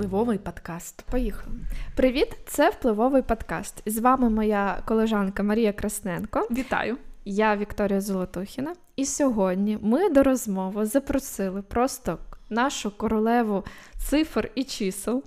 впливовий 0.00 0.38
подкаст. 0.38 1.02
Поїхали. 1.10 1.56
Привіт, 1.96 2.36
це 2.46 2.70
впливовий 2.70 3.22
подкаст. 3.22 3.82
З 3.86 3.98
вами 3.98 4.30
моя 4.30 4.82
колежанка 4.86 5.42
Марія 5.42 5.72
Красненко. 5.72 6.48
Вітаю! 6.50 6.96
Я 7.24 7.56
Вікторія 7.56 8.00
Золотухіна. 8.00 8.74
І 8.96 9.04
сьогодні 9.04 9.78
ми 9.82 10.08
до 10.08 10.22
розмови 10.22 10.86
запросили 10.86 11.62
просто 11.62 12.18
нашу 12.50 12.90
королеву 12.96 13.64
цифр 13.98 14.50
і 14.54 14.64
чисел. 14.64 15.22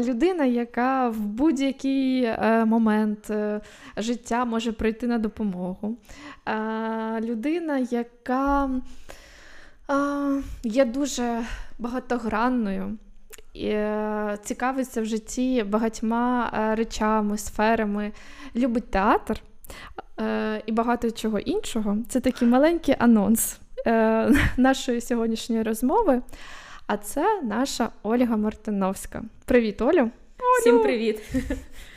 Людина, 0.00 0.44
яка 0.44 1.08
в 1.08 1.20
будь-який 1.20 2.24
е, 2.24 2.64
момент 2.64 3.30
е, 3.30 3.60
життя 3.96 4.44
може 4.44 4.72
прийти 4.72 5.06
на 5.06 5.18
допомогу. 5.18 5.96
Людина, 7.20 7.78
яка 7.78 8.70
є 10.64 10.84
дуже 10.84 11.42
багатогранною, 11.78 12.98
цікавиться 14.42 15.02
в 15.02 15.04
житті 15.04 15.62
багатьма 15.62 16.50
речами, 16.76 17.38
сферами, 17.38 18.12
любить 18.56 18.90
театр 18.90 19.40
і 20.66 20.72
багато 20.72 21.10
чого 21.10 21.38
іншого. 21.38 21.96
Це 22.08 22.20
такий 22.20 22.48
маленький 22.48 22.94
анонс 22.98 23.60
нашої 24.56 25.00
сьогоднішньої 25.00 25.62
розмови. 25.62 26.22
А 26.86 26.96
це 26.96 27.40
наша 27.42 27.88
Ольга 28.02 28.36
Мартиновська. 28.36 29.22
Привіт, 29.44 29.82
Олю! 29.82 29.90
Олю! 29.98 30.10
Всім 30.60 30.82
привіт! 30.82 31.22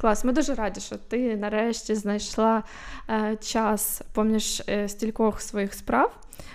Клас, 0.00 0.24
ми 0.24 0.32
дуже 0.32 0.54
раді, 0.54 0.80
що 0.80 0.96
ти 0.96 1.36
нарешті 1.36 1.94
знайшла 1.94 2.62
е, 3.10 3.36
час 3.36 4.02
поміж 4.12 4.62
е, 4.68 4.88
стількох 4.88 5.40
своїх 5.40 5.74
справ. 5.74 6.12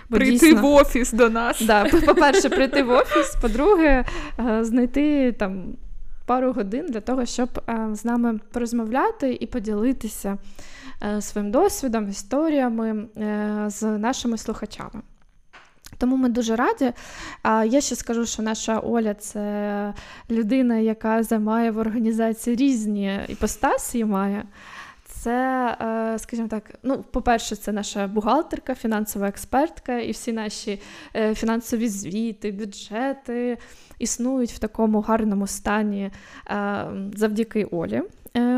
Бо 0.08 0.16
Прийти 0.16 0.46
дійсно, 0.46 0.62
в 0.62 0.74
офіс 0.74 1.12
до 1.12 1.30
нас. 1.30 1.60
Да, 1.60 1.84
По-перше, 1.84 2.48
прийти 2.48 2.82
в 2.82 2.90
офіс, 2.90 3.36
по-друге, 3.40 4.04
е, 4.38 4.64
знайти 4.64 5.32
там 5.32 5.64
пару 6.26 6.52
годин 6.52 6.86
для 6.88 7.00
того, 7.00 7.26
щоб 7.26 7.48
е, 7.68 7.88
з 7.92 8.04
нами 8.04 8.40
порозмовляти 8.52 9.38
і 9.40 9.46
поділитися 9.46 10.38
е, 11.02 11.22
своїм 11.22 11.50
досвідом, 11.50 12.08
історіями 12.08 13.06
з 13.66 13.82
нашими 13.82 14.38
слухачами. 14.38 15.02
Тому 15.98 16.16
ми 16.16 16.28
дуже 16.28 16.56
раді. 16.56 16.92
Я 17.44 17.80
ще 17.80 17.96
скажу, 17.96 18.26
що 18.26 18.42
наша 18.42 18.78
Оля 18.78 19.14
це 19.14 19.94
людина, 20.30 20.78
яка 20.78 21.22
займає 21.22 21.70
в 21.70 21.78
організації 21.78 22.56
різні 22.56 23.20
іпостасії 23.28 24.04
має. 24.04 24.44
Це, 25.22 25.76
е, 25.80 26.18
скажімо 26.18 26.48
так, 26.48 26.70
ну, 26.82 27.04
по-перше, 27.10 27.56
це 27.56 27.72
наша 27.72 28.06
бухгалтерка, 28.06 28.74
фінансова 28.74 29.28
експертка, 29.28 29.98
і 29.98 30.10
всі 30.10 30.32
наші 30.32 30.80
е, 31.16 31.34
фінансові 31.34 31.88
звіти, 31.88 32.52
бюджети 32.52 33.58
існують 33.98 34.52
в 34.52 34.58
такому 34.58 35.00
гарному 35.00 35.46
стані 35.46 36.10
е, 36.50 36.84
завдяки 37.14 37.64
Олі. 37.64 38.02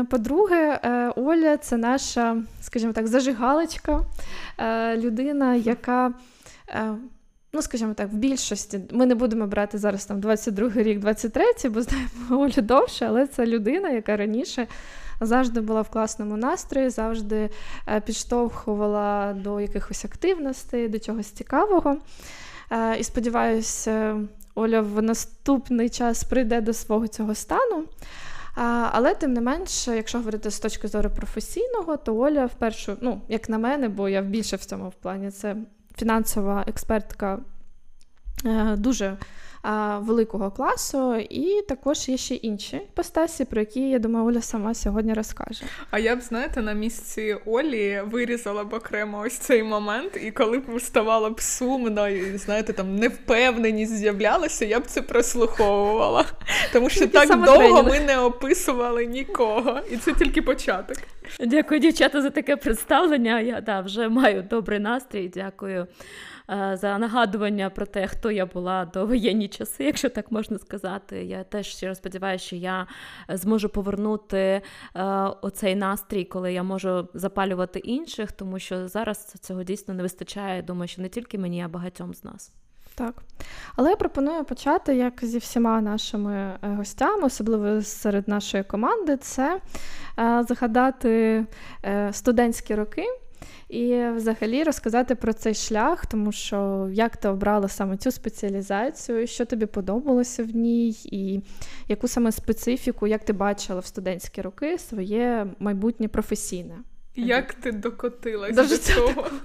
По-друге, 0.09 0.79
Оля 1.15 1.57
це 1.57 1.77
наша, 1.77 2.37
скажімо 2.61 2.93
так, 2.93 3.07
зажигалочка, 3.07 4.01
людина, 4.95 5.55
яка 5.55 6.13
Ну, 7.55 7.61
скажімо 7.61 7.93
так, 7.93 8.09
в 8.09 8.15
більшості 8.15 8.79
ми 8.91 9.05
не 9.05 9.15
будемо 9.15 9.47
брати 9.47 9.77
зараз 9.77 10.05
там 10.05 10.21
22-й 10.21 10.83
рік, 10.83 10.99
23-й, 10.99 11.69
бо 11.69 11.81
знаємо 11.81 12.09
Олю 12.29 12.61
довше, 12.61 13.05
але 13.05 13.27
це 13.27 13.45
людина, 13.45 13.89
яка 13.89 14.17
раніше 14.17 14.67
завжди 15.21 15.61
була 15.61 15.81
в 15.81 15.89
класному 15.89 16.37
настрої, 16.37 16.89
завжди 16.89 17.49
е, 17.87 18.01
підштовхувала 18.01 19.33
до 19.33 19.59
якихось 19.59 20.05
активностей, 20.05 20.87
до 20.87 20.99
чогось 20.99 21.27
цікавого. 21.27 21.97
Е, 22.71 22.97
і 22.97 23.03
сподіваюся, 23.03 24.21
Оля 24.55 24.81
в 24.81 25.01
наступний 25.01 25.89
час 25.89 26.23
прийде 26.23 26.61
до 26.61 26.73
свого 26.73 27.07
цього 27.07 27.35
стану. 27.35 27.83
Але 28.91 29.15
тим 29.15 29.33
не 29.33 29.41
менше, 29.41 29.95
якщо 29.95 30.17
говорити 30.17 30.51
з 30.51 30.59
точки 30.59 30.87
зору 30.87 31.09
професійного, 31.09 31.97
то 31.97 32.17
Оля 32.17 32.45
вперше, 32.45 32.95
ну, 33.01 33.21
як 33.29 33.49
на 33.49 33.57
мене, 33.57 33.89
бо 33.89 34.09
я 34.09 34.21
більше 34.21 34.55
в 34.55 34.65
цьому 34.65 34.89
в 34.89 34.93
плані, 34.93 35.31
це 35.31 35.55
фінансова 35.97 36.63
експертка 36.67 37.39
е, 38.45 38.75
дуже 38.75 39.17
великого 39.99 40.51
класу, 40.51 41.15
і 41.15 41.61
також 41.61 42.09
є 42.09 42.17
ще 42.17 42.35
інші 42.35 42.81
постасі, 42.93 43.45
про 43.45 43.59
які 43.59 43.89
я 43.89 43.99
думаю, 43.99 44.25
Оля 44.25 44.41
сама 44.41 44.73
сьогодні 44.73 45.13
розкаже. 45.13 45.63
А 45.91 45.99
я 45.99 46.15
б 46.15 46.21
знаєте, 46.21 46.61
на 46.61 46.73
місці 46.73 47.35
Олі 47.45 48.01
вирізала 48.05 48.63
б 48.63 48.73
окремо 48.73 49.19
ось 49.25 49.37
цей 49.37 49.63
момент, 49.63 50.19
і 50.23 50.31
коли 50.31 50.57
б 50.57 50.81
ставало 50.81 51.29
б 51.29 51.41
сумно, 51.41 52.09
і 52.09 52.37
знаєте, 52.37 52.73
там 52.73 52.95
невпевненість 52.95 53.95
з'являлася, 53.95 54.65
я 54.65 54.79
б 54.79 54.83
це 54.85 55.01
прослуховувала. 55.01 56.25
Тому 56.73 56.89
що 56.89 57.07
так 57.07 57.43
довго 57.45 57.83
ми 57.83 57.99
не 57.99 58.19
описували 58.19 59.05
нікого, 59.05 59.79
і 59.91 59.97
це 59.97 60.11
тільки 60.13 60.41
початок. 60.41 60.97
Дякую, 61.39 61.79
дівчата, 61.79 62.21
за 62.21 62.29
таке 62.29 62.55
представлення. 62.55 63.39
Я 63.39 63.61
да, 63.61 63.81
вже 63.81 64.09
маю 64.09 64.43
добрий 64.49 64.79
настрій. 64.79 65.31
Дякую. 65.33 65.87
Е, 66.49 66.77
за 66.77 66.97
нагадування 66.97 67.69
про 67.69 67.85
те, 67.85 68.07
хто 68.07 68.31
я 68.31 68.45
була 68.45 68.85
до 68.85 69.05
воєнні 69.05 69.47
часи, 69.47 69.83
якщо 69.83 70.09
так 70.09 70.31
можна 70.31 70.59
сказати. 70.59 71.25
Я 71.25 71.43
теж 71.43 71.67
щиро 71.67 71.95
сподіваюся, 71.95 72.45
що 72.45 72.55
я 72.55 72.87
зможу 73.29 73.69
повернути 73.69 74.37
е, 74.37 74.61
оцей 75.41 75.75
настрій, 75.75 76.23
коли 76.23 76.53
я 76.53 76.63
можу 76.63 77.07
запалювати 77.13 77.79
інших, 77.79 78.31
тому 78.31 78.59
що 78.59 78.87
зараз 78.87 79.35
цього 79.41 79.63
дійсно 79.63 79.93
не 79.93 80.03
вистачає. 80.03 80.61
Думаю, 80.61 80.87
що 80.87 81.01
не 81.01 81.09
тільки 81.09 81.37
мені, 81.37 81.63
а 81.63 81.67
багатьом 81.67 82.13
з 82.13 82.23
нас. 82.23 82.51
Так. 82.95 83.23
Але 83.75 83.89
я 83.89 83.95
пропоную 83.95 84.43
почати, 84.43 84.95
як 84.95 85.25
зі 85.25 85.37
всіма 85.37 85.81
нашими 85.81 86.33
е, 86.35 86.57
гостями, 86.61 87.23
особливо 87.23 87.81
серед 87.81 88.27
нашої 88.27 88.63
команди, 88.63 89.17
це 89.17 89.61
згадати 90.47 91.45
студентські 92.11 92.75
роки. 92.75 93.05
І 93.69 94.05
взагалі 94.15 94.63
розказати 94.63 95.15
про 95.15 95.33
цей 95.33 95.53
шлях, 95.53 96.05
тому 96.05 96.31
що 96.31 96.89
як 96.93 97.17
ти 97.17 97.27
обрала 97.27 97.67
саме 97.67 97.97
цю 97.97 98.11
спеціалізацію, 98.11 99.27
що 99.27 99.45
тобі 99.45 99.65
подобалося 99.65 100.43
в 100.43 100.47
ній, 100.47 100.95
і 101.03 101.41
яку 101.87 102.07
саме 102.07 102.31
специфіку, 102.31 103.07
як 103.07 103.25
ти 103.25 103.33
бачила 103.33 103.79
в 103.79 103.85
студентські 103.85 104.41
роки 104.41 104.77
своє 104.77 105.47
майбутнє 105.59 106.07
професійне? 106.07 106.75
Як 107.15 107.53
ти 107.53 107.71
докотилася 107.71 108.63
до 108.63 108.77
цього? 108.77 109.27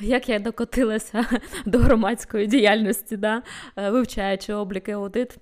Як 0.00 0.28
я 0.28 0.38
докотилася 0.38 1.26
до 1.66 1.78
громадської 1.78 2.46
діяльності, 2.46 3.16
да? 3.16 3.42
Е, 3.76 3.90
вивчаючи 3.90 4.54
обліки 4.54 4.92
аудит? 4.92 5.38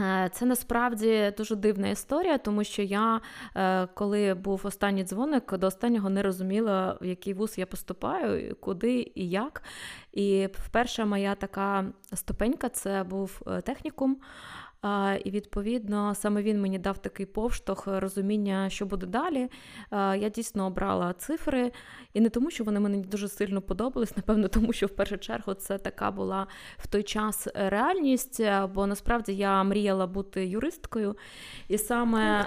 Е, 0.00 0.30
це 0.32 0.46
насправді 0.46 1.32
дуже 1.36 1.56
дивна 1.56 1.88
історія, 1.88 2.38
тому 2.38 2.64
що 2.64 2.82
я, 2.82 3.20
е, 3.56 3.86
коли 3.86 4.34
був 4.34 4.60
останній 4.64 5.04
дзвоник, 5.04 5.58
до 5.58 5.66
останнього 5.66 6.10
не 6.10 6.22
розуміла, 6.22 6.98
в 7.00 7.04
який 7.04 7.34
вуз 7.34 7.58
я 7.58 7.66
поступаю, 7.66 8.56
куди 8.60 9.12
і 9.14 9.28
як. 9.28 9.62
І 10.12 10.48
вперше 10.52 11.04
моя 11.04 11.34
така 11.34 11.84
ступенька 12.12 12.68
це 12.68 13.04
був 13.04 13.42
е, 13.46 13.60
технікум. 13.60 14.16
І 15.24 15.30
відповідно 15.30 16.14
саме 16.14 16.42
він 16.42 16.60
мені 16.60 16.78
дав 16.78 16.98
такий 16.98 17.26
повштовх 17.26 17.86
розуміння, 17.86 18.70
що 18.70 18.86
буде 18.86 19.06
далі. 19.06 19.48
Я 19.92 20.28
дійсно 20.28 20.66
обрала 20.66 21.12
цифри, 21.12 21.72
і 22.14 22.20
не 22.20 22.28
тому, 22.28 22.50
що 22.50 22.64
вони 22.64 22.80
мені 22.80 22.98
дуже 22.98 23.28
сильно 23.28 23.62
подобались, 23.62 24.16
напевно, 24.16 24.48
тому 24.48 24.72
що 24.72 24.86
в 24.86 24.90
першу 24.90 25.18
чергу 25.18 25.54
це 25.54 25.78
така 25.78 26.10
була 26.10 26.46
в 26.78 26.86
той 26.86 27.02
час 27.02 27.48
реальність, 27.54 28.42
бо 28.74 28.86
насправді 28.86 29.34
я 29.34 29.64
мріяла 29.64 30.06
бути 30.06 30.46
юристкою. 30.46 31.16
І 31.68 31.78
саме 31.78 32.46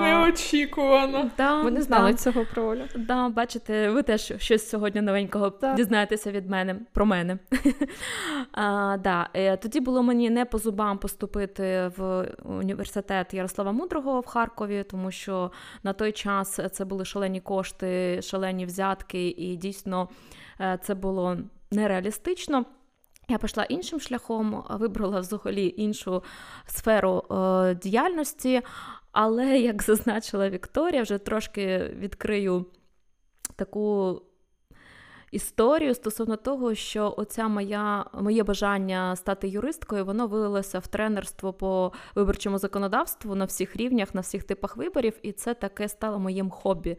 неочікувано. 0.00 1.30
Да, 1.36 1.62
Ми 1.62 1.70
не 1.70 1.82
знали 1.82 2.10
да. 2.10 2.16
цього 2.18 2.46
про 2.54 2.62
Олю. 2.62 2.82
Да, 2.96 3.28
Бачите, 3.28 3.90
ви 3.90 4.02
теж 4.02 4.32
щось 4.38 4.68
сьогодні 4.68 5.00
новенького 5.00 5.52
да. 5.60 5.74
дізнаєтеся 5.74 6.30
від 6.30 6.50
мене 6.50 6.76
про 6.92 7.06
мене. 7.06 7.38
а, 8.52 8.96
да. 9.04 9.28
Е, 9.34 9.56
тоді 9.56 9.80
було 9.80 10.02
мені 10.02 10.30
не 10.30 10.44
по 10.44 10.58
зубам 10.58 10.98
поступити 10.98 11.63
в 11.96 12.28
університет 12.44 13.34
Ярослава 13.34 13.72
Мудрого 13.72 14.20
в 14.20 14.26
Харкові, 14.26 14.84
тому 14.90 15.10
що 15.10 15.52
на 15.82 15.92
той 15.92 16.12
час 16.12 16.60
це 16.72 16.84
були 16.84 17.04
шалені 17.04 17.40
кошти, 17.40 18.22
шалені 18.22 18.66
взятки, 18.66 19.28
і 19.28 19.56
дійсно 19.56 20.08
е, 20.60 20.78
це 20.82 20.94
було 20.94 21.38
нереалістично. 21.70 22.64
Я 23.28 23.38
пішла 23.38 23.64
іншим 23.64 24.00
шляхом, 24.00 24.64
вибрала 24.70 25.20
взагалі 25.20 25.74
іншу 25.76 26.22
сферу 26.66 27.22
е, 27.30 27.74
діяльності, 27.74 28.62
але, 29.12 29.58
як 29.58 29.82
зазначила 29.88 30.50
Вікторія, 30.50 31.02
вже 31.02 31.18
трошки 31.18 31.78
відкрию 31.98 32.66
таку 33.56 34.22
історію 35.34 35.94
стосовно 35.94 36.36
того, 36.36 36.74
що 36.74 37.14
оця 37.16 37.48
моя 37.48 38.04
моє 38.20 38.42
бажання 38.42 39.16
стати 39.16 39.48
юристкою, 39.48 40.04
воно 40.04 40.26
вилилося 40.26 40.78
в 40.78 40.86
тренерство 40.86 41.52
по 41.52 41.92
виборчому 42.14 42.58
законодавству 42.58 43.34
на 43.34 43.44
всіх 43.44 43.76
рівнях, 43.76 44.14
на 44.14 44.20
всіх 44.20 44.44
типах 44.44 44.76
виборів, 44.76 45.14
і 45.22 45.32
це 45.32 45.54
таке 45.54 45.88
стало 45.88 46.18
моїм 46.18 46.50
хобі. 46.50 46.96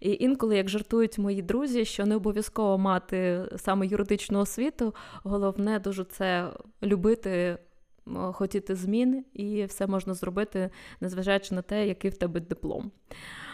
І 0.00 0.16
інколи, 0.20 0.56
як 0.56 0.68
жартують 0.68 1.18
мої 1.18 1.42
друзі, 1.42 1.84
що 1.84 2.06
не 2.06 2.16
обов'язково 2.16 2.78
мати 2.78 3.44
саме 3.56 3.86
юридичну 3.86 4.40
освіту, 4.40 4.94
головне 5.22 5.78
дуже 5.78 6.04
це 6.04 6.50
любити. 6.82 7.58
Хотіти 8.32 8.74
змін, 8.74 9.24
і 9.34 9.64
все 9.64 9.86
можна 9.86 10.14
зробити, 10.14 10.70
незважаючи 11.00 11.54
на 11.54 11.62
те, 11.62 11.86
який 11.86 12.10
в 12.10 12.16
тебе 12.16 12.40
диплом. 12.40 12.90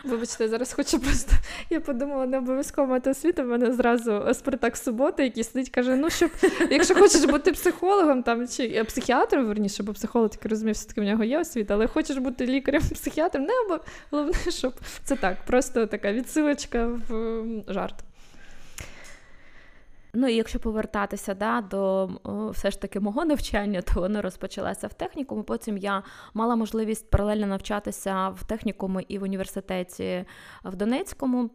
Вибачте, 0.04 0.48
зараз 0.48 0.72
хочу 0.72 1.00
просто. 1.00 1.32
Я 1.70 1.80
подумала, 1.80 2.26
не 2.26 2.38
обов'язково 2.38 2.88
мати 2.88 3.10
освіту. 3.10 3.42
В 3.42 3.46
мене 3.46 3.72
зразу 3.72 4.34
Спартак 4.34 4.76
Субота, 4.76 5.22
який 5.22 5.44
сидить, 5.44 5.70
каже: 5.70 5.96
ну 5.96 6.10
щоб, 6.10 6.30
якщо 6.70 6.94
хочеш 6.94 7.24
бути 7.24 7.52
психологом 7.52 8.22
там 8.22 8.48
чи 8.48 8.62
е, 8.62 8.84
психіатром, 8.84 9.46
верніше, 9.46 9.82
бо 9.82 9.92
психолог 9.92 10.30
таки 10.30 10.48
розумів, 10.48 10.74
все 10.74 10.88
таки 10.88 11.00
в 11.00 11.04
нього 11.04 11.24
є 11.24 11.40
освіта, 11.40 11.74
але 11.74 11.86
хочеш 11.86 12.16
бути 12.16 12.46
лікарем-психіатром, 12.46 13.44
не 13.44 13.52
або 13.66 13.84
головне, 14.10 14.34
щоб 14.48 14.74
це 15.04 15.16
так, 15.16 15.36
просто 15.46 15.86
така 15.86 16.12
відсилочка 16.12 16.86
в 17.08 17.44
жарт. 17.68 17.94
Ну 20.14 20.28
і 20.28 20.34
якщо 20.34 20.61
повертатися 20.61 21.34
да, 21.34 21.61
до 21.61 22.11
все 22.50 22.70
ж 22.70 22.81
таки 22.81 23.00
мого 23.00 23.25
навчання, 23.34 23.82
то 23.82 24.00
воно 24.00 24.22
розпочалося 24.22 24.87
в 24.87 24.94
технікумі. 24.94 25.43
Потім 25.43 25.76
я 25.76 26.02
мала 26.34 26.56
можливість 26.56 27.11
паралельно 27.11 27.46
навчатися 27.46 28.28
в 28.28 28.44
технікумі 28.44 29.05
і 29.08 29.19
в 29.19 29.22
університеті 29.22 30.25
в 30.64 30.76
Донецькому. 30.76 31.50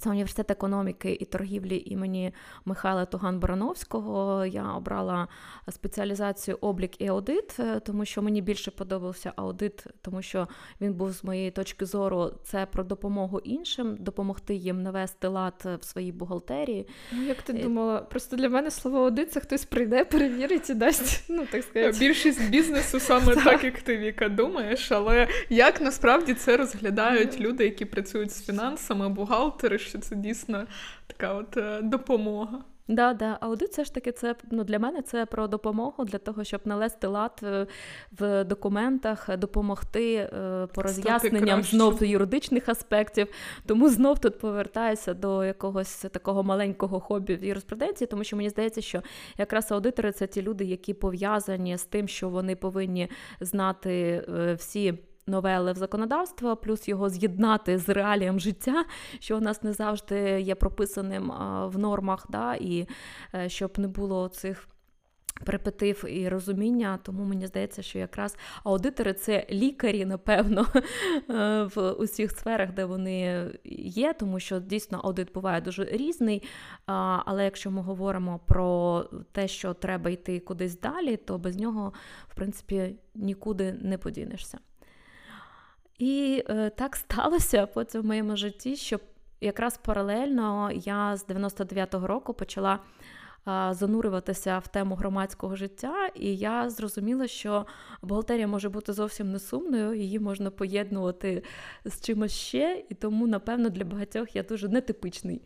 Це 0.00 0.10
університет 0.10 0.50
економіки 0.50 1.16
і 1.20 1.24
торгівлі 1.24 1.82
імені 1.86 2.32
Михайла 2.64 3.04
Туган-Барановського. 3.04 4.46
Я 4.46 4.72
обрала 4.72 5.28
спеціалізацію 5.70 6.58
облік 6.60 7.00
і 7.00 7.06
аудит, 7.06 7.56
е, 7.60 7.80
тому 7.80 8.04
що 8.04 8.22
мені 8.22 8.42
більше 8.42 8.70
подобався 8.70 9.32
аудит, 9.36 9.84
тому 10.02 10.22
що 10.22 10.48
він 10.80 10.94
був 10.94 11.12
з 11.12 11.24
моєї 11.24 11.50
точки 11.50 11.86
зору 11.86 12.32
це 12.44 12.66
про 12.66 12.84
допомогу 12.84 13.38
іншим, 13.38 13.96
допомогти 14.00 14.54
їм 14.54 14.82
навести 14.82 15.28
лад 15.28 15.78
в 15.80 15.84
своїй 15.84 16.12
бухгалтерії. 16.12 16.86
Ну, 17.12 17.22
Як 17.22 17.42
ти 17.42 17.52
думала, 17.52 17.98
просто 17.98 18.36
для 18.36 18.48
мене 18.48 18.70
слово 18.70 18.98
аудит 18.98 19.32
це 19.32 19.40
хтось 19.40 19.64
прийде, 19.64 20.04
перевірить 20.04 20.70
і 20.70 20.74
дасть. 20.74 21.24
Ну 21.38 21.46
так 21.50 21.64
сказати. 21.64 21.98
Більшість 21.98 22.50
бізнесу 22.50 23.00
саме 23.00 23.36
так, 23.44 23.64
як 23.64 23.82
ти 23.82 23.96
Віка 23.96 24.28
думаєш, 24.28 24.92
але 24.92 25.28
як 25.48 25.80
насправді 25.80 26.34
це 26.34 26.56
розглядають 26.56 27.40
люди, 27.40 27.64
які 27.64 27.84
працюють 27.84 28.32
з 28.32 28.46
фінансами, 28.46 29.08
бухгалтери 29.08 29.78
що 29.88 29.98
це 29.98 30.16
дійсно 30.16 30.66
така 31.06 31.34
от 31.34 31.56
е, 31.56 31.82
допомога. 31.82 32.64
Да, 32.88 33.12
да, 33.14 33.38
аудит 33.40 33.70
все 33.70 33.84
ж 33.84 33.94
таки 33.94 34.12
це 34.12 34.34
ну 34.50 34.64
для 34.64 34.78
мене 34.78 35.02
це 35.02 35.26
про 35.26 35.48
допомогу 35.48 36.04
для 36.04 36.18
того, 36.18 36.44
щоб 36.44 36.60
навести 36.64 37.06
лад 37.06 37.40
е, 37.42 37.66
в 38.18 38.44
документах, 38.44 39.36
допомогти 39.38 40.14
е, 40.14 40.66
по 40.74 40.82
роз'ясненням 40.82 41.62
знов 41.62 42.04
юридичних 42.04 42.68
аспектів. 42.68 43.28
Тому 43.66 43.88
знов 43.88 44.18
тут 44.18 44.38
повертаюся 44.38 45.14
до 45.14 45.44
якогось 45.44 45.96
такого 46.12 46.42
маленького 46.42 47.00
хобі 47.00 47.36
в 47.36 47.44
юриспруденції, 47.44 48.08
тому 48.08 48.24
що 48.24 48.36
мені 48.36 48.50
здається, 48.50 48.80
що 48.80 49.02
якраз 49.38 49.72
аудитори 49.72 50.12
це 50.12 50.26
ті 50.26 50.42
люди, 50.42 50.64
які 50.64 50.94
пов'язані 50.94 51.78
з 51.78 51.84
тим, 51.84 52.08
що 52.08 52.28
вони 52.28 52.56
повинні 52.56 53.10
знати 53.40 54.24
всі 54.58 54.98
новели 55.28 55.72
в 55.72 55.76
законодавство, 55.76 56.56
плюс 56.56 56.88
його 56.88 57.08
з'єднати 57.08 57.78
з 57.78 57.88
реалієм 57.88 58.40
життя, 58.40 58.84
що 59.18 59.36
у 59.36 59.40
нас 59.40 59.62
не 59.62 59.72
завжди 59.72 60.40
є 60.40 60.54
прописаним 60.54 61.32
в 61.64 61.78
нормах, 61.78 62.26
да, 62.28 62.54
і 62.54 62.88
е, 63.34 63.48
щоб 63.48 63.78
не 63.78 63.88
було 63.88 64.28
цих. 64.28 64.68
Припитив 65.44 66.04
і 66.08 66.28
розуміння, 66.28 66.98
тому 67.02 67.24
мені 67.24 67.46
здається, 67.46 67.82
що 67.82 67.98
якраз 67.98 68.36
аудитори 68.64 69.14
це 69.14 69.46
лікарі, 69.50 70.04
напевно, 70.04 70.66
е, 70.74 71.62
в 71.74 71.92
усіх 71.92 72.30
сферах, 72.30 72.72
де 72.72 72.84
вони 72.84 73.46
є, 73.74 74.12
тому 74.12 74.40
що 74.40 74.60
дійсно 74.60 75.00
аудит 75.04 75.32
буває 75.32 75.60
дуже 75.60 75.84
різний. 75.84 76.42
Але 77.24 77.44
якщо 77.44 77.70
ми 77.70 77.82
говоримо 77.82 78.40
про 78.46 79.04
те, 79.32 79.48
що 79.48 79.74
треба 79.74 80.10
йти 80.10 80.40
кудись 80.40 80.80
далі, 80.80 81.16
то 81.16 81.38
без 81.38 81.56
нього, 81.56 81.92
в 82.28 82.34
принципі, 82.34 82.94
нікуди 83.14 83.72
не 83.72 83.98
подінешся. 83.98 84.58
І 85.98 86.44
е, 86.48 86.70
так 86.70 86.96
сталося 86.96 87.66
потім 87.74 88.02
в 88.02 88.04
моєму 88.04 88.36
житті, 88.36 88.76
що 88.76 89.00
якраз 89.40 89.76
паралельно 89.76 90.70
я 90.74 91.16
з 91.16 91.26
99-го 91.26 92.06
року 92.06 92.34
почала 92.34 92.78
занурюватися 93.70 94.58
в 94.58 94.68
тему 94.68 94.94
громадського 94.94 95.56
життя, 95.56 96.08
і 96.14 96.36
я 96.36 96.70
зрозуміла, 96.70 97.26
що 97.26 97.66
бухгалтерія 98.02 98.46
може 98.46 98.68
бути 98.68 98.92
зовсім 98.92 99.32
не 99.32 99.38
сумною, 99.38 99.94
її 99.94 100.18
можна 100.18 100.50
поєднувати 100.50 101.42
з 101.84 102.00
чимось 102.00 102.32
ще, 102.32 102.84
і 102.88 102.94
тому, 102.94 103.26
напевно, 103.26 103.68
для 103.68 103.84
багатьох 103.84 104.36
я 104.36 104.42
дуже 104.42 104.68
нетипичний, 104.68 105.42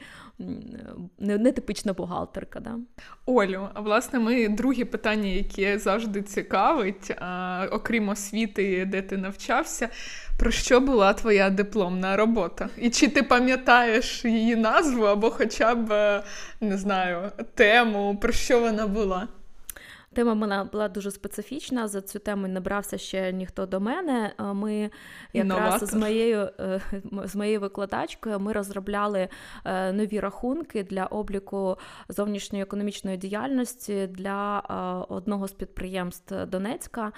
нетипична 1.19 1.93
бухгалтерка. 1.93 2.61
Да? 2.61 2.79
Олю, 3.27 3.69
а 3.75 3.81
власне, 3.81 4.19
ми 4.19 4.49
друге 4.49 4.85
питання, 4.85 5.29
яке 5.29 5.79
завжди 5.79 6.23
цікавить, 6.23 7.11
а, 7.11 7.69
окрім 7.73 8.09
освіти, 8.09 8.85
де 8.85 9.03
ти 9.03 9.17
навчався. 9.17 9.89
Про 10.39 10.51
що 10.51 10.81
була 10.81 11.13
твоя 11.13 11.51
дипломна 11.51 12.17
робота? 12.17 12.69
І 12.77 12.91
чи 12.91 13.09
ти 13.09 13.23
пам'ятаєш 13.23 14.25
її 14.25 14.57
назву 14.57 15.05
або 15.05 15.31
хоча 15.31 15.75
б 15.75 15.93
е, 15.93 16.23
не 16.61 16.79
знаю 16.79 17.33
тему, 17.55 18.19
про 18.21 18.33
що 18.33 18.61
вона 18.61 18.87
була? 18.87 19.29
Тема 20.13 20.35
вона 20.35 20.65
була 20.65 20.89
дуже 20.89 21.11
специфічна. 21.11 21.89
За 21.89 22.01
цю 22.01 22.19
тему 22.19 22.49
не 22.49 22.61
брався 22.61 22.99
ще 22.99 23.33
ніхто 23.33 23.67
до 23.67 23.81
мене. 23.81 24.35
Е, 24.41 24.43
ми 24.43 24.91
якраз 25.33 25.81
з 25.81 25.95
моєю 25.95 26.51
е, 26.61 26.81
з 27.25 27.37
моєю 27.37 27.61
викладачкою 27.61 28.41
ми 28.41 28.53
розробляли 28.53 29.29
е, 29.65 29.93
нові 29.93 30.21
рахунки 30.21 30.83
для 30.83 31.07
обліку 31.07 31.77
зовнішньої 32.09 32.63
економічної 32.63 33.17
діяльності 33.17 34.07
для 34.07 34.61
одного 35.09 35.49
з 35.49 35.53
підприємств 35.53 36.47
Донецька. 36.47 37.13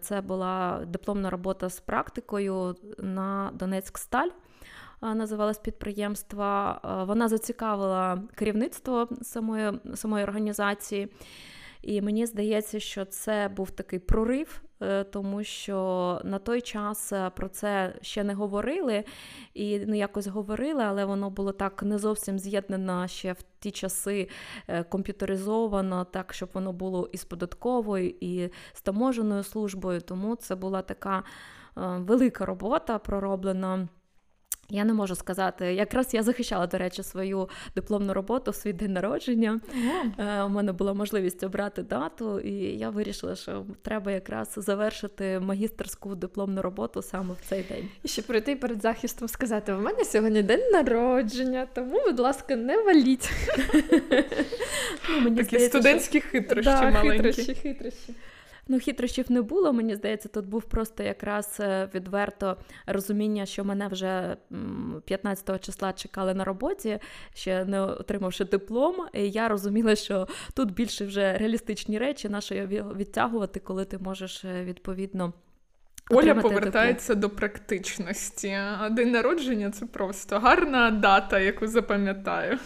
Це 0.00 0.20
була 0.20 0.80
дипломна 0.86 1.30
робота 1.30 1.68
з 1.68 1.80
практикою 1.80 2.76
на 2.98 3.50
Донецьк 3.54 3.98
Сталь. 3.98 4.28
Називалось 5.02 5.58
підприємства. 5.58 6.80
Вона 7.08 7.28
зацікавила 7.28 8.22
керівництво 8.34 9.08
самої 9.22 9.72
самої 9.94 10.24
організації. 10.24 11.08
І 11.82 12.02
мені 12.02 12.26
здається, 12.26 12.80
що 12.80 13.04
це 13.04 13.50
був 13.56 13.70
такий 13.70 13.98
прорив, 13.98 14.62
е, 14.82 15.04
тому 15.04 15.44
що 15.44 16.20
на 16.24 16.38
той 16.38 16.60
час 16.60 17.12
е, 17.12 17.30
про 17.30 17.48
це 17.48 17.94
ще 18.02 18.24
не 18.24 18.34
говорили, 18.34 19.04
і 19.54 19.78
ну 19.78 19.94
якось 19.94 20.26
говорили, 20.26 20.84
але 20.84 21.04
воно 21.04 21.30
було 21.30 21.52
так 21.52 21.82
не 21.82 21.98
зовсім 21.98 22.38
з'єднано 22.38 23.08
ще 23.08 23.32
в 23.32 23.42
ті 23.58 23.70
часи 23.70 24.28
е, 24.68 24.82
комп'ютеризовано, 24.82 26.04
так 26.04 26.34
щоб 26.34 26.48
воно 26.52 26.72
було 26.72 27.08
і 27.12 27.16
з 27.16 27.24
податковою, 27.24 28.14
і 28.20 28.50
з 28.72 28.82
таможеною 28.82 29.42
службою. 29.42 30.00
Тому 30.00 30.36
це 30.36 30.54
була 30.54 30.82
така 30.82 31.22
велика 31.76 32.46
робота 32.46 32.98
пророблена. 32.98 33.88
Я 34.70 34.84
не 34.84 34.92
можу 34.92 35.14
сказати, 35.14 35.74
якраз 35.74 36.14
я 36.14 36.22
захищала, 36.22 36.66
до 36.66 36.78
речі, 36.78 37.02
свою 37.02 37.48
дипломну 37.74 38.12
роботу 38.14 38.50
в 38.50 38.54
свій 38.54 38.72
день 38.72 38.92
народження. 38.92 39.60
Oh. 40.18 40.46
У 40.46 40.48
мене 40.48 40.72
була 40.72 40.94
можливість 40.94 41.42
обрати 41.42 41.82
дату, 41.82 42.40
і 42.40 42.52
я 42.78 42.90
вирішила, 42.90 43.36
що 43.36 43.64
треба 43.82 44.12
якраз 44.12 44.52
завершити 44.56 45.40
магістерську 45.40 46.14
дипломну 46.14 46.62
роботу 46.62 47.02
саме 47.02 47.34
в 47.34 47.48
цей 47.48 47.62
день. 47.62 47.88
І 48.02 48.08
ще 48.08 48.22
прийти 48.22 48.56
перед 48.56 48.82
захистом 48.82 49.28
сказати: 49.28 49.72
у 49.72 49.80
мене 49.80 50.04
сьогодні 50.04 50.42
день 50.42 50.70
народження, 50.72 51.66
тому, 51.74 52.02
будь 52.06 52.20
ласка, 52.20 52.56
не 52.56 52.82
валіть. 52.82 53.30
Ну, 55.22 55.36
Такі 55.36 55.58
студентські 55.58 56.20
хитрощі 56.20 56.70
маленькі. 56.70 57.10
Хитрощі, 57.10 57.54
хитрощі. 57.54 58.14
Ну, 58.68 58.80
хитрощів 58.80 59.32
не 59.32 59.42
було. 59.42 59.72
Мені 59.72 59.94
здається, 59.94 60.28
тут 60.28 60.46
був 60.46 60.62
просто 60.62 61.02
якраз 61.02 61.56
е, 61.60 61.88
відверто 61.94 62.56
розуміння, 62.86 63.46
що 63.46 63.64
мене 63.64 63.88
вже 63.88 64.36
15 65.04 65.64
числа 65.64 65.92
чекали 65.92 66.34
на 66.34 66.44
роботі, 66.44 66.98
ще 67.34 67.64
не 67.64 67.80
отримавши 67.80 68.44
диплом. 68.44 69.06
І 69.12 69.30
Я 69.30 69.48
розуміла, 69.48 69.96
що 69.96 70.28
тут 70.54 70.72
більше 70.72 71.06
вже 71.06 71.38
реалістичні 71.38 71.98
речі, 71.98 72.28
на 72.28 72.40
що 72.40 72.66
відтягувати, 72.96 73.60
коли 73.60 73.84
ти 73.84 73.98
можеш 73.98 74.44
е, 74.44 74.64
відповідно. 74.64 75.32
Оля 76.10 76.34
повертається 76.34 77.14
диплом. 77.14 77.30
до 77.30 77.36
практичності. 77.36 78.58
День 78.90 79.10
народження 79.10 79.70
це 79.70 79.86
просто 79.86 80.38
гарна 80.38 80.90
дата, 80.90 81.38
яку 81.38 81.66
запам'ятаю. 81.66 82.58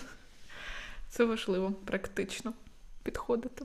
Це 1.08 1.24
важливо 1.24 1.72
практично 1.84 2.52
підходити. 3.02 3.64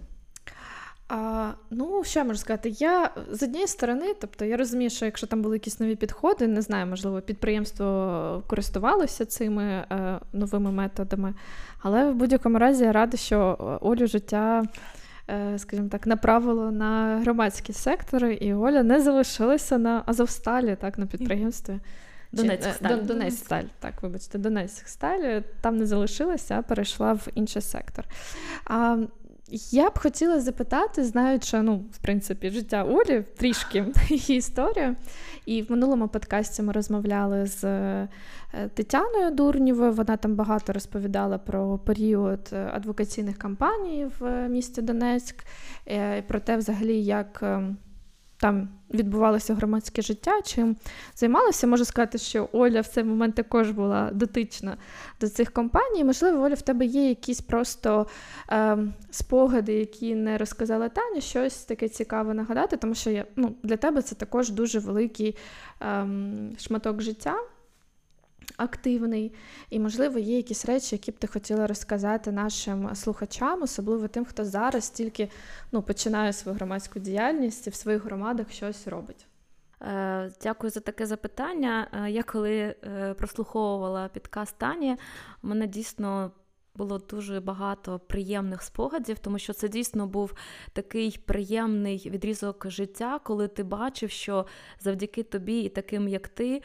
А, 1.10 1.52
Ну, 1.70 2.04
що 2.04 2.20
я 2.20 2.26
можу 2.26 2.40
сказати? 2.40 2.70
Я 2.70 3.10
з 3.32 3.44
однієї 3.44 3.68
сторони, 3.68 4.14
тобто 4.22 4.46
я 4.46 4.58
розумію, 4.58 4.90
що 4.90 5.06
якщо 5.06 5.28
там 5.28 5.42
були 5.42 5.56
якісь 5.56 5.80
нові 5.80 5.96
підходи, 5.96 6.48
не 6.48 6.62
знаю, 6.62 6.88
можливо, 6.88 7.22
підприємство 7.22 8.44
користувалося 8.48 9.26
цими 9.26 9.64
е, 9.64 10.20
новими 10.34 10.72
методами, 10.72 11.34
але 11.82 12.12
в 12.12 12.16
будь-якому 12.16 12.60
разі 12.60 12.84
я 12.84 12.92
рада, 12.92 13.18
що 13.18 13.58
Олю 13.82 14.08
життя. 14.08 14.64
Е, 15.30 15.60
скажімо 15.60 15.90
так, 15.90 16.08
направило 16.08 16.72
на 16.72 17.20
громадські 17.20 17.74
сектори, 17.74 18.34
і 18.34 18.54
Оля 18.54 18.84
не 18.84 19.02
залишилася 19.02 19.78
на 19.78 20.04
Азовсталі, 20.06 20.78
так, 20.82 20.98
на 20.98 21.06
підприємстві. 21.06 21.80
Донецьксталь. 22.32 23.04
Донецьксталь, 23.04 23.64
так, 23.80 23.94
вибачте, 24.02 24.38
Донецьксталь. 24.38 25.42
Там 25.62 25.78
не 25.78 25.86
залишилася, 25.86 26.56
а 26.60 26.62
перейшла 26.62 27.14
в 27.14 27.28
інший 27.36 27.62
сектор. 27.62 28.06
А, 28.66 28.98
я 29.72 29.90
б 29.90 30.00
хотіла 30.00 30.40
запитати, 30.40 31.04
знаючи, 31.04 31.62
ну, 31.62 31.76
в 31.92 31.98
принципі, 31.98 32.50
життя 32.50 32.84
Олі, 32.84 33.26
трішки 33.38 33.86
її 34.10 34.38
історію. 34.38 34.96
І 35.46 35.62
в 35.62 35.72
минулому 35.72 36.08
подкасті 36.08 36.62
ми 36.62 36.74
розмовляли 36.74 37.46
з 37.46 37.64
е, 37.64 38.08
Тетяною 38.74 39.32
Дурнєвою. 39.32 39.92
Вона 39.92 40.18
там 40.18 40.36
багато 40.36 40.74
розповідала 40.74 41.38
про 41.38 41.78
період 41.78 42.54
адвокаційних 42.74 43.38
кампаній 43.38 44.08
в 44.20 44.50
місті 44.50 44.82
Донецьк, 44.82 45.36
е, 45.88 46.22
про 46.22 46.40
те, 46.40 46.58
взагалі, 46.58 47.04
як 47.04 47.40
ем, 47.42 47.78
там 48.40 48.70
відбувалося 48.94 49.56
громадське 49.56 50.02
життя, 50.02 50.42
чим 50.42 50.76
займалася. 51.16 51.68
Можу 51.68 51.86
сказати, 51.86 52.18
що 52.18 52.50
Оля 52.52 52.82
в 52.82 52.88
цей 52.88 53.04
момент 53.04 53.36
також 53.36 53.72
була 53.72 54.10
дотична 54.14 54.78
до 55.22 55.30
цих 55.30 55.52
компаній. 55.52 56.04
Можливо, 56.04 56.44
Оля, 56.44 56.54
в 56.54 56.62
тебе 56.62 56.86
є 56.86 57.10
якісь 57.10 57.42
просто 57.42 58.08
е, 58.52 58.78
спогади, 59.12 59.74
які 59.74 60.16
не 60.16 60.38
розказала 60.38 60.90
Таня, 60.90 61.22
щось 61.22 61.58
таке 61.58 61.90
цікаве 61.90 62.34
нагадати, 62.34 62.78
тому 62.78 62.96
що 62.96 63.10
я, 63.10 63.26
ну, 63.36 63.56
для 63.64 63.78
тебе 63.78 64.02
це 64.02 64.16
також 64.16 64.50
дуже 64.50 64.80
великий 64.80 65.38
е, 65.82 66.08
шматок 66.58 67.02
життя 67.02 67.36
активний, 68.58 69.34
і, 69.70 69.80
можливо, 69.80 70.20
є 70.20 70.38
якісь 70.38 70.66
речі, 70.66 70.96
які 70.96 71.12
б 71.12 71.18
ти 71.18 71.28
хотіла 71.28 71.68
розказати 71.68 72.32
нашим 72.32 72.96
слухачам, 72.96 73.62
особливо 73.62 74.08
тим, 74.08 74.26
хто 74.26 74.46
зараз 74.46 74.90
тільки 74.90 75.30
ну, 75.72 75.82
починає 75.82 76.34
свою 76.34 76.56
громадську 76.56 77.00
діяльність 77.00 77.68
і 77.68 77.70
в 77.70 77.76
своїх 77.76 78.06
громадах 78.06 78.52
щось 78.52 78.88
робить. 78.88 79.28
Е, 79.82 80.32
дякую 80.44 80.72
за 80.72 80.80
таке 80.80 81.06
запитання. 81.06 81.88
Е, 81.94 82.12
я 82.12 82.24
коли 82.24 82.76
е, 82.84 83.14
прослуховувала 83.14 84.08
підкаст 84.08 84.58
Тані, 84.58 84.98
мене 85.42 85.68
дійсно 85.68 86.32
було 86.76 86.98
дуже 86.98 87.40
багато 87.40 88.00
приємних 88.00 88.62
спогадів, 88.62 89.20
тому 89.20 89.40
що 89.40 89.54
це 89.54 89.70
дійсно 89.70 90.08
був 90.08 90.34
такий 90.74 91.20
приємний 91.26 92.10
відрізок 92.10 92.66
життя, 92.70 93.20
коли 93.24 93.48
ти 93.48 93.64
бачив, 93.64 94.10
що 94.10 94.46
завдяки 94.80 95.24
тобі 95.24 95.60
і 95.60 95.70
таким, 95.70 96.08
як 96.08 96.28
ти, 96.28 96.62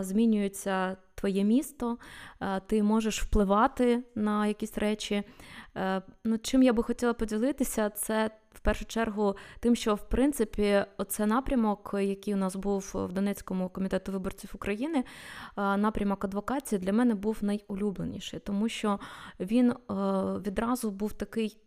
змінюється 0.00 0.96
твоє 1.24 1.44
місто, 1.44 1.98
ти 2.66 2.82
можеш 2.82 3.22
впливати 3.22 4.02
на 4.14 4.46
якісь 4.46 4.78
речі. 4.78 5.22
Е, 5.76 6.02
ну, 6.24 6.38
Чим 6.38 6.62
я 6.62 6.72
би 6.72 6.82
хотіла 6.82 7.14
поділитися, 7.14 7.90
це 7.90 8.30
в 8.52 8.60
першу 8.60 8.84
чергу 8.84 9.36
тим, 9.60 9.76
що 9.76 9.94
в 9.94 10.08
принципі 10.08 10.84
оце 10.96 11.26
напрямок, 11.26 11.94
який 12.00 12.34
у 12.34 12.36
нас 12.36 12.56
був 12.56 12.90
в 12.94 13.12
Донецькому 13.12 13.68
комітету 13.68 14.12
виборців 14.12 14.50
України, 14.54 14.98
е, 14.98 15.76
напрямок 15.76 16.24
адвокації 16.24 16.78
для 16.78 16.92
мене 16.92 17.14
був 17.14 17.38
найулюбленіший, 17.40 18.40
тому 18.40 18.68
що 18.68 19.00
він 19.40 19.70
е, 19.70 19.74
відразу 20.46 20.90
був 20.90 21.12
такий. 21.12 21.58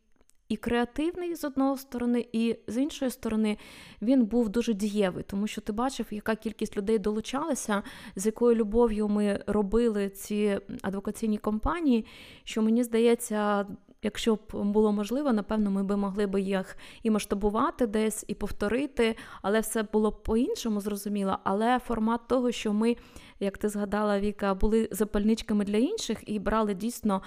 І 0.49 0.55
креативний 0.57 1.35
з 1.35 1.43
одного 1.43 1.77
сторони, 1.77 2.25
і 2.31 2.55
з 2.67 2.77
іншої 2.77 3.11
сторони 3.11 3.57
він 4.01 4.25
був 4.25 4.49
дуже 4.49 4.73
дієвий, 4.73 5.23
тому 5.23 5.47
що 5.47 5.61
ти 5.61 5.71
бачив, 5.71 6.05
яка 6.11 6.35
кількість 6.35 6.77
людей 6.77 6.99
долучалася, 6.99 7.83
з 8.15 8.25
якою 8.25 8.55
любов'ю 8.55 9.07
ми 9.07 9.43
робили 9.47 10.09
ці 10.09 10.59
адвокаційні 10.81 11.37
компанії. 11.37 12.05
Що 12.43 12.61
мені 12.61 12.83
здається, 12.83 13.65
Якщо 14.01 14.35
б 14.35 14.39
було 14.53 14.91
можливо, 14.91 15.33
напевно, 15.33 15.71
ми 15.71 15.83
би 15.83 15.97
могли 15.97 16.27
би 16.27 16.41
їх 16.41 16.77
і 17.03 17.11
масштабувати 17.11 17.87
десь, 17.87 18.25
і 18.27 18.33
повторити, 18.33 19.15
але 19.41 19.59
все 19.59 19.83
було 19.83 20.11
б 20.11 20.23
по-іншому, 20.23 20.81
зрозуміло. 20.81 21.37
Але 21.43 21.79
формат 21.79 22.27
того, 22.27 22.51
що 22.51 22.73
ми, 22.73 22.95
як 23.39 23.57
ти 23.57 23.69
згадала, 23.69 24.19
Віка, 24.19 24.53
були 24.53 24.89
запальничками 24.91 25.65
для 25.65 25.77
інших 25.77 26.23
і 26.25 26.39
брали 26.39 26.73
дійсно 26.73 27.21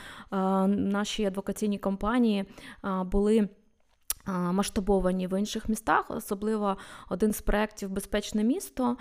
наші 0.68 1.24
адвокаційні 1.24 1.78
компанії 1.78 2.44
були. 3.04 3.48
Масштабовані 4.26 5.26
в 5.26 5.38
інших 5.38 5.68
містах, 5.68 6.10
особливо 6.10 6.76
один 7.08 7.32
з 7.32 7.40
проєктів 7.40 7.90
Безпечне 7.90 8.44
місто, 8.44 8.96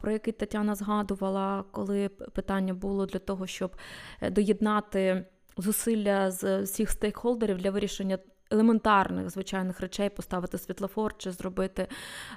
про 0.00 0.12
який 0.12 0.32
Тетяна 0.32 0.74
згадувала, 0.74 1.64
коли 1.70 2.08
питання 2.08 2.74
було 2.74 3.06
для 3.06 3.18
того, 3.18 3.46
щоб 3.46 3.76
е, 4.20 4.30
доєднати 4.30 5.26
зусилля 5.56 6.30
з 6.30 6.62
всіх 6.62 6.90
стейкхолдерів 6.90 7.58
для 7.58 7.70
вирішення 7.70 8.18
елементарних 8.50 9.30
звичайних 9.30 9.80
речей, 9.80 10.10
поставити 10.10 10.58
світлофор 10.58 11.14
чи 11.18 11.32
зробити 11.32 11.88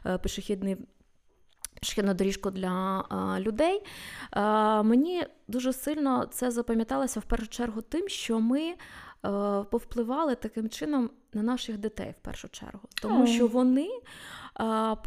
е, 0.05 0.17
пішохідний. 0.17 0.77
Пішохідну 1.79 2.13
доріжку 2.13 2.51
для 2.51 3.05
а, 3.09 3.39
людей. 3.39 3.81
А, 4.31 4.83
Мені 4.83 5.23
дуже 5.47 5.73
сильно 5.73 6.25
це 6.25 6.51
запам'яталося 6.51 7.19
в 7.19 7.23
першу 7.23 7.47
чергу 7.47 7.81
тим, 7.81 8.09
що 8.09 8.39
ми 8.39 8.73
повпливали 9.71 10.35
таким 10.35 10.69
чином 10.69 11.09
на 11.33 11.43
наших 11.43 11.77
дітей 11.77 12.15
в 12.19 12.23
першу 12.23 12.49
чергу. 12.49 12.79
Тому 13.01 13.27
що 13.27 13.47
вони 13.47 13.89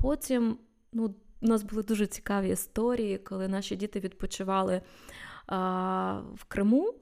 потім 0.03 0.59
ну, 0.93 1.15
у 1.41 1.47
нас 1.47 1.63
були 1.63 1.83
дуже 1.83 2.07
цікаві 2.07 2.51
історії, 2.51 3.19
коли 3.19 3.49
наші 3.49 3.77
діти 3.77 4.01
відпочивали 4.01 4.83
в 6.35 6.45
Криму. 6.49 6.95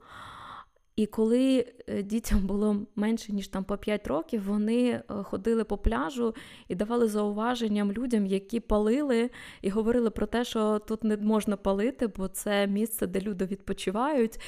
І 0.97 1.05
коли 1.05 1.65
е, 1.87 2.03
дітям 2.03 2.39
було 2.39 2.75
менше 2.95 3.33
ніж 3.33 3.47
там 3.47 3.63
по 3.63 3.77
5 3.77 4.07
років, 4.07 4.43
вони 4.43 4.89
е, 4.89 5.03
ходили 5.23 5.63
по 5.63 5.77
пляжу 5.77 6.35
і 6.67 6.75
давали 6.75 7.07
зауваженням 7.07 7.91
людям, 7.91 8.25
які 8.25 8.59
палили, 8.59 9.29
і 9.61 9.69
говорили 9.69 10.09
про 10.09 10.25
те, 10.25 10.43
що 10.43 10.79
тут 10.79 11.03
не 11.03 11.17
можна 11.17 11.57
палити, 11.57 12.07
бо 12.07 12.27
це 12.27 12.67
місце, 12.67 13.07
де 13.07 13.21
люди 13.21 13.45
відпочивають. 13.45 14.39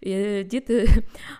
І 0.00 0.44
Діти 0.44 0.88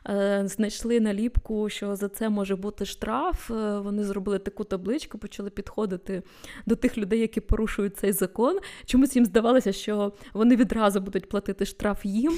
е, 0.09 0.43
знайшли 0.47 1.01
наліпку, 1.01 1.69
що 1.69 1.97
за 1.97 2.09
це 2.09 2.29
може 2.29 2.57
бути 2.57 2.85
штраф. 2.85 3.51
Вони 3.85 4.05
зробили 4.05 4.39
таку 4.39 4.65
табличку, 4.65 5.19
почали 5.19 5.51
підходити 5.51 6.23
до 6.67 6.77
тих 6.77 6.99
людей, 6.99 7.21
які 7.21 7.41
порушують 7.41 7.97
цей 7.97 8.13
закон. 8.13 8.59
Чомусь 8.87 9.17
їм 9.17 9.25
здавалося, 9.25 9.73
що 9.73 10.13
вони 10.33 10.57
відразу 10.57 11.01
будуть 11.01 11.29
платити 11.29 11.67
штраф 11.67 12.05
їм. 12.05 12.33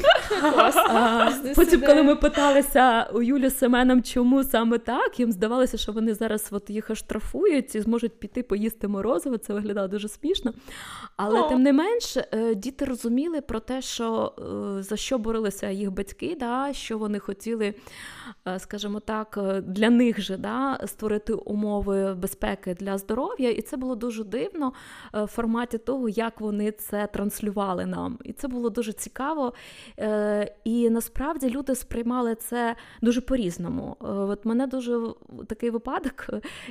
Потім, 1.57 1.81
коли 1.81 2.03
ми 2.03 2.16
питалися 2.17 3.11
у 3.15 3.23
Юлі 3.23 3.51
Семеном, 3.51 4.03
чому 4.03 4.45
саме 4.45 4.79
так. 4.79 5.21
Їм 5.21 5.33
здавалося, 5.33 5.77
що 5.77 5.93
вони 5.93 6.15
зараз 6.15 6.49
от 6.51 6.71
їх 6.71 6.91
оштрафують 6.91 7.75
і 7.75 7.81
зможуть 7.81 8.21
піти 8.21 8.43
поїсти 8.43 8.89
морозиво. 8.89 9.39
Це 9.39 9.55
виглядало 9.55 9.89
дуже 9.89 10.09
смішно. 10.09 10.53
Але 11.17 11.41
О. 11.41 11.49
тим 11.49 11.63
не 11.63 11.73
менш, 11.73 12.17
е, 12.17 12.55
діти 12.55 12.85
розуміли 12.85 13.41
про 13.41 13.61
те, 13.61 13.83
що 13.83 14.33
е, 14.79 14.83
за 14.83 14.97
що 14.97 15.19
боролися 15.19 15.71
їх 15.71 15.93
батьки, 15.93 16.37
да, 16.41 16.73
що 16.73 16.99
вони 16.99 17.19
хотіли, 17.19 17.75
е, 18.49 18.59
скажімо 18.59 19.01
так, 19.01 19.39
для 19.67 19.91
них 19.91 20.21
же 20.21 20.37
да, 20.37 20.81
створити 20.87 21.33
умови 21.33 22.15
безпеки 22.15 22.75
для 22.75 22.99
здоров'я. 22.99 23.51
І 23.51 23.63
це 23.63 23.77
було 23.77 23.95
дуже 23.97 24.25
дивно 24.25 24.73
в 25.13 25.27
форматі 25.27 25.79
того, 25.79 26.09
як 26.09 26.41
вони 26.41 26.73
це 26.73 27.07
транслювали 27.07 27.87
нам. 27.87 28.19
І 28.25 28.33
це 28.33 28.49
було 28.49 28.71
дуже 28.71 28.93
цікаво. 28.93 29.53
І 30.65 30.91
насправді 30.91 31.51
люди 31.51 31.75
сприймали 31.75 32.06
сприймали 32.07 32.35
це 32.35 32.77
дуже 33.03 33.21
по-різному. 33.21 33.97
Е, 34.01 34.07
от 34.07 34.45
мене 34.45 34.67
дуже 34.67 35.01
такий 35.47 35.71
випадок. 35.71 36.27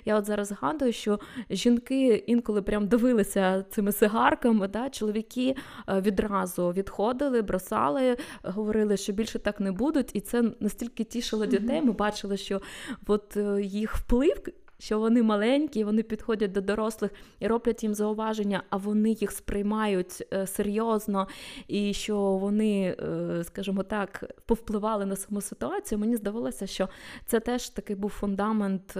Я 0.05 0.17
от 0.17 0.25
зараз 0.25 0.47
згадую, 0.47 0.93
що 0.93 1.19
жінки 1.49 2.23
інколи 2.27 2.61
прям 2.61 2.87
дивилися 2.87 3.65
цими 3.69 3.91
сигарками, 3.91 4.67
да, 4.67 4.89
чоловіки 4.89 5.55
е, 5.89 6.01
відразу 6.01 6.69
відходили, 6.69 7.41
бросали, 7.41 8.17
говорили, 8.43 8.97
що 8.97 9.13
більше 9.13 9.39
так 9.39 9.59
не 9.59 9.71
будуть, 9.71 10.11
і 10.13 10.21
це 10.21 10.43
настільки 10.59 11.03
тішило 11.03 11.45
дітей. 11.45 11.81
Ми 11.81 11.91
бачили, 11.91 12.37
що 12.37 12.61
от 13.07 13.37
е, 13.37 13.61
їх 13.61 13.95
вплив 13.95 14.43
що 14.79 14.99
вони 14.99 15.23
маленькі, 15.23 15.83
вони 15.83 16.03
підходять 16.03 16.51
до 16.51 16.61
дорослих 16.61 17.11
і 17.39 17.47
роблять 17.47 17.83
їм 17.83 17.93
зауваження, 17.93 18.63
а 18.69 18.77
вони 18.77 19.11
їх 19.11 19.31
сприймають 19.31 20.23
е, 20.33 20.47
серйозно, 20.47 21.27
і 21.67 21.93
що 21.93 22.17
вони, 22.17 22.97
е, 22.99 23.43
скажімо 23.43 23.83
так, 23.83 24.23
повпливали 24.45 25.05
на 25.05 25.15
саму 25.15 25.41
ситуацію. 25.41 25.99
Мені 25.99 26.15
здавалося, 26.15 26.67
що 26.67 26.89
це 27.25 27.39
теж 27.39 27.69
такий 27.69 27.95
був 27.95 28.09
фундамент. 28.09 28.97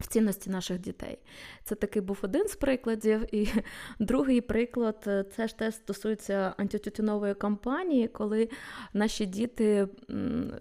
Е, 0.00 0.04
в 0.04 0.06
цінності 0.06 0.50
наших 0.50 0.78
дітей. 0.78 1.18
Це 1.64 1.74
такий 1.74 2.02
був 2.02 2.18
один 2.22 2.48
з 2.48 2.56
прикладів. 2.56 3.34
І 3.34 3.48
другий 3.98 4.40
приклад 4.40 5.04
е, 5.06 5.24
це 5.36 5.48
ж 5.48 5.58
теж 5.58 5.74
стосується 5.74 6.54
антитютюнової 6.56 7.34
кампанії, 7.34 8.08
коли 8.08 8.48
наші 8.92 9.26
діти 9.26 9.88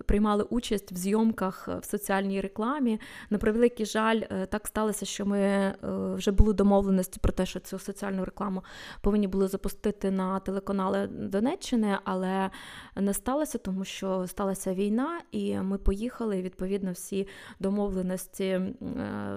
приймали 0.05 0.43
участь 0.43 0.91
в 0.91 0.95
зйомках 0.95 1.67
в 1.81 1.85
соціальній 1.85 2.41
рекламі. 2.41 2.99
На 3.29 3.37
превеликий 3.37 3.85
жаль, 3.85 4.21
е, 4.29 4.45
так 4.45 4.67
сталося, 4.67 5.05
що 5.05 5.25
ми 5.25 5.39
е, 5.39 5.75
вже 6.15 6.31
були 6.31 6.53
домовленості 6.53 7.19
про 7.19 7.33
те, 7.33 7.45
що 7.45 7.59
цю 7.59 7.79
соціальну 7.79 8.25
рекламу 8.25 8.63
повинні 9.01 9.27
були 9.27 9.47
запустити 9.47 10.11
на 10.11 10.39
телеканали 10.39 11.07
Донеччини, 11.07 11.97
але 12.03 12.49
не 12.95 13.13
сталося, 13.13 13.57
тому 13.57 13.85
що 13.85 14.27
сталася 14.27 14.73
війна, 14.73 15.21
і 15.31 15.57
ми 15.57 15.77
поїхали. 15.77 16.41
Відповідно, 16.41 16.91
всі 16.91 17.27
домовленості 17.59 18.61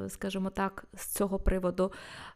скажімо 0.08 0.50
так, 0.50 0.84
з 0.94 1.06
цього 1.06 1.38
приводу 1.38 1.92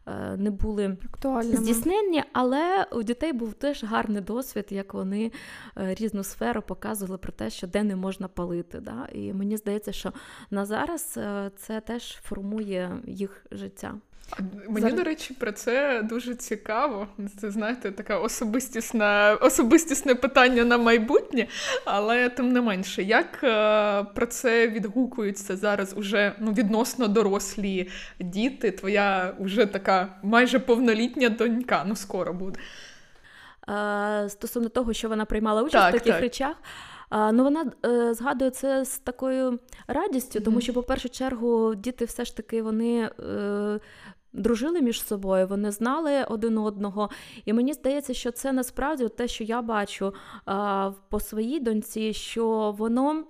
е, 0.07 0.37
не 0.37 0.51
були 0.51 0.97
Актуальними. 1.05 1.57
здійснені, 1.57 2.23
але 2.33 2.87
у 2.91 3.03
дітей 3.03 3.33
був 3.33 3.53
теж 3.53 3.83
гарний 3.83 4.21
досвід, 4.21 4.65
як 4.69 4.93
вони 4.93 5.31
е, 5.77 5.95
різну 5.95 6.23
сферу 6.23 6.61
показували 6.61 7.17
про 7.17 7.31
те, 7.31 7.49
що 7.49 7.67
де 7.67 7.83
не 7.83 7.95
можна 7.95 8.27
палити. 8.27 8.79
Да? 8.79 9.07
І 9.13 9.33
мені 9.33 9.57
здається, 9.57 9.91
що 9.91 10.13
на 10.51 10.65
зараз 10.65 11.13
е, 11.17 11.51
це 11.57 11.81
теж 11.81 12.19
формує 12.23 13.01
їх 13.07 13.45
життя. 13.51 13.95
Мені, 14.69 14.81
Зараз... 14.81 14.93
до 14.93 15.03
речі, 15.03 15.33
про 15.33 15.51
це 15.51 16.01
дуже 16.03 16.35
цікаво. 16.35 17.07
Це, 17.37 17.51
знаєте, 17.51 17.91
таке 17.91 18.15
особистісне 18.15 19.37
особистісне 19.41 20.15
питання 20.15 20.65
на 20.65 20.77
майбутнє, 20.77 21.47
але 21.85 22.29
тим 22.29 22.53
не 22.53 22.61
менше, 22.61 23.03
як 23.03 23.43
е, 23.43 24.03
про 24.03 24.25
це 24.25 24.67
відгукуються 24.67 25.57
зараз 25.57 25.93
уже 25.97 26.35
ну, 26.39 26.51
відносно 26.53 27.07
дорослі 27.07 27.89
діти? 28.19 28.71
Твоя 28.71 29.33
вже 29.39 29.65
така 29.65 30.07
майже 30.23 30.59
повнолітня 30.59 31.29
донька, 31.29 31.83
ну 31.87 31.95
скоро 31.95 32.33
буде. 32.33 32.59
Е, 33.69 34.29
стосовно 34.29 34.69
того, 34.69 34.93
що 34.93 35.09
вона 35.09 35.25
приймала 35.25 35.61
участь 35.61 35.83
так, 35.83 35.95
в 35.95 35.97
таких 35.97 36.13
так. 36.13 36.21
речах. 36.21 36.55
Ну, 37.11 37.43
вона 37.43 37.71
е, 37.85 38.13
згадує 38.13 38.51
це 38.51 38.85
з 38.85 38.99
такою 38.99 39.59
радістю, 39.87 40.39
mm-hmm. 40.39 40.43
тому 40.43 40.61
що, 40.61 40.73
по 40.73 40.83
першу 40.83 41.09
чергу, 41.09 41.75
діти 41.75 42.05
все 42.05 42.25
ж 42.25 42.37
таки 42.37 42.61
вони 42.61 43.09
е, 43.19 43.79
дружили 44.33 44.81
між 44.81 45.03
собою, 45.03 45.47
вони 45.47 45.71
знали 45.71 46.23
один 46.23 46.57
одного. 46.57 47.09
І 47.45 47.53
мені 47.53 47.73
здається, 47.73 48.13
що 48.13 48.31
це 48.31 48.51
насправді 48.51 49.07
те, 49.07 49.27
що 49.27 49.43
я 49.43 49.61
бачу 49.61 50.13
а, 50.45 50.91
по 51.09 51.19
своїй 51.19 51.59
доньці, 51.59 52.13
що 52.13 52.75
воно. 52.77 53.23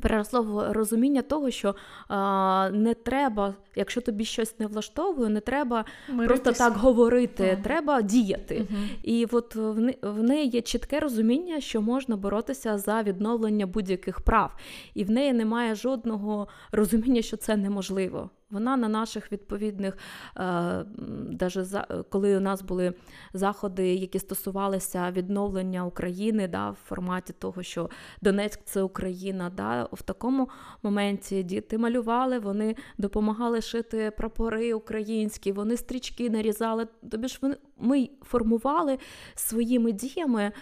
Переросло 0.00 0.42
в 0.42 0.72
розуміння 0.72 1.22
того, 1.22 1.50
що 1.50 1.74
а, 2.08 2.70
не 2.72 2.94
треба, 2.94 3.54
якщо 3.76 4.00
тобі 4.00 4.24
щось 4.24 4.58
не 4.58 4.66
влаштовує, 4.66 5.28
не 5.30 5.40
треба 5.40 5.84
Миритись. 6.08 6.40
просто 6.40 6.64
так 6.64 6.76
говорити, 6.76 7.56
а. 7.60 7.64
треба 7.64 8.02
діяти. 8.02 8.66
Угу. 8.70 8.78
І 9.02 9.26
от 9.32 9.54
в, 9.54 9.94
в 10.02 10.22
неї 10.22 10.48
є 10.48 10.60
чітке 10.60 11.00
розуміння, 11.00 11.60
що 11.60 11.80
можна 11.82 12.16
боротися 12.16 12.78
за 12.78 13.02
відновлення 13.02 13.66
будь-яких 13.66 14.20
прав, 14.20 14.56
і 14.94 15.04
в 15.04 15.10
неї 15.10 15.32
немає 15.32 15.74
жодного 15.74 16.48
розуміння, 16.72 17.22
що 17.22 17.36
це 17.36 17.56
неможливо. 17.56 18.30
Вона 18.50 18.76
на 18.76 18.88
наших 18.88 19.32
відповідних, 19.32 19.98
навіть 20.36 21.64
за 21.64 22.04
коли 22.08 22.36
у 22.36 22.40
нас 22.40 22.62
були 22.62 22.94
заходи, 23.32 23.94
які 23.94 24.18
стосувалися 24.18 25.10
відновлення 25.10 25.86
України, 25.86 26.48
да, 26.48 26.70
в 26.70 26.76
форматі 26.88 27.32
того, 27.32 27.62
що 27.62 27.90
Донецьк 28.22 28.60
це 28.64 28.82
Україна. 28.82 29.50
Да, 29.56 29.88
В 29.92 30.02
такому 30.02 30.48
моменті 30.82 31.42
діти 31.42 31.78
малювали, 31.78 32.38
вони 32.38 32.76
допомагали 32.98 33.60
шити 33.60 34.10
прапори 34.10 34.74
українські, 34.74 35.52
вони 35.52 35.76
стрічки 35.76 36.30
нарізали. 36.30 36.86
Тобі 37.10 37.28
ж 37.28 37.40
ми 37.80 38.10
формували 38.22 38.98
своїми 39.34 39.92
діями, 39.92 40.52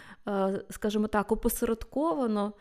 скажімо 0.70 1.06
так, 1.06 1.32
опосередковано 1.32 2.52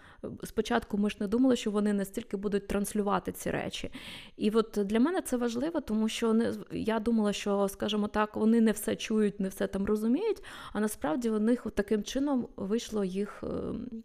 спочатку 0.44 0.98
ми 0.98 1.10
ж 1.10 1.18
не 1.20 1.28
думали, 1.28 1.56
що 1.56 1.72
вони 1.72 1.94
настільки 1.94 2.38
будуть 2.38 2.68
транслювати 2.68 3.32
ці 3.32 3.52
речі. 3.52 3.92
І 4.38 4.50
от 4.50 4.80
для 4.86 5.00
мене 5.00 5.22
це 5.22 5.38
важливо, 5.38 5.82
тому 5.82 6.10
що 6.10 6.34
не, 6.34 6.54
я 6.72 7.00
думала, 7.00 7.34
що, 7.34 7.68
скажімо 7.68 8.08
так, 8.08 8.36
вони 8.36 8.62
не 8.62 8.72
все 8.72 8.96
чують, 8.96 9.40
не 9.40 9.50
все 9.50 9.68
там 9.68 9.86
розуміють, 9.86 10.44
а 10.74 10.80
насправді 10.80 11.30
у 11.30 11.40
них 11.40 11.68
таким 11.76 12.04
чином 12.04 12.48
вийшло 12.58 13.04
їх 13.04 13.44
ем, 13.44 14.04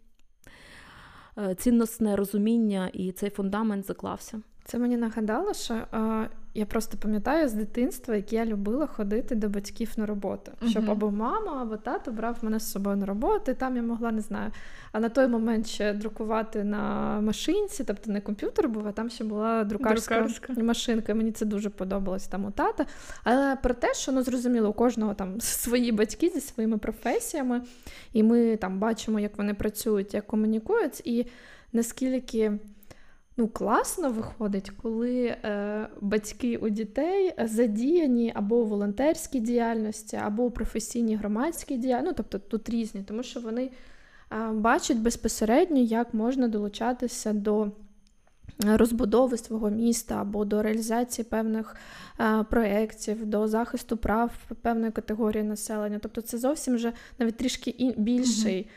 е, 1.37 1.55
цінностне 1.55 2.15
розуміння, 2.15 2.89
і 2.93 3.11
цей 3.11 3.29
фундамент 3.29 3.85
заклався. 3.85 4.41
Це 4.65 4.79
мені 4.79 4.97
нагадало, 4.97 5.53
що 5.53 5.73
е, 5.73 6.29
я 6.53 6.65
просто 6.65 6.97
пам'ятаю 6.97 7.49
з 7.49 7.53
дитинства, 7.53 8.15
як 8.15 8.33
я 8.33 8.45
любила 8.45 8.87
ходити 8.87 9.35
до 9.35 9.49
батьків 9.49 9.91
на 9.97 10.05
роботу. 10.05 10.51
Щоб 10.67 10.83
uh-huh. 10.83 10.91
або 10.91 11.11
мама, 11.11 11.61
або 11.61 11.77
тато 11.77 12.11
брав 12.11 12.37
мене 12.41 12.59
з 12.59 12.71
собою 12.71 12.97
на 12.97 13.05
роботу, 13.05 13.51
і 13.51 13.53
там 13.53 13.75
я 13.75 13.81
могла 13.81 14.11
не 14.11 14.21
знаю. 14.21 14.51
А 14.91 14.99
на 14.99 15.09
той 15.09 15.27
момент 15.27 15.67
ще 15.67 15.93
друкувати 15.93 16.63
на 16.63 16.81
машинці, 17.21 17.83
тобто 17.83 18.11
не 18.11 18.21
комп'ютер 18.21 18.69
був, 18.69 18.87
а 18.87 18.91
там 18.91 19.09
ще 19.09 19.23
була 19.23 19.63
друкарська, 19.63 20.15
друкарська. 20.15 20.53
машинка. 20.63 21.13
Мені 21.13 21.31
це 21.31 21.45
дуже 21.45 21.69
подобалось 21.69 22.27
там 22.27 22.45
у 22.45 22.51
тата. 22.51 22.85
Але 23.23 23.55
про 23.55 23.73
те, 23.73 23.93
що 23.93 24.11
ну 24.11 24.23
зрозуміло, 24.23 24.69
у 24.69 24.73
кожного 24.73 25.13
там 25.13 25.35
свої 25.41 25.91
батьки 25.91 26.29
зі 26.29 26.41
своїми 26.41 26.77
професіями, 26.77 27.61
і 28.13 28.23
ми 28.23 28.57
там 28.57 28.79
бачимо, 28.79 29.19
як 29.19 29.37
вони 29.37 29.53
працюють, 29.53 30.13
як 30.13 30.27
комунікують, 30.27 31.01
і 31.05 31.25
наскільки 31.73 32.59
ну, 33.37 33.47
класно 33.47 34.11
виходить, 34.11 34.69
коли 34.69 35.25
е, 35.25 35.87
батьки 36.01 36.57
у 36.57 36.69
дітей 36.69 37.33
задіяні 37.43 38.31
або 38.35 38.55
у 38.55 38.65
волонтерській 38.65 39.39
діяльності, 39.39 40.15
або 40.15 40.43
у 40.43 40.51
професійній 40.51 41.15
громадській 41.15 41.77
діяльності, 41.77 42.07
ну, 42.09 42.13
тобто 42.17 42.39
тут 42.39 42.69
різні, 42.69 43.03
тому 43.03 43.23
що 43.23 43.39
вони 43.39 43.63
е, 44.31 44.51
бачать 44.51 44.97
безпосередньо, 44.97 45.77
як 45.77 46.13
можна 46.13 46.47
долучатися 46.47 47.33
до. 47.33 47.71
Розбудови 48.65 49.37
свого 49.37 49.69
міста 49.69 50.21
або 50.21 50.45
до 50.45 50.63
реалізації 50.63 51.25
певних 51.25 51.75
е, 52.19 52.43
проєктів, 52.49 53.25
до 53.25 53.47
захисту 53.47 53.97
прав 53.97 54.31
певної 54.61 54.91
категорії 54.91 55.43
населення. 55.43 55.99
Тобто 55.99 56.21
це 56.21 56.37
зовсім 56.37 56.75
вже 56.75 56.93
навіть 57.19 57.37
трішки 57.37 57.93
більший 57.97 58.59
Е, 58.59 58.69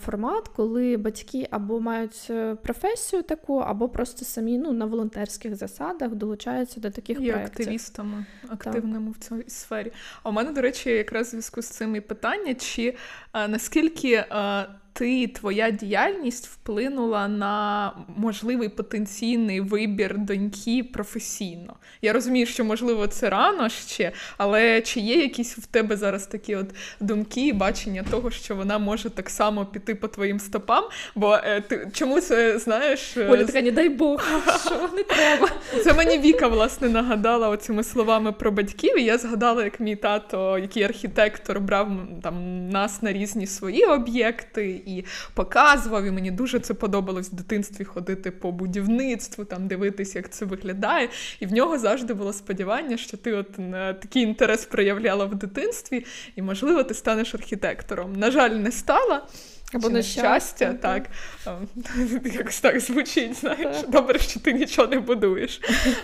формат, 0.00 0.48
коли 0.48 0.96
батьки 0.96 1.48
або 1.50 1.80
мають 1.80 2.26
е, 2.30 2.54
професію 2.54 3.22
таку, 3.22 3.58
або 3.58 3.88
просто 3.88 4.24
самі 4.24 4.58
ну, 4.58 4.72
на 4.72 4.86
волонтерських 4.86 5.56
засадах 5.56 6.14
долучаються 6.14 6.80
до 6.80 6.90
таких 6.90 7.20
Є 7.20 7.32
проєктів. 7.32 7.60
активістами 7.62 8.26
активними 8.48 9.12
так. 9.12 9.38
в 9.38 9.44
цій 9.44 9.50
сфері. 9.50 9.92
А 10.22 10.28
у 10.28 10.32
мене, 10.32 10.52
до 10.52 10.60
речі, 10.60 10.90
якраз 10.90 11.26
в 11.26 11.30
зв'язку 11.30 11.62
з 11.62 11.68
цим 11.68 11.96
і 11.96 12.00
питання, 12.00 12.54
чи 12.54 12.96
а, 13.32 13.44
е, 13.44 13.48
наскільки. 13.48 14.24
А, 14.30 14.64
ти 14.92 15.26
твоя 15.26 15.70
діяльність 15.70 16.46
вплинула 16.46 17.28
на 17.28 17.92
можливий 18.16 18.68
потенційний 18.68 19.60
вибір 19.60 20.18
доньки 20.18 20.84
професійно. 20.92 21.76
Я 22.02 22.12
розумію, 22.12 22.46
що 22.46 22.64
можливо 22.64 23.06
це 23.06 23.30
рано 23.30 23.68
ще, 23.68 24.12
але 24.38 24.80
чи 24.80 25.00
є 25.00 25.16
якісь 25.16 25.58
в 25.58 25.66
тебе 25.66 25.96
зараз 25.96 26.26
такі 26.26 26.56
от 26.56 26.66
думки, 27.00 27.46
і 27.46 27.52
бачення 27.52 28.04
того, 28.10 28.30
що 28.30 28.56
вона 28.56 28.78
може 28.78 29.10
так 29.10 29.30
само 29.30 29.66
піти 29.66 29.94
по 29.94 30.08
твоїм 30.08 30.40
стопам? 30.40 30.84
Бо 31.14 31.34
е, 31.44 31.60
ти 31.60 31.90
чому 31.92 32.20
це 32.20 32.58
знаєш? 32.58 33.16
Е, 33.16 33.28
Оля 33.28 33.44
така, 33.44 33.62
не 33.62 33.70
дай 33.70 33.88
Бог, 33.88 34.24
що 34.64 34.88
не 34.96 35.02
треба. 35.02 35.48
Це 35.84 35.92
мені 35.92 36.18
Віка 36.18 36.48
власне 36.48 36.88
нагадала 36.88 37.48
оцими 37.48 37.84
словами 37.84 38.32
про 38.32 38.52
батьків. 38.52 38.98
і 38.98 39.04
Я 39.04 39.18
згадала, 39.18 39.64
як 39.64 39.80
мій 39.80 39.96
тато, 39.96 40.58
який 40.58 40.82
архітектор, 40.82 41.60
брав 41.60 41.88
там 42.22 42.68
нас 42.68 43.02
на 43.02 43.12
різні 43.12 43.46
свої 43.46 43.84
об'єкти 43.84 44.79
і 44.86 45.04
показував. 45.34 46.04
І 46.04 46.10
мені 46.10 46.30
дуже 46.30 46.60
це 46.60 46.74
подобалось 46.74 47.32
в 47.32 47.34
дитинстві 47.34 47.84
ходити 47.84 48.30
по 48.30 48.52
будівництву, 48.52 49.44
там 49.44 49.66
дивитися, 49.66 50.18
як 50.18 50.30
це 50.30 50.44
виглядає. 50.44 51.08
І 51.40 51.46
в 51.46 51.52
нього 51.52 51.78
завжди 51.78 52.14
було 52.14 52.32
сподівання, 52.32 52.96
що 52.96 53.16
ти 53.16 53.32
от 53.32 53.52
такий 54.00 54.22
інтерес 54.22 54.64
проявляла 54.64 55.24
в 55.24 55.34
дитинстві, 55.34 56.06
і, 56.36 56.42
можливо, 56.42 56.84
ти 56.84 56.94
станеш 56.94 57.34
архітектором. 57.34 58.12
На 58.12 58.30
жаль, 58.30 58.50
не 58.50 58.72
стала. 58.72 59.26
Або 59.72 59.90
на 59.90 60.02
щастя, 60.02 60.72
так. 60.72 61.06
Якось 62.34 62.60
так 62.60 62.80
звучить, 62.80 63.36
знаєш. 63.36 63.76
Так. 63.76 63.90
Добре, 63.90 64.18
що 64.18 64.40
ти 64.40 64.52
нічого 64.52 64.88
не 64.88 65.00
будуєш. 65.00 65.60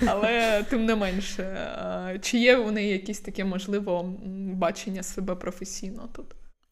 Але 0.06 0.64
тим 0.70 0.84
не 0.84 0.94
менше, 0.94 1.68
чи 2.22 2.38
є 2.38 2.56
у 2.56 2.70
неї 2.70 2.92
якісь 2.92 3.20
таке 3.20 3.44
можливо 3.44 4.14
бачення 4.54 5.02
себе 5.02 5.34
професійно 5.34 6.08
тут? 6.12 6.26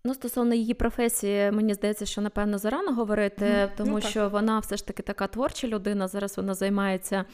Ну, 0.07 0.15
стосовно 0.15 0.55
її 0.55 0.75
професії, 0.75 1.51
мені 1.51 1.75
здається, 1.75 2.07
що 2.07 2.21
напевно 2.21 2.59
зарано 2.59 2.93
говорити, 2.93 3.45
mm, 3.45 3.69
тому 3.77 3.91
ну, 3.91 4.01
що 4.01 4.29
вона 4.29 4.59
все 4.59 4.77
ж 4.77 4.87
таки 4.87 5.03
така 5.03 5.27
творча 5.27 5.67
людина. 5.67 6.09
Зараз 6.09 6.37
вона 6.37 6.55
займається 6.55 7.25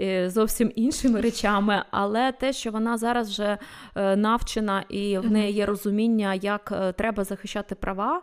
е, 0.00 0.30
зовсім 0.30 0.72
іншими 0.74 1.20
речами, 1.20 1.84
але 1.90 2.32
те, 2.32 2.52
що 2.52 2.70
вона 2.70 2.98
зараз 2.98 3.28
вже 3.28 3.58
е, 3.94 4.16
навчена 4.16 4.84
і 4.88 5.18
в 5.18 5.30
неї 5.30 5.52
є 5.52 5.66
розуміння, 5.66 6.34
як 6.34 6.72
е, 6.72 6.92
треба 6.92 7.24
захищати 7.24 7.74
права, 7.74 8.22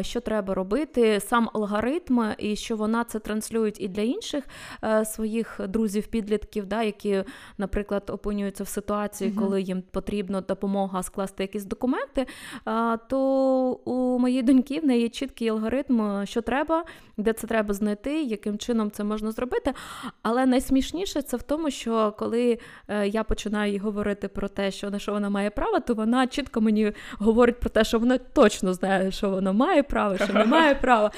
що 0.00 0.20
треба 0.20 0.54
робити, 0.54 1.20
сам 1.20 1.50
алгоритм, 1.54 2.20
і 2.38 2.56
що 2.56 2.76
вона 2.76 3.04
це 3.04 3.18
транслює 3.18 3.72
і 3.78 3.88
для 3.88 4.02
інших 4.02 4.44
своїх 5.04 5.60
друзів-підлітків, 5.68 6.66
да, 6.66 6.82
які, 6.82 7.24
наприклад, 7.58 8.02
опинюються 8.10 8.64
в 8.64 8.68
ситуації, 8.68 9.32
коли 9.32 9.62
їм 9.62 9.82
потрібна 9.90 10.40
допомога 10.40 11.02
скласти 11.02 11.42
якісь 11.42 11.64
документи. 11.64 12.26
то 13.08 13.19
у 13.84 14.18
моєї 14.18 14.42
доньки 14.42 14.80
в 14.80 14.84
неї 14.84 15.08
чіткий 15.08 15.48
алгоритм, 15.48 16.24
що 16.24 16.40
треба, 16.40 16.84
де 17.16 17.32
це 17.32 17.46
треба 17.46 17.74
знайти, 17.74 18.22
яким 18.22 18.58
чином 18.58 18.90
це 18.90 19.04
можна 19.04 19.32
зробити. 19.32 19.72
Але 20.22 20.46
найсмішніше 20.46 21.22
це 21.22 21.36
в 21.36 21.42
тому, 21.42 21.70
що 21.70 22.14
коли 22.18 22.58
е, 22.88 23.08
я 23.08 23.24
починаю 23.24 23.72
їй 23.72 23.78
говорити 23.78 24.28
про 24.28 24.48
те, 24.48 24.70
що 24.70 24.90
на 24.90 24.98
що 24.98 25.12
вона 25.12 25.30
має 25.30 25.50
право, 25.50 25.80
то 25.80 25.94
вона 25.94 26.26
чітко 26.26 26.60
мені 26.60 26.92
говорить 27.18 27.60
про 27.60 27.70
те, 27.70 27.84
що 27.84 27.98
вона 27.98 28.18
точно 28.18 28.74
знає, 28.74 29.10
що 29.10 29.30
вона 29.30 29.52
має 29.52 29.82
право, 29.82 30.16
що 30.16 30.32
не 30.32 30.44
має 30.44 30.74
права. 30.80 31.10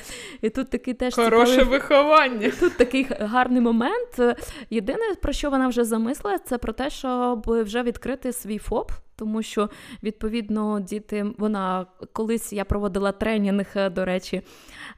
І 0.42 0.50
тут 0.50 0.70
такий 0.70 0.94
теж 0.94 1.14
хороше 1.14 1.52
цікавий... 1.52 1.78
виховання. 1.78 2.52
Тут 2.60 2.76
такий 2.76 3.06
гарний 3.20 3.60
момент. 3.60 4.36
Єдине, 4.70 5.14
про 5.22 5.32
що 5.32 5.50
вона 5.50 5.68
вже 5.68 5.84
замислила, 5.84 6.38
це 6.38 6.58
про 6.58 6.72
те, 6.72 6.90
щоб 6.90 7.42
вже 7.46 7.82
відкрити 7.82 8.32
свій 8.32 8.58
ФОП 8.58 8.90
тому 9.16 9.42
що 9.42 9.70
відповідно 10.02 10.80
діти, 10.80 11.26
вона 11.38 11.86
колись 12.12 12.52
я 12.52 12.64
проводила 12.64 13.12
тренінг, 13.12 13.66
е, 13.76 13.90
до 13.90 14.04
речі, 14.04 14.42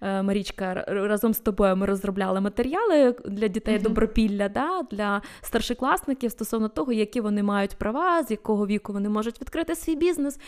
Марічка 0.01 0.85
разом 0.89 1.35
з 1.35 1.39
тобою 1.39 1.77
ми 1.77 1.87
розробляли 1.87 2.41
матеріали 2.41 3.17
для 3.25 3.49
дітей 3.49 3.79
добропілля, 3.79 4.49
да, 4.49 4.83
для 4.91 5.23
старшокласників 5.41 6.31
стосовно 6.31 6.69
того, 6.69 6.93
які 6.93 7.21
вони 7.21 7.43
мають 7.43 7.75
права, 7.77 8.23
з 8.23 8.31
якого 8.31 8.67
віку 8.67 8.93
вони 8.93 9.09
можуть 9.09 9.41
відкрити 9.41 9.75
свій 9.75 9.97
бізнес. 9.97 10.39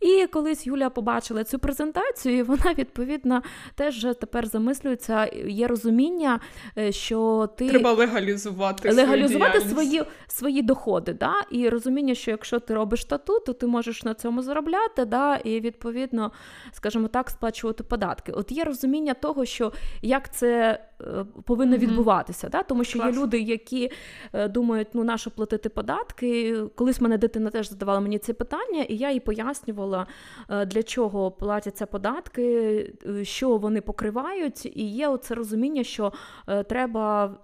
І 0.00 0.26
колись 0.26 0.66
Юля 0.66 0.90
побачила 0.90 1.44
цю 1.44 1.58
презентацію, 1.58 2.38
і 2.38 2.42
вона 2.42 2.74
відповідно 2.78 3.42
теж 3.74 4.06
тепер 4.20 4.46
замислюється. 4.46 5.30
Є 5.46 5.66
розуміння, 5.66 6.40
е, 6.78 6.92
що 6.92 7.48
ти 7.56 7.68
треба 7.68 7.92
легалізувати 7.92 8.92
легалізувати 8.92 9.60
свої 9.60 10.02
свої 10.26 10.62
доходи. 10.62 11.12
Да? 11.12 11.34
І 11.50 11.68
розуміння, 11.68 12.14
що 12.14 12.30
якщо 12.30 12.60
ти 12.60 12.74
робиш 12.74 13.02
статут, 13.02 13.44
то 13.44 13.52
ти 13.52 13.66
можеш 13.66 14.02
на 14.02 14.14
цьому 14.14 14.42
заробляти, 14.42 15.04
да, 15.04 15.36
і 15.36 15.60
відповідно, 15.60 16.32
скажімо 16.72 17.08
так, 17.08 17.30
сплачувати 17.30 17.84
податки. 17.84 18.32
От 18.32 18.52
є 18.52 18.64
розуміння 18.64 18.91
того, 19.14 19.44
що 19.44 19.72
як 20.02 20.34
це 20.34 20.80
е, 21.00 21.04
повинно 21.44 21.76
відбуватися, 21.76 22.48
да? 22.48 22.62
тому 22.62 22.84
що 22.84 22.98
Клас. 22.98 23.14
є 23.14 23.22
люди, 23.22 23.40
які 23.40 23.90
е, 24.32 24.48
думають, 24.48 24.88
ну 24.92 25.04
нащо 25.04 25.30
платити 25.30 25.68
податки. 25.68 26.56
Колись 26.74 27.00
мене 27.00 27.18
дитина 27.18 27.50
теж 27.50 27.70
задавала 27.70 28.00
мені 28.00 28.18
це 28.18 28.32
питання, 28.32 28.82
і 28.82 28.96
я 28.96 29.10
їй 29.10 29.20
пояснювала, 29.20 30.06
е, 30.50 30.66
для 30.66 30.82
чого 30.82 31.30
платяться 31.30 31.86
податки, 31.86 32.94
що 33.22 33.56
вони 33.56 33.80
покривають, 33.80 34.66
і 34.66 34.90
є 34.90 35.08
оце 35.08 35.34
розуміння, 35.34 35.84
що 35.84 36.12
треба 36.68 37.36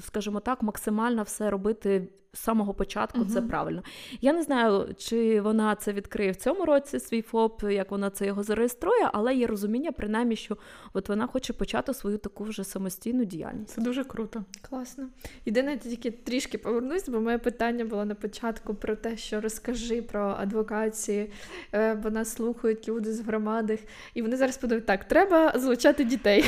скажімо 0.00 0.40
так, 0.40 0.62
максимально 0.62 1.22
все 1.22 1.50
робити 1.50 2.08
самого 2.32 2.74
початку. 2.74 3.18
uh 3.18 3.26
Це 3.32 3.42
правильно. 3.42 3.82
Я 4.20 4.32
не 4.32 4.42
знаю, 4.42 4.94
чи 4.98 5.40
вона 5.40 5.74
це 5.74 5.92
відкриє 5.92 6.30
в 6.30 6.36
цьому 6.36 6.64
році 6.64 7.00
свій 7.00 7.22
ФОП, 7.22 7.62
як 7.62 7.90
вона 7.90 8.10
це 8.10 8.26
його 8.26 8.42
зареєструє, 8.42 9.10
але 9.12 9.34
є 9.34 9.46
розуміння, 9.46 9.92
принаймні, 9.92 10.36
що 10.36 10.56
от 10.92 11.08
вона 11.08 11.26
хоче 11.26 11.52
почати 11.52 11.94
свою 11.94 12.18
таку 12.18 12.44
вже 12.44 12.64
самостійну 12.64 13.24
діяльність. 13.24 13.74
Це 13.74 13.80
дуже 13.80 14.04
круто. 14.04 14.44
Класно. 14.70 15.08
Єдине, 15.46 15.76
тільки 15.76 16.10
трішки 16.10 16.58
повернусь, 16.58 17.08
бо 17.08 17.20
моє 17.20 17.38
питання 17.38 17.84
було 17.84 18.04
на 18.04 18.14
початку 18.14 18.74
про 18.74 18.96
те, 18.96 19.16
що 19.16 19.40
розкажи 19.40 20.02
про 20.02 20.36
адвокації, 20.40 21.30
е, 21.72 21.94
бо 21.94 22.10
нас 22.10 22.32
слухають 22.32 22.88
люди 22.88 23.12
з 23.12 23.20
громади, 23.20 23.78
і 24.14 24.22
вони 24.22 24.36
зараз 24.36 24.56
подумають, 24.56 24.86
так, 24.86 25.04
треба 25.04 25.52
залучати 25.56 26.04
дітей 26.04 26.44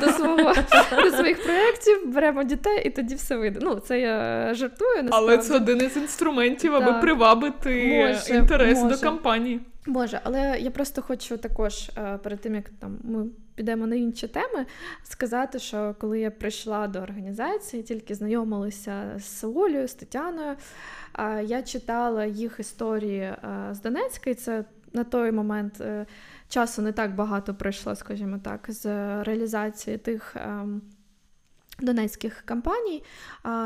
до 0.00 0.06
свого 0.06 0.54
до 1.02 1.10
своїх 1.10 1.44
проєктів, 1.44 2.12
беремо 2.12 2.44
дітей, 2.44 2.82
і 2.84 2.90
тоді 2.90 3.14
все 3.14 3.36
вийде. 3.36 3.60
Ну, 3.62 3.80
це 3.80 4.00
я 4.00 4.54
жартую. 4.54 5.09
Але 5.10 5.38
це 5.38 5.56
один 5.56 5.78
із 5.78 5.96
інструментів, 5.96 6.74
аби 6.74 6.86
так. 6.86 7.00
привабити 7.00 8.04
може, 8.06 8.38
інтерес 8.38 8.78
може. 8.78 8.96
до 8.96 9.02
кампанії. 9.02 9.60
Може, 9.86 10.20
але 10.24 10.58
я 10.60 10.70
просто 10.70 11.02
хочу 11.02 11.36
також 11.36 11.90
е, 11.98 12.18
перед 12.22 12.40
тим, 12.40 12.54
як 12.54 12.70
там 12.70 12.98
ми 13.02 13.26
підемо 13.54 13.86
на 13.86 13.96
інші 13.96 14.28
теми, 14.28 14.66
сказати, 15.04 15.58
що 15.58 15.94
коли 16.00 16.20
я 16.20 16.30
прийшла 16.30 16.88
до 16.88 16.98
організації, 16.98 17.82
тільки 17.82 18.14
знайомилася 18.14 19.10
з 19.18 19.44
Олею, 19.44 19.88
з 19.88 19.94
Тетяною, 19.94 20.56
я 21.44 21.62
читала 21.62 22.24
їх 22.24 22.56
історії 22.60 23.20
е, 23.20 23.38
з 23.72 23.80
Донецька, 23.80 24.30
і 24.30 24.34
це 24.34 24.64
на 24.92 25.04
той 25.04 25.32
момент 25.32 25.80
е, 25.80 26.06
часу 26.48 26.82
не 26.82 26.92
так 26.92 27.14
багато 27.14 27.54
пройшло, 27.54 27.96
скажімо 27.96 28.40
так, 28.44 28.66
з 28.68 28.84
реалізації 29.24 29.98
тих. 29.98 30.36
Ем, 30.36 30.82
Донецьких 31.82 32.42
кампаній. 32.44 33.02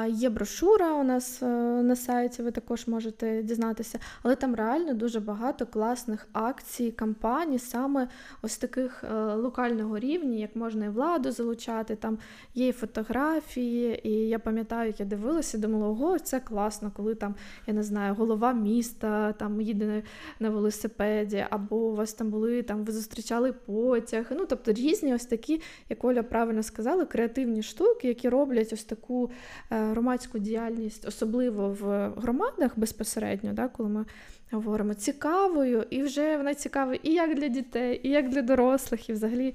Є 0.08 0.30
брошура 0.30 0.94
у 0.94 1.04
нас 1.04 1.42
е, 1.42 1.46
на 1.82 1.96
сайті, 1.96 2.42
ви 2.42 2.50
також 2.50 2.86
можете 2.86 3.42
дізнатися, 3.42 3.98
але 4.22 4.36
там 4.36 4.54
реально 4.54 4.94
дуже 4.94 5.20
багато 5.20 5.66
класних 5.66 6.26
акцій, 6.32 6.90
кампаній, 6.90 7.58
саме 7.58 8.08
ось 8.42 8.56
таких 8.56 9.04
е, 9.04 9.34
локального 9.34 9.98
рівня, 9.98 10.38
як 10.38 10.56
можна 10.56 10.84
і 10.84 10.88
владу 10.88 11.30
залучати. 11.30 11.96
Там 11.96 12.18
є 12.54 12.68
і 12.68 12.72
фотографії, 12.72 14.08
і 14.08 14.10
я 14.28 14.38
пам'ятаю, 14.38 14.86
як 14.86 15.00
я 15.00 15.06
дивилася, 15.06 15.58
думала, 15.58 15.88
ого, 15.88 16.18
це 16.18 16.40
класно, 16.40 16.92
коли 16.96 17.14
там, 17.14 17.34
я 17.66 17.74
не 17.74 17.82
знаю, 17.82 18.14
голова 18.14 18.52
міста 18.52 19.32
там 19.32 19.60
їде 19.60 20.02
на 20.40 20.50
велосипеді, 20.50 21.46
або 21.50 21.76
у 21.76 21.94
вас 21.94 22.14
там 22.14 22.30
були, 22.30 22.62
там 22.62 22.84
ви 22.84 22.92
зустрічали 22.92 23.52
потяг. 23.52 24.26
Ну, 24.30 24.46
тобто 24.48 24.72
різні 24.72 25.14
ось 25.14 25.26
такі, 25.26 25.60
як 25.88 26.04
Оля 26.04 26.22
правильно 26.22 26.62
сказала, 26.62 27.04
креативні 27.04 27.62
штуки 27.62 28.03
штуки, 28.04 28.08
які 28.08 28.28
роблять 28.28 28.72
ось 28.72 28.84
таку 28.84 29.30
е, 29.70 29.76
громадську 29.76 30.38
діяльність, 30.38 31.08
особливо 31.08 31.68
в 31.68 32.10
громадах 32.16 32.78
безпосередньо, 32.78 33.52
да, 33.52 33.68
коли 33.68 33.88
ми 33.88 34.04
говоримо 34.52 34.94
цікавою, 34.94 35.84
і 35.90 36.02
вже 36.02 36.36
вона 36.36 36.54
цікава 36.54 36.94
і 36.94 37.12
як 37.12 37.34
для 37.34 37.48
дітей, 37.48 38.00
і 38.02 38.08
як 38.08 38.28
для 38.28 38.42
дорослих, 38.42 39.08
і 39.08 39.12
взагалі. 39.12 39.54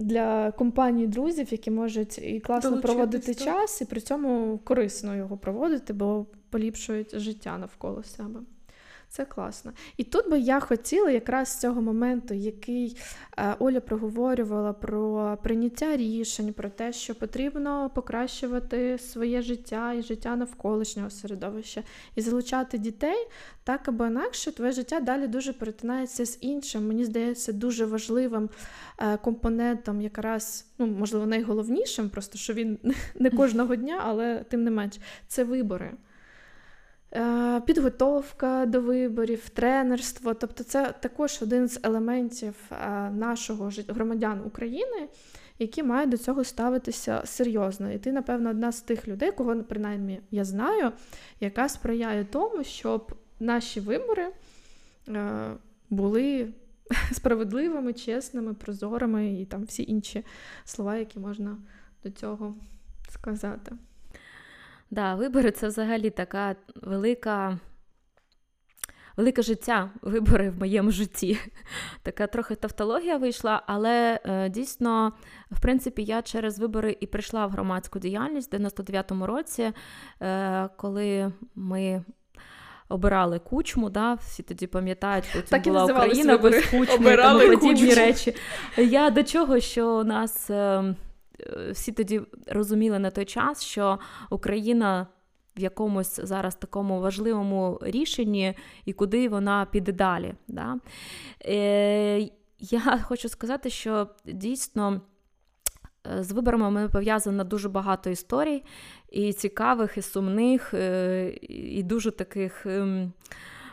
Для 0.00 0.52
компаній 0.52 1.06
друзів, 1.06 1.46
які 1.50 1.70
можуть 1.70 2.18
і 2.18 2.40
класно 2.40 2.70
Долучитись, 2.70 2.94
проводити 2.94 3.34
так. 3.34 3.44
час, 3.44 3.80
і 3.80 3.84
при 3.84 4.00
цьому 4.00 4.58
корисно 4.64 5.16
його 5.16 5.36
проводити, 5.36 5.92
бо 5.92 6.26
поліпшують 6.50 7.18
життя 7.18 7.58
навколо 7.58 8.02
себе. 8.02 8.40
Це 9.12 9.24
класно. 9.24 9.72
І 9.96 10.04
тут 10.04 10.30
би 10.30 10.38
я 10.38 10.60
хотіла 10.60 11.10
якраз 11.10 11.48
з 11.48 11.60
цього 11.60 11.82
моменту, 11.82 12.34
який 12.34 12.96
е, 13.38 13.54
Оля 13.58 13.80
проговорювала 13.80 14.72
про 14.72 15.38
прийняття 15.42 15.96
рішень, 15.96 16.52
про 16.52 16.68
те, 16.68 16.92
що 16.92 17.14
потрібно 17.14 17.90
покращувати 17.94 18.98
своє 18.98 19.42
життя 19.42 19.92
і 19.92 20.02
життя 20.02 20.36
навколишнього 20.36 21.10
середовища, 21.10 21.82
і 22.14 22.20
залучати 22.20 22.78
дітей 22.78 23.26
так 23.64 23.88
або 23.88 24.06
інакше, 24.06 24.52
твоє 24.52 24.72
життя 24.72 25.00
далі 25.00 25.26
дуже 25.26 25.52
перетинається 25.52 26.26
з 26.26 26.38
іншим. 26.40 26.88
Мені 26.88 27.04
здається, 27.04 27.52
дуже 27.52 27.86
важливим 27.86 28.50
е, 28.98 29.16
компонентом, 29.16 30.00
якраз, 30.00 30.66
ну, 30.78 30.86
можливо, 30.86 31.26
найголовнішим, 31.26 32.10
просто 32.10 32.38
що 32.38 32.54
він 32.54 32.78
не 33.14 33.30
кожного 33.30 33.76
дня, 33.76 34.00
але 34.04 34.44
тим 34.48 34.64
не 34.64 34.70
менш, 34.70 34.98
це 35.26 35.44
вибори. 35.44 35.92
Е, 37.14 37.60
підготовка 37.60 38.66
до 38.66 38.80
виборів, 38.80 39.48
тренерство. 39.48 40.34
Тобто, 40.34 40.64
це 40.64 40.94
також 41.00 41.38
один 41.42 41.68
з 41.68 41.80
елементів 41.82 42.54
е, 42.70 43.10
нашого 43.10 43.70
громадян 43.88 44.42
України, 44.46 45.08
які 45.58 45.82
мають 45.82 46.10
до 46.10 46.16
цього 46.16 46.44
ставитися 46.44 47.22
серйозно. 47.24 47.92
І 47.92 47.98
ти, 47.98 48.12
напевно, 48.12 48.50
одна 48.50 48.72
з 48.72 48.80
тих 48.80 49.08
людей, 49.08 49.32
кого 49.32 49.56
принаймні 49.56 50.20
я 50.30 50.44
знаю, 50.44 50.92
яка 51.40 51.68
сприяє 51.68 52.24
тому, 52.24 52.64
щоб 52.64 53.14
наші 53.40 53.80
вибори 53.80 54.28
е, 55.08 55.50
були 55.90 56.48
справедливими, 57.12 57.92
чесними, 57.92 58.54
прозорими 58.54 59.40
і 59.40 59.44
там 59.44 59.64
всі 59.64 59.84
інші 59.88 60.24
слова, 60.64 60.96
які 60.96 61.18
можна 61.18 61.56
до 62.04 62.10
цього 62.10 62.54
сказати. 63.08 63.72
Да, 64.90 65.14
Вибори 65.14 65.50
це 65.50 65.68
взагалі 65.68 66.10
така 66.10 66.56
велика 66.74 67.58
велике 69.16 69.42
життя, 69.42 69.90
вибори 70.02 70.50
в 70.50 70.58
моєму 70.58 70.90
житті. 70.90 71.38
Така 72.02 72.26
трохи 72.26 72.54
тавтологія 72.54 73.16
вийшла, 73.16 73.62
але 73.66 74.20
е, 74.24 74.48
дійсно, 74.48 75.12
в 75.50 75.60
принципі, 75.60 76.02
я 76.02 76.22
через 76.22 76.58
вибори 76.58 76.96
і 77.00 77.06
прийшла 77.06 77.46
в 77.46 77.50
громадську 77.50 77.98
діяльність 77.98 78.52
в 78.52 78.56
99-му 78.56 79.26
році, 79.26 79.72
е, 80.22 80.68
коли 80.76 81.32
ми 81.54 82.04
обирали 82.88 83.38
кучму. 83.38 83.90
Да? 83.90 84.14
Всі 84.14 84.42
тоді 84.42 84.66
пам'ятають, 84.66 85.24
потім 85.32 85.48
так 85.48 85.62
була 85.62 85.84
Україна 85.84 86.38
без 86.38 86.64
кучми 86.64 87.16
тому 87.16 87.38
подібні 87.38 87.70
кучму. 87.70 87.94
речі. 87.94 88.36
Я 88.76 89.10
до 89.10 89.22
чого, 89.22 89.60
що 89.60 89.88
у 89.88 90.04
нас 90.04 90.50
е, 90.50 90.94
всі 91.70 91.92
тоді 91.92 92.20
розуміли 92.46 92.98
на 92.98 93.10
той 93.10 93.24
час, 93.24 93.62
що 93.62 93.98
Україна. 94.30 95.06
В 95.56 95.60
якомусь 95.60 96.20
зараз 96.22 96.54
такому 96.54 97.00
важливому 97.00 97.78
рішенні 97.82 98.54
і 98.84 98.92
куди 98.92 99.28
вона 99.28 99.66
піде 99.70 99.92
далі. 99.92 100.34
Да? 100.48 100.76
Е, 101.44 102.28
Я 102.58 102.98
хочу 103.02 103.28
сказати, 103.28 103.70
що 103.70 104.08
дійсно 104.24 105.00
е, 106.06 106.22
з 106.22 106.32
виборами 106.32 106.70
мене 106.70 106.88
пов'язано 106.88 107.44
дуже 107.44 107.68
багато 107.68 108.10
історій, 108.10 108.64
і 109.12 109.32
цікавих, 109.32 109.96
і 109.96 110.02
сумних, 110.02 110.74
е, 110.74 111.38
і 111.42 111.82
дуже 111.82 112.10
таких. 112.10 112.66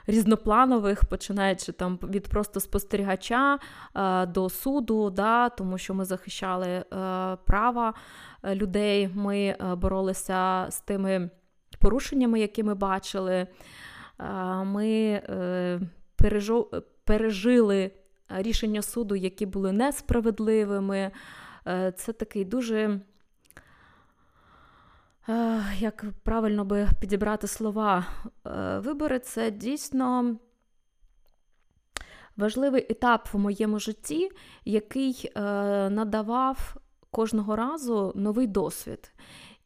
Різнопланових, 0.07 1.05
починаючи 1.05 1.71
там 1.71 1.99
від 2.03 2.27
просто 2.27 2.59
спостерігача 2.59 3.59
е, 3.95 4.25
до 4.25 4.49
суду, 4.49 5.09
да, 5.09 5.49
тому 5.49 5.77
що 5.77 5.93
ми 5.93 6.05
захищали 6.05 6.67
е, 6.67 6.83
права 7.45 7.93
е, 8.43 8.55
людей, 8.55 9.09
ми 9.15 9.55
боролися 9.77 10.67
з 10.69 10.79
тими 10.79 11.29
порушеннями, 11.79 12.39
які 12.39 12.63
ми 12.63 12.75
бачили. 12.75 13.47
Ми 14.63 15.21
пережили 17.05 17.91
рішення 18.29 18.81
суду, 18.81 19.15
які 19.15 19.45
були 19.45 19.71
несправедливими. 19.71 21.11
Це 21.95 22.13
такий 22.13 22.45
дуже. 22.45 22.99
Як 25.79 26.05
правильно 26.23 26.65
би 26.65 26.87
підібрати 26.99 27.47
слова? 27.47 28.05
Е, 28.45 28.79
Вибори 28.79 29.19
це 29.19 29.51
дійсно 29.51 30.35
важливий 32.37 32.85
етап 32.89 33.29
в 33.33 33.37
моєму 33.37 33.79
житті, 33.79 34.29
який 34.65 35.31
е, 35.35 35.41
надавав 35.89 36.75
кожного 37.11 37.55
разу 37.55 38.13
новий 38.15 38.47
досвід. 38.47 39.11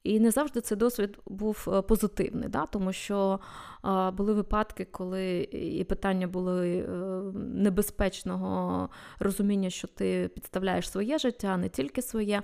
І 0.04 0.20
не 0.20 0.32
завжди 0.32 0.62
цей 0.62 0.78
досвід 0.78 1.20
був 1.26 1.68
е, 1.74 1.82
позитивний, 1.82 2.50
да? 2.50 2.66
тому 2.66 2.94
що 2.94 3.40
е, 3.86 4.12
були 4.12 4.34
випадки, 4.34 4.86
коли 4.86 5.42
і 5.52 5.84
питання 5.84 6.28
були 6.28 6.88
небезпечного 7.36 8.90
розуміння, 9.20 9.70
що 9.70 9.88
ти 9.88 10.30
підставляєш 10.36 10.90
своє 10.90 11.18
життя, 11.18 11.58
не 11.58 11.70
тільки 11.70 12.02
своє. 12.02 12.42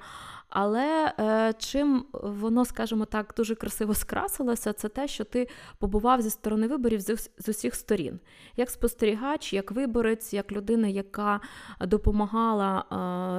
Але 0.49 1.13
е, 1.19 1.53
чим 1.57 2.05
воно, 2.13 2.65
скажімо 2.65 3.05
так, 3.05 3.33
дуже 3.37 3.55
красиво 3.55 3.93
скрасилося, 3.93 4.73
це 4.73 4.89
те, 4.89 5.07
що 5.07 5.23
ти 5.23 5.47
побував 5.79 6.21
зі 6.21 6.29
сторони 6.29 6.67
виборів 6.67 7.01
з, 7.01 7.29
з 7.37 7.49
усіх 7.49 7.75
сторін, 7.75 8.19
як 8.55 8.69
спостерігач, 8.69 9.53
як 9.53 9.71
виборець, 9.71 10.33
як 10.33 10.51
людина, 10.51 10.87
яка 10.87 11.39
допомагала 11.81 12.85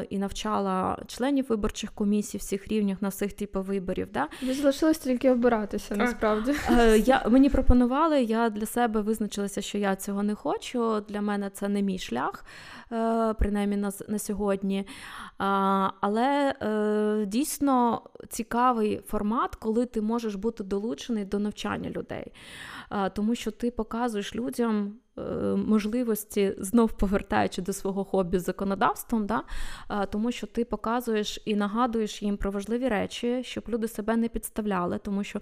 е, 0.02 0.06
і 0.10 0.18
навчала 0.18 0.98
членів 1.06 1.46
виборчих 1.48 1.92
комісій 1.92 2.38
всіх 2.38 2.68
рівнях 2.68 3.02
на 3.02 3.08
всіх 3.08 3.32
типах 3.32 3.64
виборів. 3.66 4.08
Да? 4.12 4.28
Ви 4.42 4.54
залишилось 4.54 4.98
тільки 4.98 5.30
обиратися, 5.30 5.96
насправді. 5.96 6.54
Е, 6.70 6.98
Я, 6.98 7.24
мені 7.28 7.50
пропонували, 7.50 8.22
я 8.22 8.50
для 8.50 8.66
себе 8.66 9.00
визначилася, 9.00 9.60
що 9.62 9.78
я 9.78 9.96
цього 9.96 10.22
не 10.22 10.34
хочу. 10.34 11.00
Для 11.08 11.20
мене 11.20 11.50
це 11.50 11.68
не 11.68 11.82
мій 11.82 11.98
шлях, 11.98 12.44
е, 12.92 13.34
принаймні 13.34 13.76
на, 13.76 13.92
на 14.08 14.18
сьогодні. 14.18 14.86
Але 16.00 16.54
е, 16.62 16.97
дійсно 17.26 18.02
цікавий 18.28 19.00
формат, 19.06 19.54
коли 19.54 19.86
ти 19.86 20.00
можеш 20.00 20.34
бути 20.34 20.64
долучений 20.64 21.24
до 21.24 21.38
навчання 21.38 21.90
людей. 21.90 22.32
Тому 23.14 23.34
що 23.34 23.50
ти 23.50 23.70
показуєш 23.70 24.34
людям. 24.36 24.94
Е, 25.18 25.56
Можливості 25.56 26.54
знов 26.58 26.92
повертаючи 26.92 27.62
до 27.62 27.72
свого 27.72 28.04
хобі 28.04 28.38
з 28.38 28.44
законодавством, 28.44 29.26
да? 29.26 29.42
тому 30.10 30.32
що 30.32 30.46
ти 30.46 30.64
показуєш 30.64 31.40
і 31.44 31.54
нагадуєш 31.54 32.22
їм 32.22 32.36
про 32.36 32.50
важливі 32.50 32.88
речі, 32.88 33.42
щоб 33.44 33.64
люди 33.68 33.88
себе 33.88 34.16
не 34.16 34.28
підставляли, 34.28 34.98
тому 34.98 35.24
що 35.24 35.40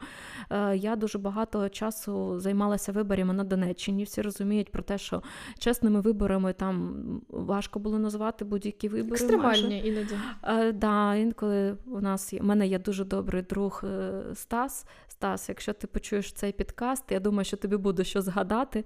Е, 0.51 0.77
Я 0.77 0.97
дуже 0.97 1.19
багато 1.19 1.69
часу 1.69 2.41
займалася 2.41 2.93
виборами 2.93 3.35
на 3.35 3.45
Донеччині. 3.45 4.05
Всі 4.05 4.23
розуміють 4.23 4.73
про 4.73 4.83
те, 4.83 4.99
що 4.99 5.23
чесними 5.59 6.01
виборами 6.01 6.53
там 6.53 6.97
важко 7.29 7.79
було 7.79 7.99
назвати 7.99 8.45
будь-які 8.45 8.89
вибори. 8.89 9.09
майже. 9.09 9.25
Екстремальні 9.25 9.87
іноді. 9.87 10.15
Е, 10.45 10.73
да, 10.73 11.15
інколи 11.15 11.77
у 11.87 12.01
нас 12.01 12.33
є, 12.33 12.41
у 12.41 12.45
мене 12.45 12.67
є 12.67 12.79
дуже 12.79 13.05
добрий 13.05 13.43
друг 13.43 13.83
е, 13.85 14.23
Стас. 14.35 14.87
Стас, 15.09 15.49
якщо 15.49 15.73
ти 15.73 15.87
почуєш 15.87 16.33
цей 16.33 16.53
підкаст, 16.53 17.05
я 17.11 17.21
думаю, 17.21 17.45
що 17.45 17.57
тобі 17.57 17.77
буде 17.77 18.05
що 18.05 18.23
згадати, 18.23 18.85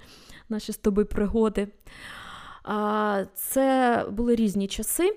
наші 0.49 0.73
тобою 0.81 1.07
пригоди. 1.07 1.69
Це 3.35 4.05
були 4.11 4.35
різні 4.35 4.69
часи. 4.69 5.17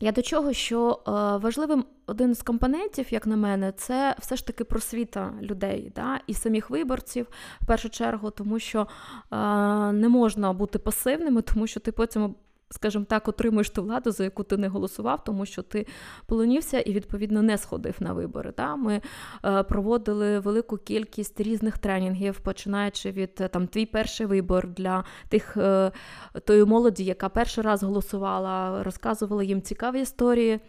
Я 0.00 0.12
до 0.12 0.22
чого, 0.22 0.52
що 0.52 0.90
е, 0.90 1.10
важливим 1.42 1.84
один 2.06 2.34
з 2.34 2.42
компонентів, 2.42 3.06
як 3.10 3.26
на 3.26 3.36
мене, 3.36 3.72
це 3.72 4.16
все 4.18 4.36
ж 4.36 4.46
таки 4.46 4.64
просвіта 4.64 5.32
людей 5.42 5.92
да? 5.96 6.20
і 6.26 6.34
самих 6.34 6.70
виборців 6.70 7.26
в 7.60 7.66
першу 7.66 7.90
чергу, 7.90 8.30
тому 8.30 8.58
що 8.58 8.80
е, 8.80 9.36
не 9.92 10.08
можна 10.08 10.52
бути 10.52 10.78
пасивними, 10.78 11.42
тому 11.42 11.66
що 11.66 11.80
ти 11.80 11.92
потім. 11.92 12.34
Скажімо 12.70 13.04
так, 13.08 13.28
отримуєш 13.28 13.70
ту 13.70 13.82
владу, 13.82 14.10
за 14.10 14.24
яку 14.24 14.42
ти 14.42 14.56
не 14.56 14.68
голосував, 14.68 15.24
тому 15.24 15.46
що 15.46 15.62
ти 15.62 15.86
полонівся 16.26 16.80
і, 16.80 16.92
відповідно, 16.92 17.42
не 17.42 17.58
сходив 17.58 17.96
на 18.00 18.12
вибори. 18.12 18.52
Да? 18.56 18.76
Ми 18.76 19.00
е, 19.44 19.62
проводили 19.62 20.38
велику 20.38 20.76
кількість 20.76 21.40
різних 21.40 21.78
тренінгів, 21.78 22.40
починаючи 22.40 23.10
від 23.10 23.30
е, 23.40 23.48
там 23.48 23.66
твій 23.66 23.86
перший 23.86 24.26
вибор 24.26 24.68
для 24.68 25.04
тих 25.28 25.56
е, 25.56 25.92
тої 26.44 26.64
молоді, 26.64 27.04
яка 27.04 27.28
перший 27.28 27.64
раз 27.64 27.82
голосувала, 27.82 28.82
розказували 28.82 29.46
їм 29.46 29.62
цікаві 29.62 30.00
історії 30.00 30.60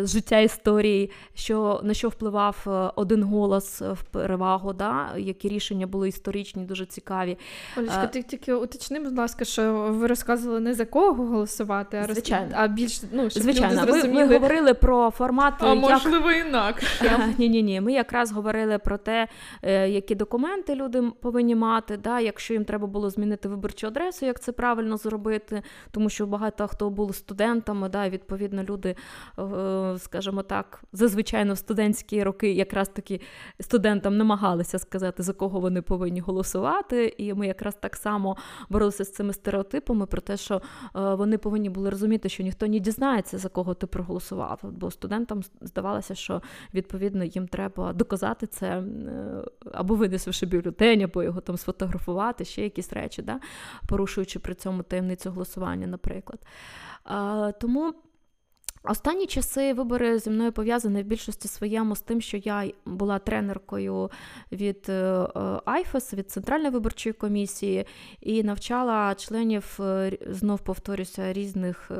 з 0.00 0.06
життя 0.06 0.38
історії, 0.38 1.10
що 1.34 1.80
на 1.84 1.94
що 1.94 2.08
впливав 2.08 2.92
один 2.96 3.22
голос 3.22 3.80
в 3.80 4.02
перевагу, 4.10 4.72
да? 4.72 5.16
які 5.16 5.48
рішення 5.48 5.86
були 5.86 6.08
історичні, 6.08 6.64
дуже 6.64 6.86
цікаві. 6.86 7.38
Олечка, 7.76 8.06
ти 8.06 8.22
тільки 8.22 8.54
уточни, 8.54 9.00
будь 9.00 9.18
ласка, 9.18 9.44
що 9.44 9.72
ви 9.90 10.06
розказували 10.06 10.60
не 10.60 10.74
за 10.74 10.84
кого 10.84 11.13
голосувати, 11.22 11.96
а, 11.96 12.06
роз- 12.06 12.52
а 12.54 12.68
більш 12.68 13.02
ну, 13.12 13.30
щоб 13.30 13.42
Звичайно, 13.42 13.82
люди 13.82 13.92
ви, 13.92 13.92
зрозуміли. 13.92 14.24
ви 14.24 14.34
говорили 14.34 14.74
про 14.74 15.10
формат, 15.10 15.54
А 15.58 15.74
як 15.74 15.76
можливо, 15.76 16.32
інакше. 16.32 17.18
Ні, 17.38 17.48
ні, 17.48 17.62
ні. 17.62 17.80
Ми 17.80 17.92
якраз 17.92 18.32
говорили 18.32 18.78
про 18.78 18.98
те, 18.98 19.28
е, 19.62 19.88
які 19.88 20.14
документи 20.14 20.74
люди 20.74 21.02
повинні 21.20 21.54
мати, 21.54 21.96
да, 21.96 22.20
якщо 22.20 22.54
їм 22.54 22.64
треба 22.64 22.86
було 22.86 23.10
змінити 23.10 23.48
виборчу 23.48 23.86
адресу, 23.86 24.26
як 24.26 24.40
це 24.40 24.52
правильно 24.52 24.96
зробити, 24.96 25.62
тому 25.90 26.08
що 26.10 26.26
багато 26.26 26.68
хто 26.68 26.90
були 26.90 27.12
студентами, 27.12 27.88
да, 27.88 28.08
відповідно 28.08 28.62
люди, 28.62 28.96
е, 29.38 29.98
скажімо 29.98 30.42
так, 30.42 30.82
зазвичай 30.92 31.44
в 31.52 31.58
студентські 31.58 32.22
роки 32.22 32.52
якраз 32.52 32.88
таки 32.88 33.20
студентам 33.60 34.16
намагалися 34.16 34.78
сказати, 34.78 35.22
за 35.22 35.32
кого 35.32 35.60
вони 35.60 35.82
повинні 35.82 36.20
голосувати. 36.20 37.14
І 37.18 37.34
ми 37.34 37.46
якраз 37.46 37.74
так 37.80 37.96
само 37.96 38.36
боролися 38.68 39.04
з 39.04 39.12
цими 39.12 39.32
стереотипами 39.32 40.06
про 40.06 40.20
те, 40.20 40.36
що 40.36 40.54
е, 40.54 40.60
вони 41.14 41.38
повинні 41.38 41.70
були 41.70 41.90
розуміти, 41.90 42.28
що 42.28 42.42
ніхто 42.42 42.66
не 42.66 42.78
дізнається, 42.78 43.38
за 43.38 43.48
кого 43.48 43.74
ти 43.74 43.86
проголосував. 43.86 44.60
Бо 44.62 44.90
студентам 44.90 45.42
здавалося, 45.60 46.14
що 46.14 46.42
відповідно 46.74 47.24
їм 47.24 47.48
треба 47.48 47.92
доказати 47.92 48.46
це 48.46 48.66
е, 48.66 48.84
або 49.72 49.94
винесивши 49.94 50.46
бюлетень, 50.46 51.02
або 51.02 51.22
його 51.22 51.40
там 51.40 51.56
сфотографувати, 51.56 52.44
ще 52.44 52.62
якісь 52.62 52.92
речі, 52.92 53.22
да? 53.22 53.40
порушуючи 53.88 54.38
при 54.38 54.54
цьому 54.54 54.82
таємницю 54.82 55.30
голосування, 55.30 55.86
наприклад. 55.86 56.40
Тому. 57.60 57.94
Останні 58.88 59.26
часи 59.26 59.72
вибори 59.72 60.18
зі 60.18 60.30
мною 60.30 60.52
пов'язані 60.52 61.02
в 61.02 61.06
більшості 61.06 61.48
своєму 61.48 61.96
з 61.96 62.00
тим, 62.00 62.20
що 62.20 62.36
я 62.36 62.70
була 62.86 63.18
тренеркою 63.18 64.10
від 64.52 64.86
е, 64.88 65.28
АЙФЕС, 65.64 66.14
від 66.14 66.30
Центральної 66.30 66.70
виборчої 66.70 67.12
комісії, 67.12 67.86
і 68.20 68.42
навчала 68.42 69.14
членів, 69.14 69.78
е, 69.80 70.18
знов 70.30 70.60
повторюся, 70.60 71.32
різних 71.32 71.90
е, 71.90 71.94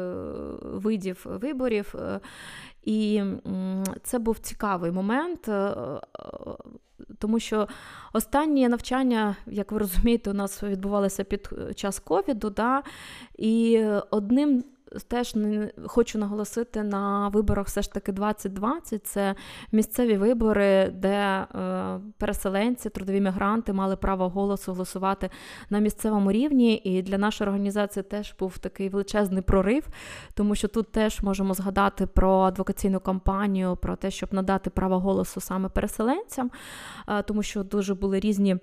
видів 0.62 1.20
виборів. 1.24 1.94
Е, 1.98 2.20
І 2.82 3.22
це 4.02 4.18
був 4.18 4.38
цікавий 4.38 4.90
момент, 4.90 5.48
е, 5.48 5.52
е, 5.52 6.00
тому 7.18 7.40
що 7.40 7.68
останні 8.12 8.68
навчання, 8.68 9.36
як 9.46 9.72
ви 9.72 9.78
розумієте, 9.78 10.30
у 10.30 10.34
нас 10.34 10.62
відбувалося 10.62 11.24
під 11.24 11.50
час 11.74 11.98
ковіду, 11.98 12.50
да, 12.50 12.82
і 13.38 13.84
одним 14.10 14.64
теж 15.08 15.34
хочу 15.86 16.18
наголосити 16.18 16.82
на 16.82 17.28
виборах 17.28 17.66
все 17.66 17.82
ж 17.82 17.92
таки 17.92 18.12
2020. 18.12 19.06
Це 19.06 19.34
місцеві 19.72 20.16
вибори, 20.16 20.92
де 20.94 21.10
е, 21.14 22.00
переселенці, 22.18 22.90
трудові 22.90 23.20
мігранти 23.20 23.72
мали 23.72 23.96
право 23.96 24.28
голосу 24.28 24.72
голосувати 24.72 25.30
на 25.70 25.78
місцевому 25.78 26.32
рівні. 26.32 26.74
І 26.84 27.02
для 27.02 27.18
нашої 27.18 27.48
організації 27.48 28.02
теж 28.02 28.34
був 28.38 28.58
такий 28.58 28.88
величезний 28.88 29.42
прорив, 29.42 29.86
тому 30.34 30.54
що 30.54 30.68
тут 30.68 30.92
теж 30.92 31.22
можемо 31.22 31.54
згадати 31.54 32.06
про 32.06 32.40
адвокаційну 32.40 33.00
кампанію, 33.00 33.76
про 33.76 33.96
те, 33.96 34.10
щоб 34.10 34.34
надати 34.34 34.70
право 34.70 35.00
голосу 35.00 35.40
саме 35.40 35.68
переселенцям, 35.68 36.50
е, 37.08 37.22
тому 37.22 37.42
що 37.42 37.64
дуже 37.64 37.94
були 37.94 38.20
різні. 38.20 38.56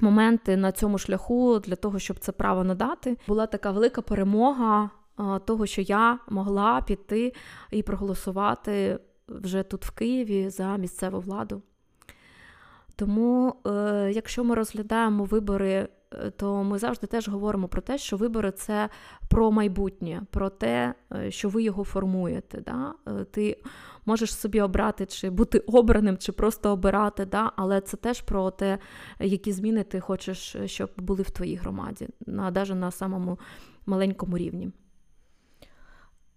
моменти 0.00 0.56
на 0.56 0.72
цьому 0.72 0.98
шляху 0.98 1.58
для 1.58 1.76
того, 1.76 1.98
щоб 1.98 2.18
це 2.18 2.32
право 2.32 2.64
надати. 2.64 3.16
Була 3.28 3.46
така 3.46 3.70
велика 3.70 4.02
перемога 4.02 4.90
того, 5.44 5.66
що 5.66 5.80
я 5.80 6.18
могла 6.28 6.80
піти 6.80 7.32
і 7.70 7.82
проголосувати 7.82 8.98
вже 9.28 9.62
тут 9.62 9.84
в 9.84 9.90
Києві 9.90 10.50
за 10.50 10.76
місцеву 10.76 11.20
владу. 11.20 11.62
Тому, 12.96 13.54
е, 13.66 14.10
якщо 14.14 14.44
ми 14.44 14.54
розглядаємо 14.54 15.24
вибори, 15.24 15.88
е, 16.12 16.30
то 16.30 16.64
ми 16.64 16.78
завжди 16.78 17.06
теж 17.06 17.28
говоримо 17.28 17.68
про 17.68 17.82
те, 17.82 17.98
що 17.98 18.16
вибори 18.16 18.50
це 18.50 18.88
про 19.28 19.50
майбутнє, 19.50 20.22
про 20.30 20.50
те, 20.50 20.94
е, 21.12 21.30
що 21.30 21.48
ви 21.48 21.62
його 21.62 21.84
формуєте. 21.84 22.60
Да? 22.60 22.94
Ти 23.30 23.62
можеш 24.06 24.34
собі 24.34 24.60
обрати, 24.60 25.06
чи 25.06 25.30
бути 25.30 25.58
обраним, 25.58 26.18
чи 26.18 26.32
просто 26.32 26.70
обирати, 26.70 27.24
да? 27.24 27.52
але 27.56 27.80
це 27.80 27.96
теж 27.96 28.20
про 28.20 28.50
те, 28.50 28.78
які 29.20 29.52
зміни 29.52 29.82
ти 29.82 30.00
хочеш, 30.00 30.56
щоб 30.64 30.90
були 30.96 31.22
в 31.22 31.30
твоїй 31.30 31.56
громаді, 31.56 32.08
навіть 32.26 32.74
на 32.74 32.90
самому 32.90 33.38
маленькому 33.86 34.38
рівні. 34.38 34.70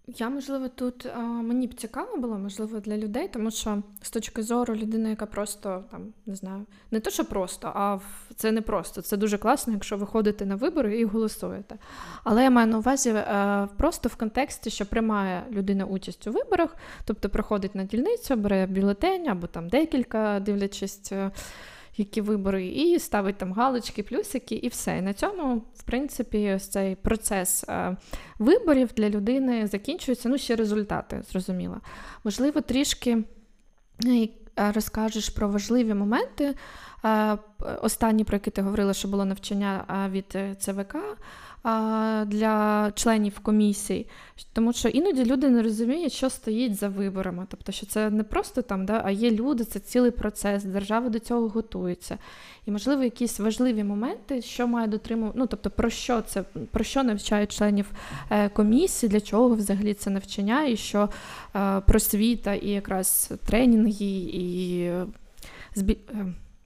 Я, 0.07 0.29
можливо, 0.29 0.67
тут 0.67 1.05
а, 1.05 1.19
мені 1.19 1.67
б 1.67 1.73
цікаво 1.73 2.17
було, 2.17 2.37
можливо, 2.37 2.79
для 2.79 2.97
людей, 2.97 3.27
тому 3.27 3.51
що 3.51 3.83
з 4.01 4.09
точки 4.11 4.43
зору 4.43 4.75
людини, 4.75 5.09
яка 5.09 5.25
просто 5.25 5.83
там 5.91 6.13
не 6.25 6.35
знаю, 6.35 6.65
не 6.91 6.99
то, 6.99 7.09
що 7.09 7.25
просто, 7.25 7.71
а 7.75 7.99
це 8.35 8.51
не 8.51 8.61
просто. 8.61 9.01
Це 9.01 9.17
дуже 9.17 9.37
класно, 9.37 9.73
якщо 9.73 9.97
ви 9.97 10.05
ходите 10.05 10.45
на 10.45 10.55
вибори 10.55 10.99
і 10.99 11.05
голосуєте. 11.05 11.77
Але 12.23 12.43
я 12.43 12.49
маю 12.49 12.67
на 12.67 12.77
увазі 12.77 13.09
а, 13.09 13.63
е, 13.63 13.75
просто 13.77 14.09
в 14.09 14.15
контексті, 14.15 14.69
що 14.69 14.85
приймає 14.85 15.43
людина 15.51 15.85
участь 15.85 16.27
у 16.27 16.31
виборах, 16.31 16.75
тобто 17.05 17.29
приходить 17.29 17.75
на 17.75 17.83
дільницю, 17.83 18.35
бере 18.35 18.67
бюлетень 18.67 19.27
або 19.27 19.47
там 19.47 19.69
декілька, 19.69 20.39
дивлячись. 20.39 21.11
Е, 21.91 22.01
які 22.01 22.21
вибори, 22.21 22.67
і 22.67 22.99
ставить 22.99 23.37
там 23.37 23.53
галочки, 23.53 24.03
плюсики, 24.03 24.55
і 24.55 24.67
все. 24.67 24.97
І 24.97 25.01
на 25.01 25.13
цьому, 25.13 25.55
в 25.75 25.83
принципі, 25.83 26.53
ось 26.53 26.67
цей 26.67 26.95
процес 26.95 27.65
е, 27.69 27.97
виборів 28.39 28.89
для 28.95 29.09
людини 29.09 29.67
закінчується. 29.67 30.29
Ну, 30.29 30.37
ще 30.37 30.55
результати, 30.55 31.23
зрозуміло. 31.29 31.77
Можливо, 32.23 32.61
трішки 32.61 33.23
е, 34.05 34.27
розкажеш 34.55 35.29
про 35.29 35.49
важливі 35.49 35.93
моменти. 35.93 36.55
Е, 37.05 37.37
останні, 37.81 38.23
про 38.23 38.35
які 38.35 38.51
ти 38.51 38.61
говорила, 38.61 38.93
що 38.93 39.07
було 39.07 39.25
навчання 39.25 39.85
від 40.11 40.37
ЦВК 40.59 40.95
для 42.25 42.91
членів 42.95 43.39
комісій, 43.39 44.07
тому 44.53 44.73
що 44.73 44.89
іноді 44.89 45.25
люди 45.25 45.49
не 45.49 45.63
розуміють, 45.63 46.13
що 46.13 46.29
стоїть 46.29 46.75
за 46.75 46.89
виборами. 46.89 47.45
Тобто, 47.49 47.71
що 47.71 47.85
це 47.85 48.09
не 48.09 48.23
просто 48.23 48.61
там, 48.61 48.85
да, 48.85 49.01
а 49.05 49.11
є 49.11 49.31
люди, 49.31 49.63
це 49.63 49.79
цілий 49.79 50.11
процес, 50.11 50.63
держава 50.63 51.09
до 51.09 51.19
цього 51.19 51.47
готується. 51.47 52.17
І, 52.65 52.71
можливо, 52.71 53.03
якісь 53.03 53.39
важливі 53.39 53.83
моменти, 53.83 54.41
що 54.41 54.67
має 54.67 54.87
дотримувати, 54.87 55.39
ну 55.39 55.47
тобто, 55.47 55.69
про 55.69 55.89
що 55.89 56.21
це, 56.21 56.43
про 56.71 56.83
що 56.83 57.03
навчають 57.03 57.51
членів 57.51 57.91
е, 58.29 58.49
комісії, 58.49 59.09
для 59.09 59.21
чого 59.21 59.55
взагалі 59.55 59.93
це 59.93 60.09
навчання, 60.09 60.65
і 60.65 60.77
що 60.77 61.09
е, 61.55 61.81
просвіта, 61.81 62.53
і 62.53 62.69
якраз 62.69 63.31
тренінги, 63.45 64.05
і 64.05 64.81
е, 64.83 65.05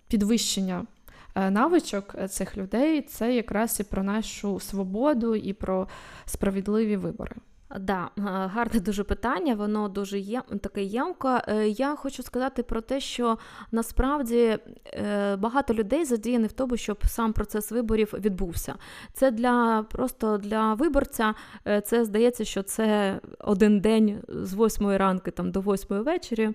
підвищення 0.07 0.85
навичок 1.35 2.15
е, 2.19 2.27
цих 2.27 2.57
людей 2.57 3.01
це 3.01 3.35
якраз 3.35 3.79
і 3.79 3.83
про 3.83 4.03
нашу 4.03 4.59
свободу, 4.59 5.35
і 5.35 5.53
про 5.53 5.87
справедливі 6.25 6.97
вибори. 6.97 7.35
Да, 7.69 8.09
гарне 8.53 8.79
дуже 8.79 9.03
питання, 9.03 9.55
воно 9.55 9.89
дуже 9.89 10.19
є 10.19 10.41
таке 10.61 10.83
ємко. 10.83 11.39
Е, 11.47 11.67
я 11.67 11.95
хочу 11.95 12.23
сказати 12.23 12.63
про 12.63 12.81
те, 12.81 12.99
що 12.99 13.37
насправді 13.71 14.57
е, 14.93 15.35
багато 15.35 15.73
людей 15.73 16.05
задіяні 16.05 16.47
в 16.47 16.51
тому, 16.51 16.77
щоб 16.77 16.97
сам 17.05 17.33
процес 17.33 17.71
виборів 17.71 18.13
відбувся. 18.13 18.75
Це 19.13 19.31
для 19.31 19.85
просто 19.91 20.37
для 20.37 20.73
виборця, 20.73 21.33
е, 21.67 21.81
це 21.81 22.05
здається, 22.05 22.45
що 22.45 22.63
це 22.63 23.19
один 23.39 23.79
день 23.79 24.19
з 24.27 24.53
8 24.53 24.97
ранки 24.97 25.31
там, 25.31 25.51
до 25.51 25.61
8 25.61 26.03
вечері, 26.03 26.49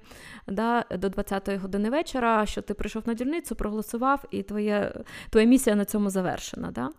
да, 0.46 0.84
до 0.98 1.08
20 1.08 1.60
години 1.60 1.90
вечора, 1.90 2.46
що 2.46 2.62
ти 2.62 2.74
прийшов 2.74 3.02
на 3.06 3.14
дільницю, 3.14 3.54
проголосував, 3.54 4.24
і 4.30 4.42
твоя 4.42 4.92
твоя 5.30 5.46
місія 5.46 5.76
на 5.76 5.84
цьому 5.84 6.10
завершена. 6.10 6.70
Да? 6.70 6.90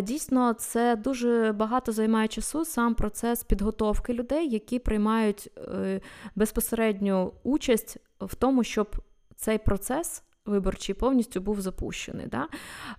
Дійсно, 0.00 0.52
це 0.52 0.96
дуже 0.96 1.54
багато 1.56 1.92
займає 1.92 2.28
часу 2.28 2.64
сам 2.64 2.94
процес 2.94 3.27
процес 3.28 3.44
підготовки 3.44 4.12
людей, 4.12 4.50
які 4.50 4.78
приймають 4.78 5.50
е, 5.56 6.00
безпосередню 6.34 7.32
участь 7.42 7.96
в 8.20 8.34
тому, 8.34 8.64
щоб 8.64 8.96
цей 9.36 9.58
процес. 9.58 10.22
Виборчий 10.48 10.94
повністю 10.94 11.40
був 11.40 11.60
запущений. 11.60 12.26
Да? 12.26 12.48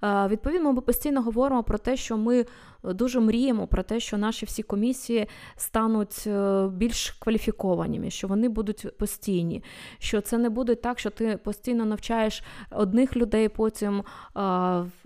Е, 0.03 0.27
відповідно, 0.27 0.73
ми 0.73 0.81
постійно 0.81 1.21
говоримо 1.21 1.63
про 1.63 1.77
те, 1.77 1.97
що 1.97 2.17
ми 2.17 2.45
дуже 2.83 3.19
мріємо 3.19 3.67
про 3.67 3.83
те, 3.83 3.99
що 3.99 4.17
наші 4.17 4.45
всі 4.45 4.63
комісії 4.63 5.27
стануть 5.55 6.23
е, 6.27 6.67
більш 6.73 7.09
кваліфікованими, 7.09 8.09
що 8.09 8.27
вони 8.27 8.49
будуть 8.49 8.97
постійні, 8.97 9.63
що 9.99 10.21
це 10.21 10.37
не 10.37 10.49
буде 10.49 10.75
так, 10.75 10.99
що 10.99 11.09
ти 11.09 11.39
постійно 11.43 11.85
навчаєш 11.85 12.43
одних 12.71 13.15
людей, 13.15 13.49
потім 13.49 14.03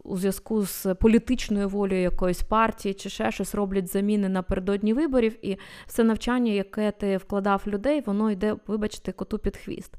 у 0.04 0.18
зв'язку 0.18 0.66
з 0.66 0.96
політичною 0.96 1.70
волею 1.70 2.02
якоїсь 2.02 2.42
партії 2.42 2.94
чи 2.94 3.10
ще 3.10 3.32
щось 3.32 3.56
роблять 3.56 3.88
заміни 3.88 4.30
напередодні 4.30 4.94
виборів, 4.94 5.46
і 5.46 5.58
все 5.88 6.04
навчання, 6.04 6.52
яке 6.52 6.92
ти 6.92 7.18
вкладав 7.18 7.64
людей, 7.68 8.04
воно 8.06 8.32
йде, 8.32 8.56
вибачте, 8.68 9.12
коту 9.12 9.40
під 9.40 9.58
хвіст. 9.58 9.94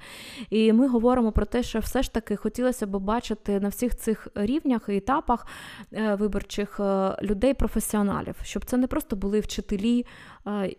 І 0.51 0.73
ми 0.73 0.89
говоримо 0.89 1.33
про 1.33 1.47
те, 1.47 1.63
що 1.63 1.79
все 1.79 2.03
ж 2.03 2.13
таки 2.13 2.34
хотілося 2.37 2.87
б 2.87 2.97
бачити 2.97 3.61
на 3.61 3.69
всіх 3.69 3.97
цих 3.97 4.29
рівнях 4.35 4.83
і 4.89 4.97
етапах 4.97 5.47
е, 5.93 6.15
виборчих 6.15 6.81
е, 6.81 7.17
людей 7.23 7.55
професіоналів, 7.55 8.35
щоб 8.43 8.65
це 8.65 8.77
не 8.77 8.87
просто 8.87 9.17
були 9.17 9.41
вчителі, 9.41 10.07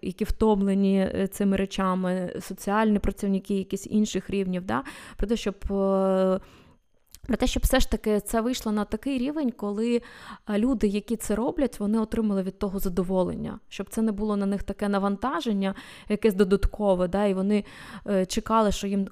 які 0.01 0.23
втомлені 0.23 0.99
е, 0.99 1.27
цими 1.27 1.57
речами, 1.57 2.33
соціальні 2.41 2.99
працівники, 2.99 3.55
якісь 3.55 3.87
інших 3.87 4.29
рівнів, 4.29 4.65
да? 4.65 4.83
про 5.17 5.27
те, 5.27 5.35
щоб. 5.35 5.55
Е, 5.71 6.39
про 7.27 7.37
те, 7.37 7.47
щоб 7.47 7.63
все 7.63 7.79
ж 7.79 7.91
таки 7.91 8.19
це 8.19 8.41
вийшло 8.41 8.71
на 8.71 8.85
такий 8.85 9.17
рівень, 9.17 9.51
коли 9.51 10.01
люди, 10.49 10.87
які 10.87 11.15
це 11.15 11.35
роблять, 11.35 11.79
вони 11.79 11.99
отримали 11.99 12.43
від 12.43 12.59
того 12.59 12.79
задоволення, 12.79 13.59
щоб 13.69 13.89
це 13.89 14.01
не 14.01 14.11
було 14.11 14.35
на 14.35 14.45
них 14.45 14.63
таке 14.63 14.89
навантаження, 14.89 15.75
якесь 16.09 16.33
додаткове, 16.33 17.07
да, 17.07 17.25
і 17.25 17.33
вони 17.33 17.63
е, 18.07 18.25
чекали, 18.25 18.71
що 18.71 18.87
їм 18.87 19.07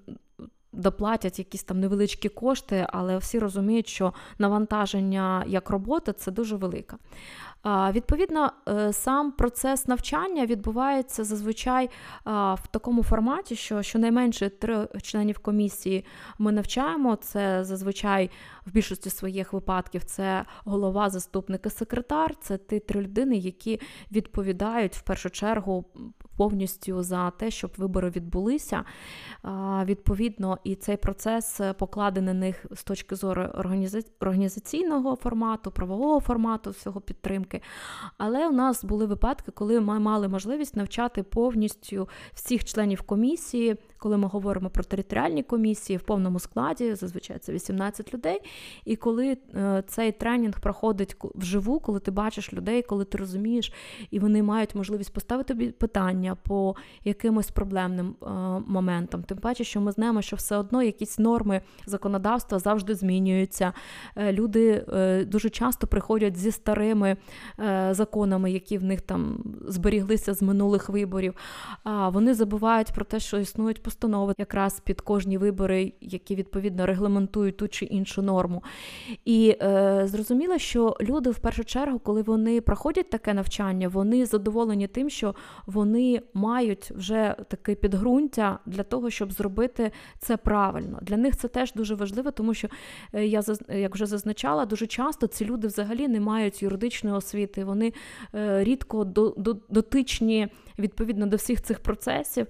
доплатять 0.73 1.39
якісь 1.39 1.63
там 1.63 1.79
невеличкі 1.79 2.29
кошти, 2.29 2.87
але 2.89 3.17
всі 3.17 3.39
розуміють, 3.39 3.87
що 3.87 4.13
навантаження 4.37 5.43
як 5.47 5.69
робота 5.69 6.13
це 6.13 6.31
дуже 6.31 6.55
велике. 6.55 6.97
Відповідно, 7.91 8.51
е, 8.67 8.93
сам 8.93 9.31
процес 9.31 9.87
навчання 9.87 10.45
відбувається 10.45 11.23
зазвичай 11.23 11.89
в 12.25 12.67
такому 12.71 13.03
форматі, 13.03 13.55
що 13.55 13.81
щонайменше 13.81 14.49
три 14.49 14.87
членів 15.01 15.39
комісії 15.39 16.05
ми 16.39 16.51
навчаємо. 16.51 17.15
Це 17.15 17.63
зазвичай 17.63 18.29
в 18.65 18.71
більшості 18.71 19.09
своїх 19.09 19.53
випадків 19.53 20.03
це 20.03 20.45
голова, 20.65 21.09
заступник 21.09 21.65
і 21.65 21.69
секретар. 21.69 22.35
Це 22.41 22.57
ті 22.57 22.79
три 22.79 23.01
людини, 23.01 23.37
які 23.37 23.79
відповідають 24.11 24.95
в 24.95 25.01
першу 25.01 25.29
чергу 25.29 25.85
повністю 26.37 27.03
за 27.03 27.31
те, 27.31 27.51
щоб 27.51 27.71
вибори 27.77 28.09
відбулися. 28.09 28.83
Відповідно, 29.85 30.57
і 30.63 30.75
цей 30.75 30.97
процес 30.97 31.61
покладений 31.77 32.33
на 32.33 32.39
них 32.39 32.65
з 32.71 32.83
точки 32.83 33.15
зору 33.15 33.43
організаційного 34.19 35.15
формату, 35.15 35.71
правового 35.71 36.19
формату, 36.19 36.69
всього 36.69 37.01
підтримки. 37.01 37.61
Але 38.17 38.47
у 38.47 38.51
нас 38.51 38.83
були 38.83 39.05
випадки, 39.05 39.51
коли 39.51 39.81
ми 39.81 39.99
мали 39.99 40.27
можливість 40.27 40.75
навчати 40.75 41.23
повністю 41.23 42.09
всіх 42.33 42.65
членів 42.65 43.01
комісії 43.01 43.75
коли 44.03 44.17
ми 44.17 44.27
говоримо 44.27 44.69
про 44.69 44.83
територіальні 44.83 45.43
комісії 45.43 45.97
в 45.97 46.01
повному 46.01 46.39
складі, 46.39 46.95
зазвичай 46.95 47.39
це 47.39 47.53
18 47.53 48.13
людей. 48.13 48.41
І 48.85 48.95
коли 48.95 49.37
е, 49.55 49.83
цей 49.87 50.11
тренінг 50.11 50.59
проходить 50.59 51.15
вживу, 51.35 51.79
коли 51.79 51.99
ти 51.99 52.11
бачиш 52.11 52.53
людей, 52.53 52.81
коли 52.81 53.05
ти 53.05 53.17
розумієш, 53.17 53.73
і 54.11 54.19
вони 54.19 54.43
мають 54.43 54.75
можливість 54.75 55.13
поставити 55.13 55.55
питання 55.55 56.35
по 56.35 56.75
якимось 57.03 57.51
проблемним 57.51 58.15
е, 58.21 58.25
моментам. 58.67 59.23
Тим 59.23 59.37
паче, 59.37 59.63
що 59.63 59.81
ми 59.81 59.91
знаємо, 59.91 60.21
що 60.21 60.35
все 60.35 60.57
одно 60.57 60.83
якісь 60.83 61.19
норми 61.19 61.61
законодавства 61.85 62.59
завжди 62.59 62.95
змінюються. 62.95 63.73
Е, 64.15 64.33
люди 64.33 64.85
дуже 65.27 65.49
часто 65.49 65.87
приходять 65.87 66.37
зі 66.37 66.51
старими 66.51 67.17
законами, 67.91 68.51
які 68.51 68.77
в 68.77 68.83
них 68.83 69.01
там 69.01 69.43
зберіглися 69.67 70.33
з 70.33 70.41
минулих 70.41 70.89
виборів. 70.89 71.33
Вони 71.85 72.33
забувають 72.33 72.91
про 72.93 73.05
те, 73.05 73.19
що 73.19 73.37
існують 73.37 73.83
постанови 73.93 74.33
якраз 74.37 74.79
під 74.79 75.01
кожні 75.01 75.37
вибори, 75.37 75.93
які 76.01 76.35
відповідно 76.35 76.85
регламентують 76.85 77.57
ту 77.57 77.67
чи 77.67 77.85
іншу 77.85 78.21
норму. 78.21 78.63
І 79.25 79.57
е, 79.61 80.03
зрозуміло, 80.07 80.57
що 80.57 80.95
люди 81.01 81.29
в 81.29 81.39
першу 81.39 81.63
чергу, 81.63 81.99
коли 81.99 82.21
вони 82.21 82.61
проходять 82.61 83.09
таке 83.09 83.33
навчання, 83.33 83.87
вони 83.87 84.25
задоволені 84.25 84.87
тим, 84.87 85.09
що 85.09 85.35
вони 85.65 86.21
мають 86.33 86.91
вже 86.95 87.35
таке 87.47 87.75
підґрунтя 87.75 88.59
для 88.65 88.83
того, 88.83 89.09
щоб 89.09 89.31
зробити 89.31 89.91
це 90.19 90.37
правильно. 90.37 90.99
Для 91.01 91.17
них 91.17 91.37
це 91.37 91.47
теж 91.47 91.73
дуже 91.73 91.95
важливо, 91.95 92.31
тому 92.31 92.53
що 92.53 92.67
е, 93.13 93.25
я 93.25 93.41
як 93.69 93.95
вже 93.95 94.05
зазначала, 94.05 94.65
дуже 94.65 94.87
часто 94.87 95.27
ці 95.27 95.45
люди 95.45 95.67
взагалі 95.67 96.07
не 96.07 96.19
мають 96.19 96.63
юридичної 96.63 97.15
освіти, 97.15 97.63
вони 97.65 97.93
е, 98.35 98.63
рідко 98.63 99.05
дотичні 99.69 100.47
відповідно 100.79 101.25
до 101.25 101.37
всіх 101.37 101.61
цих 101.61 101.79
процесів. 101.79 102.47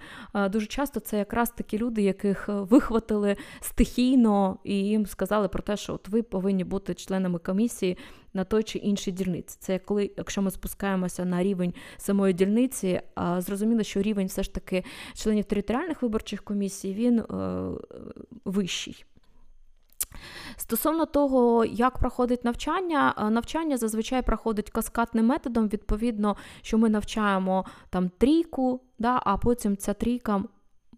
Дуже 0.49 0.65
часто 0.65 0.99
це 0.99 1.17
якраз 1.17 1.49
такі 1.49 1.77
люди, 1.77 2.01
яких 2.01 2.49
е, 2.49 2.53
вихватили 2.53 3.35
стихійно 3.61 4.57
і 4.63 4.75
їм 4.75 5.05
сказали 5.05 5.47
про 5.47 5.63
те, 5.63 5.77
що 5.77 5.93
от 5.93 6.07
ви 6.07 6.23
повинні 6.23 6.63
бути 6.63 6.93
членами 6.93 7.39
комісії 7.39 7.97
на 8.33 8.43
той 8.43 8.63
чи 8.63 8.79
іншій 8.79 9.11
дільниці. 9.11 9.57
Це 9.59 9.79
коли, 9.79 10.11
якщо 10.17 10.41
ми 10.41 10.51
спускаємося 10.51 11.25
на 11.25 11.43
рівень 11.43 11.73
самої 11.97 12.33
дільниці, 12.33 13.01
зрозуміло, 13.37 13.83
що 13.83 14.01
рівень 14.01 14.27
все 14.27 14.43
ж 14.43 14.53
таки 14.53 14.83
членів 15.13 15.45
територіальних 15.45 16.01
виборчих 16.01 16.43
комісій 16.43 16.93
він 16.93 17.19
е, 17.19 17.25
вищий. 18.45 19.05
Стосовно 20.55 21.05
того, 21.05 21.65
як 21.65 21.97
проходить 21.97 22.43
навчання, 22.43 23.13
е, 23.17 23.29
навчання 23.29 23.77
зазвичай 23.77 24.21
проходить 24.21 24.69
каскадним 24.69 25.25
методом, 25.25 25.67
відповідно, 25.67 26.35
що 26.61 26.77
ми 26.77 26.89
навчаємо 26.89 27.65
там 27.89 28.09
трійку, 28.17 28.81
да, 28.99 29.21
а 29.25 29.37
потім 29.37 29.77
ця 29.77 29.93
трійка 29.93 30.43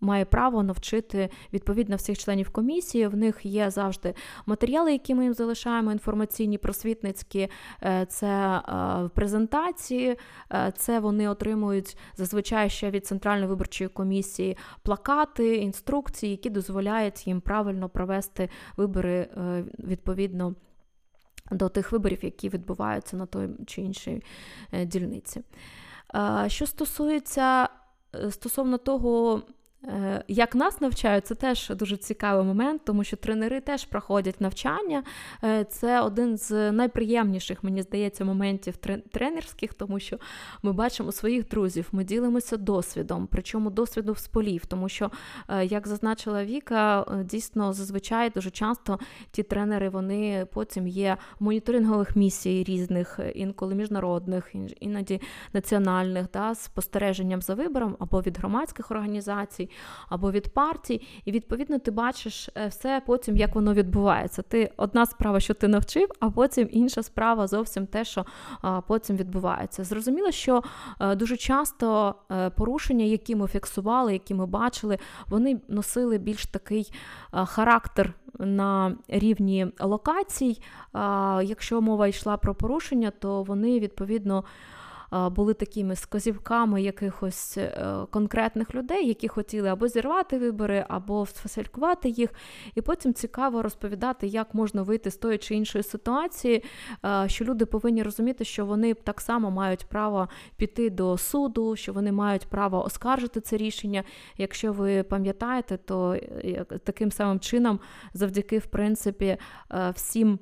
має 0.02 0.26
право 0.26 0.64
навчити 0.64 1.30
відповідно 1.54 1.96
всіх 1.96 2.18
членів 2.18 2.50
комісії. 2.50 3.08
В 3.08 3.16
них 3.16 3.46
є 3.46 3.72
завжди 3.72 4.14
матеріали, 4.46 4.92
які 4.92 5.16
ми 5.16 5.24
їм 5.24 5.34
залишаємо, 5.34 5.92
інформаційні, 5.92 6.58
просвітницькі, 6.58 7.50
е, 7.84 8.06
це 8.10 8.28
е, 8.28 9.10
презентації, 9.16 10.18
е, 10.54 10.74
це 10.78 11.00
вони 11.00 11.30
отримують 11.30 11.98
зазвичай 12.18 12.70
ще 12.70 12.92
від 12.92 13.08
центральної 13.08 13.50
виборчої 13.50 13.90
комісії 13.90 14.58
плакати, 14.84 15.56
інструкції, 15.56 16.32
які 16.32 16.50
дозволяють 16.50 17.28
їм 17.28 17.42
правильно 17.42 17.90
провести 17.90 18.50
вибори 18.78 19.30
відповідно. 19.80 20.56
До 21.52 21.70
тих 21.70 21.92
виборів, 21.92 22.26
які 22.26 22.50
відбуваються 22.50 23.18
на 23.18 23.26
той 23.26 23.50
чи 23.66 23.82
іншій 23.82 24.24
дільниці. 24.86 25.42
Що 26.48 26.66
стосується 26.66 27.70
стосовно 28.30 28.78
того, 28.78 29.42
як 30.28 30.56
нас 30.56 30.82
навчають, 30.82 31.28
це 31.28 31.36
теж 31.36 31.70
дуже 31.70 31.98
цікавий 31.98 32.46
момент, 32.46 32.82
тому 32.86 33.04
що 33.04 33.18
тренери 33.18 33.62
теж 33.62 33.86
проходять 33.86 34.42
навчання. 34.42 35.04
Е, 35.44 35.64
це 35.64 36.02
один 36.02 36.38
з 36.38 36.72
найприємніших, 36.72 37.64
мені 37.64 37.82
здається, 37.82 38.26
моментів 38.26 38.78
тренерських, 39.12 39.74
тому 39.74 40.00
що 40.00 40.18
ми 40.64 40.74
бачимо 40.74 41.12
своїх 41.12 41.48
друзів, 41.48 41.88
ми 41.92 42.04
ділимося 42.04 42.58
досвідом, 42.58 43.28
причому 43.32 43.70
досвіду 43.70 44.16
з 44.16 44.28
полів, 44.28 44.66
тому 44.66 44.90
що, 44.90 45.12
е, 45.50 45.66
як 45.66 45.88
зазначила 45.88 46.46
Віка, 46.46 47.06
дійсно 47.26 47.74
зазвичай 47.74 48.30
дуже 48.30 48.50
часто 48.50 49.00
ті 49.32 49.44
тренери 49.44 49.90
вони 49.90 50.48
потім 50.54 50.88
є 50.88 51.18
моніторингових 51.40 52.16
місій 52.16 52.64
різних, 52.64 53.20
інколи 53.36 53.76
міжнародних, 53.76 54.56
іноді 54.80 55.22
національних, 55.54 56.28
да, 56.34 56.56
спостереженням 56.56 57.42
за 57.42 57.54
вибором 57.54 57.96
або 58.00 58.22
від 58.22 58.38
громадських 58.38 58.92
організацій 58.92 59.70
або 60.10 60.32
від 60.32 60.54
партій, 60.54 61.02
і 61.26 61.32
відповідно 61.32 61.80
ти 61.80 61.92
бачиш 61.92 62.50
е, 62.56 62.68
все 62.68 63.02
потім, 63.06 63.38
як 63.38 63.56
воно 63.56 63.74
відбувається. 63.74 64.42
Ти 64.42 64.72
одна 64.78 65.06
справа, 65.06 65.40
що 65.40 65.54
ти 65.54 65.68
навчив, 65.68 66.10
а 66.20 66.30
потім 66.30 66.70
інша 66.72 67.04
справа 67.04 67.48
зовсім 67.48 67.88
те, 67.88 68.06
що 68.06 68.26
потім 68.88 69.18
відбувається. 69.18 69.84
Зрозуміло, 69.84 70.32
що 70.32 70.64
е, 71.00 71.16
дуже 71.16 71.38
часто 71.38 72.16
е, 72.32 72.50
порушення, 72.50 73.06
які 73.06 73.36
ми 73.36 73.48
фіксували, 73.48 74.14
які 74.14 74.34
ми 74.34 74.46
бачили, 74.46 74.98
вони 75.28 75.60
носили 75.68 76.18
більш 76.18 76.46
такий 76.46 76.94
характер. 77.32 78.14
На 78.40 78.96
рівні 79.08 79.68
локацій, 79.80 80.62
якщо 81.44 81.82
мова 81.82 82.08
йшла 82.08 82.38
про 82.38 82.56
порушення, 82.56 83.12
то 83.12 83.44
вони 83.44 83.80
відповідно 83.80 84.44
були 85.36 85.54
такими 85.54 85.96
сказівками 85.96 86.82
якихось 86.82 87.58
е, 87.58 87.96
конкретних 88.10 88.76
людей, 88.76 89.08
які 89.08 89.28
хотіли 89.28 89.70
або 89.70 89.88
зірвати 89.88 90.40
вибори, 90.40 90.86
або 90.88 91.26
сфасилькувати 91.26 92.10
їх. 92.10 92.30
І 92.76 92.82
потім 92.82 93.14
цікаво 93.14 93.62
розповідати, 93.62 94.28
як 94.28 94.54
можна 94.54 94.82
вийти 94.82 95.12
з 95.12 95.18
тої 95.18 95.38
чи 95.38 95.56
іншої 95.56 95.84
ситуації, 95.84 96.64
що 97.28 97.46
люди 97.46 97.66
повинні 97.66 98.04
розуміти, 98.04 98.46
що 98.46 98.66
вони 98.66 98.94
так 98.94 99.22
само 99.22 99.52
мають 99.52 99.86
право 99.86 100.30
піти 100.56 100.90
до 100.90 101.18
суду, 101.18 101.76
що 101.76 101.94
вони 101.94 102.12
мають 102.12 102.46
право 102.46 102.86
оскаржити 102.86 103.42
це 103.42 103.58
рішення. 103.58 104.04
Якщо 104.38 104.74
ви 104.74 105.04
пам'ятаєте, 105.04 105.78
то 105.78 106.14
е, 106.14 106.66
таким 106.84 107.12
самим 107.12 107.40
чином, 107.40 107.80
завдяки 108.14 108.58
в 108.60 108.66
принципі 108.66 109.38
е, 109.72 109.92
всім 109.96 110.40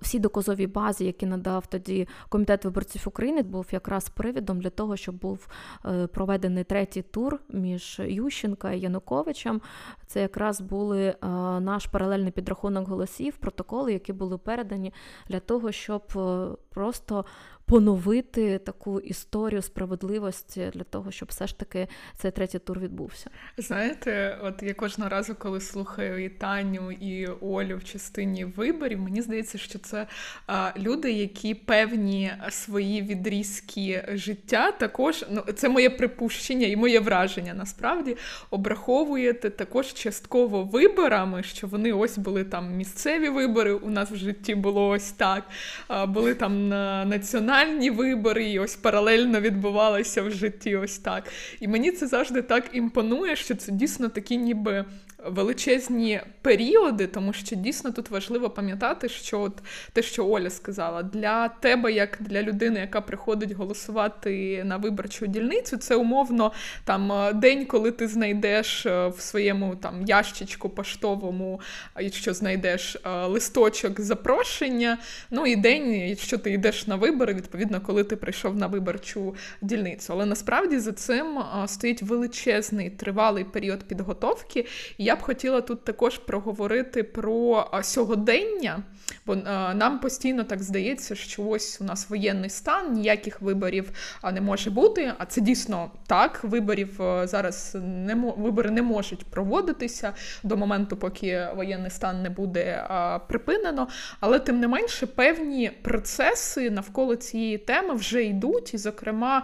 всі 0.00 0.18
доказові 0.18 0.66
бази, 0.66 1.04
які 1.04 1.26
надав 1.26 1.66
тоді 1.66 2.08
комітет 2.28 2.64
виборців 2.64 3.02
України, 3.06 3.42
був 3.42 3.66
якраз 3.70 4.08
привідом 4.08 4.60
для 4.60 4.70
того, 4.70 4.96
щоб 4.96 5.14
був 5.14 5.48
е, 5.84 6.06
проведений 6.06 6.64
третій 6.64 7.02
тур 7.02 7.40
між 7.48 8.00
Ющенка 8.08 8.72
і 8.72 8.80
Януковичем. 8.80 9.60
Це 10.06 10.20
якраз 10.20 10.60
були 10.60 11.02
е, 11.02 11.16
наш 11.60 11.86
паралельний 11.86 12.32
підрахунок 12.32 12.88
голосів, 12.88 13.36
протоколи, 13.36 13.92
які 13.92 14.12
були 14.12 14.38
передані 14.38 14.92
для 15.28 15.40
того, 15.40 15.72
щоб 15.72 16.02
е, 16.16 16.48
просто 16.70 17.24
поновити 17.68 18.58
таку 18.58 19.00
історію 19.00 19.62
справедливості 19.62 20.70
для 20.74 20.82
того, 20.82 21.10
щоб 21.10 21.28
все 21.28 21.46
ж 21.46 21.58
таки 21.58 21.88
цей 22.16 22.30
третій 22.30 22.58
тур 22.58 22.80
відбувся. 22.80 23.30
Знаєте, 23.58 24.38
от 24.42 24.62
я 24.62 24.74
кожного 24.74 25.10
разу, 25.10 25.34
коли 25.34 25.60
слухаю 25.60 26.24
і 26.24 26.28
Таню, 26.28 26.92
і 26.92 27.26
Олю 27.26 27.76
в 27.76 27.84
частині 27.84 28.44
виборів, 28.44 29.00
мені 29.00 29.22
здається, 29.22 29.58
що 29.58 29.78
це 29.78 30.06
а, 30.46 30.70
люди, 30.78 31.12
які 31.12 31.54
певні 31.54 32.32
свої 32.50 33.02
відрізки 33.02 34.04
життя, 34.12 34.70
також 34.70 35.24
ну 35.30 35.44
це 35.56 35.68
моє 35.68 35.90
припущення 35.90 36.66
і 36.66 36.76
моє 36.76 37.00
враження. 37.00 37.54
Насправді 37.54 38.16
обраховуєте 38.50 39.50
також 39.50 39.94
частково 39.94 40.62
виборами, 40.62 41.42
що 41.42 41.66
вони 41.66 41.92
ось 41.92 42.18
були 42.18 42.44
там 42.44 42.76
місцеві 42.76 43.28
вибори. 43.28 43.72
У 43.72 43.90
нас 43.90 44.10
в 44.10 44.16
житті 44.16 44.54
було 44.54 44.88
ось 44.88 45.10
так, 45.10 45.44
а, 45.88 46.06
були 46.06 46.34
там 46.34 46.68
на 46.68 47.04
національні 47.04 47.57
національні 47.58 47.90
вибори, 47.90 48.44
і 48.44 48.58
ось 48.58 48.76
паралельно 48.76 49.40
відбувалися 49.40 50.22
в 50.22 50.30
житті 50.30 50.76
ось 50.76 50.98
так. 50.98 51.24
І 51.60 51.68
мені 51.68 51.92
це 51.92 52.06
завжди 52.06 52.42
так 52.42 52.64
імпонує, 52.72 53.36
що 53.36 53.54
це 53.54 53.72
дійсно 53.72 54.08
такі 54.08 54.36
ніби 54.36 54.84
величезні 55.24 56.20
періоди, 56.42 57.06
тому 57.06 57.32
що 57.32 57.56
дійсно 57.56 57.90
тут 57.90 58.10
важливо 58.10 58.50
пам'ятати, 58.50 59.08
що 59.08 59.40
от 59.40 59.52
те, 59.92 60.02
що 60.02 60.28
Оля 60.28 60.50
сказала, 60.50 61.02
для 61.02 61.48
тебе, 61.48 61.92
як 61.92 62.16
для 62.20 62.42
людини, 62.42 62.80
яка 62.80 63.00
приходить 63.00 63.52
голосувати 63.52 64.64
на 64.64 64.76
виборчу 64.76 65.26
дільницю, 65.26 65.76
це 65.76 65.96
умовно 65.96 66.52
там 66.84 67.12
е, 67.12 67.32
день, 67.32 67.66
коли 67.66 67.90
ти 67.90 68.08
знайдеш 68.08 68.86
е, 68.86 69.08
в 69.08 69.20
своєму 69.20 69.76
там 69.76 70.04
ящичку 70.06 70.68
поштовому, 70.68 71.60
якщо 72.00 72.34
знайдеш 72.34 72.96
е, 72.96 73.26
листочок 73.26 74.00
запрошення. 74.00 74.98
Ну 75.30 75.46
і 75.46 75.56
день, 75.56 75.94
якщо 75.94 76.38
ти 76.38 76.52
йдеш 76.52 76.86
на 76.86 76.96
вибори, 76.96 77.34
відповідно, 77.34 77.80
коли 77.80 78.04
ти 78.04 78.16
прийшов 78.16 78.56
на 78.56 78.66
виборчу 78.66 79.34
дільницю. 79.62 80.12
Але 80.12 80.26
насправді 80.26 80.78
за 80.78 80.92
цим 80.92 81.38
стоїть 81.66 82.02
величезний 82.02 82.90
тривалий 82.90 83.44
період 83.44 83.82
підготовки. 83.82 84.66
Я 85.08 85.16
б 85.16 85.22
хотіла 85.22 85.60
тут 85.60 85.84
також 85.84 86.18
проговорити 86.18 87.02
про 87.02 87.66
сьогодення, 87.82 88.82
бо 89.26 89.36
нам 89.74 89.98
постійно 89.98 90.44
так 90.44 90.62
здається, 90.62 91.14
що 91.14 91.42
ось 91.42 91.80
у 91.80 91.84
нас 91.84 92.10
воєнний 92.10 92.50
стан, 92.50 92.92
ніяких 92.92 93.40
виборів 93.40 93.90
не 94.32 94.40
може 94.40 94.70
бути. 94.70 95.12
А 95.18 95.26
це 95.26 95.40
дійсно 95.40 95.90
так. 96.06 96.44
Виборів 96.44 97.00
зараз 97.24 97.76
не 97.84 98.14
вибори 98.14 98.70
не 98.70 98.82
можуть 98.82 99.24
проводитися 99.24 100.12
до 100.42 100.56
моменту, 100.56 100.96
поки 100.96 101.46
воєнний 101.56 101.90
стан 101.90 102.22
не 102.22 102.30
буде 102.30 102.88
припинено. 103.28 103.88
Але 104.20 104.38
тим 104.38 104.60
не 104.60 104.68
менше 104.68 105.06
певні 105.06 105.70
процеси 105.82 106.70
навколо 106.70 107.16
цієї 107.16 107.58
теми 107.58 107.94
вже 107.94 108.24
йдуть. 108.24 108.74
І, 108.74 108.78
зокрема, 108.78 109.42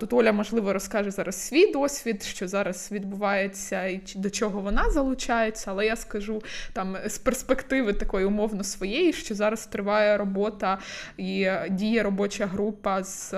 тут 0.00 0.12
Оля 0.12 0.32
можливо 0.32 0.72
розкаже 0.72 1.10
зараз 1.10 1.46
свій 1.46 1.72
досвід, 1.72 2.22
що 2.22 2.48
зараз 2.48 2.88
відбувається 2.92 3.84
і 3.84 4.02
до 4.14 4.30
чого 4.30 4.60
вона 4.60 4.90
залучається. 4.90 5.70
Але 5.70 5.86
я 5.86 5.96
скажу 5.96 6.42
там 6.72 6.96
з 7.06 7.18
перспективи 7.18 7.92
такої 7.92 8.24
умовно 8.26 8.64
своєї, 8.64 8.97
що 9.12 9.34
зараз 9.34 9.66
триває 9.66 10.16
робота 10.16 10.78
і 11.16 11.48
діє 11.70 12.02
робоча 12.02 12.46
група 12.46 13.04
з 13.04 13.32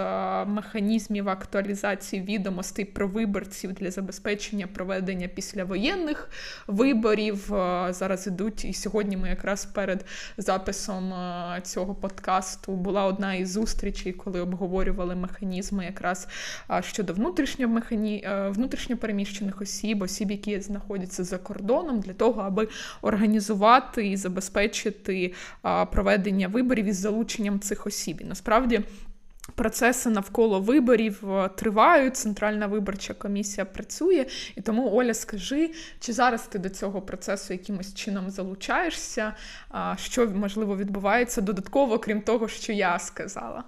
механізмів 0.46 1.28
актуалізації 1.28 2.22
відомостей 2.22 2.84
про 2.84 3.08
виборців 3.08 3.72
для 3.72 3.90
забезпечення 3.90 4.66
проведення 4.66 5.28
післявоєнних 5.28 6.30
виборів. 6.66 7.44
Зараз 7.90 8.26
ідуть, 8.26 8.64
і 8.64 8.72
сьогодні 8.72 9.16
ми 9.16 9.28
якраз 9.28 9.64
перед 9.64 10.04
записом 10.36 11.14
цього 11.62 11.94
подкасту 11.94 12.72
була 12.72 13.04
одна 13.04 13.34
із 13.34 13.50
зустрічей, 13.50 14.12
коли 14.12 14.40
обговорювали 14.40 15.14
механізми 15.14 15.84
якраз 15.84 16.28
щодо 16.80 17.12
внутрішньопереміщених 17.12 19.61
осіб, 19.61 20.02
осіб, 20.02 20.30
які 20.30 20.61
знаходяться 20.61 21.24
за 21.24 21.38
кордоном, 21.38 22.00
для 22.00 22.12
того, 22.12 22.42
аби 22.42 22.68
організувати 23.02 24.08
і 24.08 24.16
забезпечити 24.16 25.34
проведення 25.92 26.48
виборів 26.48 26.84
із 26.84 26.96
залученням 26.96 27.61
цих 27.61 27.86
осіб. 27.86 28.20
І 28.20 28.24
насправді. 28.24 28.80
Процеси 29.55 30.11
навколо 30.11 30.61
виборів 30.61 31.30
е, 31.30 31.48
тривають, 31.48 32.16
центральна 32.16 32.66
виборча 32.66 33.14
комісія 33.14 33.64
працює. 33.64 34.26
І 34.57 34.61
тому, 34.61 34.92
Оля, 34.92 35.14
скажи, 35.14 35.70
чи 36.01 36.12
зараз 36.12 36.42
ти 36.42 36.59
до 36.59 36.68
цього 36.68 37.03
процесу 37.03 37.53
якимось 37.53 37.94
чином 37.94 38.30
залучаєшся? 38.30 39.32
Що 39.96 40.26
можливо 40.26 40.76
відбувається 40.76 41.40
додатково, 41.40 41.98
крім 41.98 42.22
того, 42.22 42.48
що 42.48 42.72
я 42.72 42.98
сказала? 42.98 43.64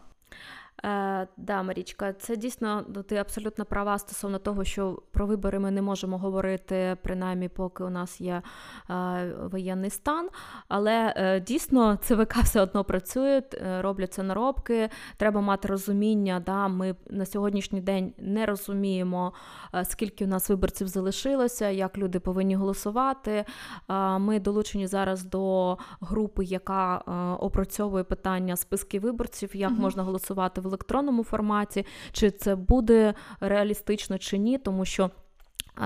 Е, 0.84 1.28
Да, 1.36 1.62
Марічка, 1.62 2.12
це 2.12 2.36
дійсно 2.36 2.84
ну, 2.94 3.02
ти 3.02 3.16
абсолютно 3.16 3.64
права 3.64 3.98
стосовно 3.98 4.38
того, 4.38 4.64
що 4.64 5.02
про 5.10 5.26
вибори 5.26 5.58
ми 5.58 5.70
не 5.70 5.82
можемо 5.82 6.18
говорити, 6.18 6.96
принаймні, 7.02 7.48
поки 7.48 7.84
у 7.84 7.90
нас 7.90 8.20
є 8.20 8.42
е, 8.90 9.34
воєнний 9.50 9.90
стан. 9.90 10.28
Але 10.68 11.14
е, 11.16 11.40
дійсно 11.40 11.96
ЦВК 11.96 12.36
все 12.42 12.60
одно 12.60 12.84
працює, 12.84 13.42
е, 13.54 13.82
робляться 13.82 14.22
наробки. 14.22 14.88
Треба 15.16 15.40
мати 15.40 15.68
розуміння. 15.68 16.42
Да, 16.46 16.68
Ми 16.68 16.94
на 17.10 17.26
сьогоднішній 17.26 17.80
день 17.80 18.12
не 18.18 18.46
розуміємо, 18.46 19.32
е, 19.74 19.84
скільки 19.84 20.24
у 20.24 20.28
нас 20.28 20.48
виборців 20.48 20.88
залишилося, 20.88 21.68
як 21.68 21.98
люди 21.98 22.20
повинні 22.20 22.54
голосувати. 22.54 23.44
Е, 23.90 24.18
ми 24.18 24.40
долучені 24.40 24.86
зараз 24.86 25.24
до 25.24 25.76
групи, 26.00 26.44
яка 26.44 26.96
е, 26.96 27.12
опрацьовує 27.44 28.04
питання 28.04 28.56
списки 28.56 29.00
виборців, 29.00 29.56
як 29.56 29.70
угу. 29.70 29.80
можна 29.80 30.02
голосувати 30.02 30.60
в 30.60 30.71
електронному 30.72 31.24
форматі, 31.24 31.86
чи 32.12 32.30
це 32.30 32.54
буде 32.56 33.14
реалістично 33.40 34.18
чи 34.18 34.38
ні, 34.38 34.58
тому 34.58 34.84
що. 34.84 35.10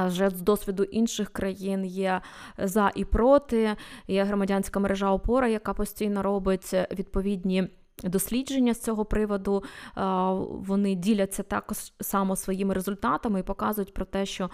Вже 0.07 0.30
з 0.30 0.41
досвіду 0.41 0.82
інших 0.82 1.30
країн 1.30 1.84
є 1.84 2.20
за 2.59 2.93
і 2.95 3.05
проти. 3.05 3.76
Є 4.09 4.24
громадянська 4.24 4.80
мережа 4.80 5.11
опора, 5.11 5.49
яка 5.49 5.74
постійно 5.74 6.22
робить 6.22 6.72
відповідні 6.91 7.68
дослідження 8.05 8.74
з 8.74 8.80
цього 8.80 9.05
приводу. 9.05 9.62
Вони 10.51 10.94
діляться 10.94 11.42
також 11.42 11.76
само 12.01 12.36
своїми 12.36 12.74
результатами 12.74 13.40
і 13.40 13.42
показують 13.42 13.94
про 13.94 14.05
те, 14.05 14.26
що 14.26 14.51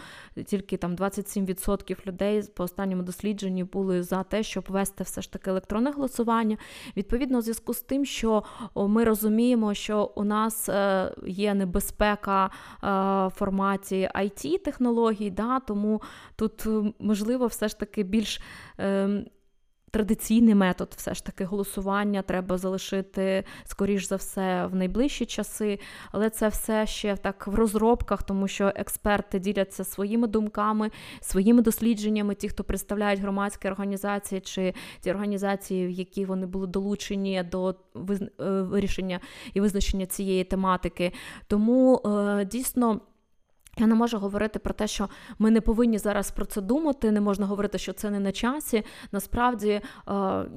тільки 0.46 0.76
там 0.76 0.96
27% 0.96 2.06
людей 2.06 2.42
по 2.42 2.64
останньому 2.64 3.02
дослідженні 3.02 3.64
були 3.64 4.02
за 4.02 4.22
те, 4.22 4.42
щоб 4.42 4.64
ввести 4.68 5.04
все 5.04 5.22
ж 5.22 5.32
таки 5.32 5.50
електронне 5.50 5.90
голосування. 5.90 6.56
Відповідно, 6.96 7.38
у 7.38 7.40
зв'язку 7.40 7.74
з 7.74 7.80
тим, 7.80 8.04
що 8.04 8.42
ми 8.76 9.04
розуміємо, 9.04 9.74
що 9.74 10.12
у 10.14 10.24
нас 10.24 10.68
е, 10.68 11.14
є 11.26 11.54
небезпека 11.54 12.46
е, 12.46 12.50
в 13.26 13.30
форматі 13.30 14.10
it 14.14 14.58
технологій, 14.58 15.30
да, 15.30 15.60
тому 15.60 16.02
тут 16.36 16.66
можливо 16.98 17.46
все 17.46 17.68
ж 17.68 17.78
таки 17.78 18.02
більш. 18.02 18.40
Традиційний 19.94 20.54
метод, 20.54 20.94
все 20.96 21.14
ж 21.14 21.24
таки, 21.24 21.44
голосування 21.44 22.22
треба 22.22 22.58
залишити, 22.58 23.44
скоріш 23.64 24.08
за 24.08 24.16
все, 24.16 24.66
в 24.66 24.74
найближчі 24.74 25.26
часи. 25.26 25.78
Але 26.12 26.30
це 26.30 26.48
все 26.48 26.86
ще 26.86 27.16
так 27.16 27.46
в 27.46 27.54
розробках, 27.54 28.22
тому 28.22 28.48
що 28.48 28.72
експерти 28.76 29.38
діляться 29.38 29.84
своїми 29.84 30.26
думками, 30.26 30.90
своїми 31.20 31.62
дослідженнями, 31.62 32.34
ті, 32.34 32.48
хто 32.48 32.64
представляють 32.64 33.20
громадські 33.20 33.68
організації 33.68 34.40
чи 34.40 34.74
ті 35.00 35.10
організації, 35.10 35.86
в 35.86 35.90
які 35.90 36.24
вони 36.24 36.46
були 36.46 36.66
долучені 36.66 37.42
до 37.50 37.70
е, 37.70 37.74
вирішення 38.62 39.20
і 39.54 39.60
визначення 39.60 40.06
цієї 40.06 40.44
тематики. 40.44 41.12
Тому 41.46 41.96
е, 42.06 42.44
дійсно. 42.44 43.00
Я 43.78 43.86
не 43.86 43.94
можу 43.94 44.18
говорити 44.18 44.58
про 44.58 44.74
те, 44.74 44.86
що 44.86 45.08
ми 45.38 45.50
не 45.50 45.60
повинні 45.60 45.98
зараз 45.98 46.30
про 46.30 46.44
це 46.44 46.60
думати. 46.60 47.10
Не 47.10 47.20
можна 47.20 47.46
говорити, 47.46 47.78
що 47.78 47.92
це 47.92 48.10
не 48.10 48.20
на 48.20 48.32
часі. 48.32 48.82
Насправді 49.12 49.70
е, 49.70 49.82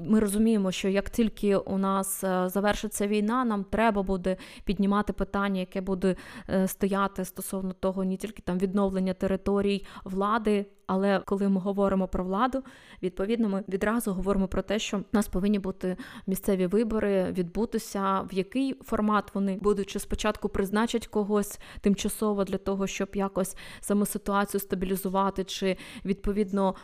ми 0.08 0.20
розуміємо, 0.20 0.72
що 0.72 0.88
як 0.88 1.10
тільки 1.10 1.56
у 1.56 1.78
нас 1.78 2.24
е, 2.24 2.48
завершиться 2.48 3.06
війна, 3.06 3.44
нам 3.44 3.64
треба 3.64 4.02
буде 4.02 4.36
піднімати 4.64 5.12
питання, 5.12 5.60
яке 5.60 5.80
буде 5.80 6.16
е, 6.50 6.68
стояти 6.68 7.24
стосовно 7.24 7.72
того, 7.72 8.04
не 8.04 8.16
тільки 8.16 8.42
там 8.42 8.58
відновлення 8.58 9.14
територій 9.14 9.86
влади, 10.04 10.66
але 10.86 11.20
коли 11.24 11.48
ми 11.48 11.60
говоримо 11.60 12.08
про 12.08 12.24
владу, 12.24 12.62
відповідно, 13.02 13.48
ми 13.48 13.64
відразу 13.68 14.12
говоримо 14.12 14.48
про 14.48 14.62
те, 14.62 14.78
що 14.78 14.98
в 14.98 15.04
нас 15.12 15.28
повинні 15.28 15.58
бути 15.58 15.96
місцеві 16.26 16.66
вибори, 16.66 17.32
відбутися, 17.32 18.20
в 18.20 18.34
який 18.34 18.74
формат 18.74 19.34
вони 19.34 19.58
будуть 19.62 19.90
чи 19.90 19.98
спочатку 19.98 20.48
призначать 20.48 21.06
когось 21.06 21.58
тимчасово 21.80 22.44
для 22.44 22.58
того, 22.58 22.86
щоб 22.86 23.08
якось 23.14 23.56
саму 23.80 24.06
ситуацію 24.06 24.60
стабілізувати, 24.60 25.44
чи 25.44 25.76
відповідно 26.04 26.74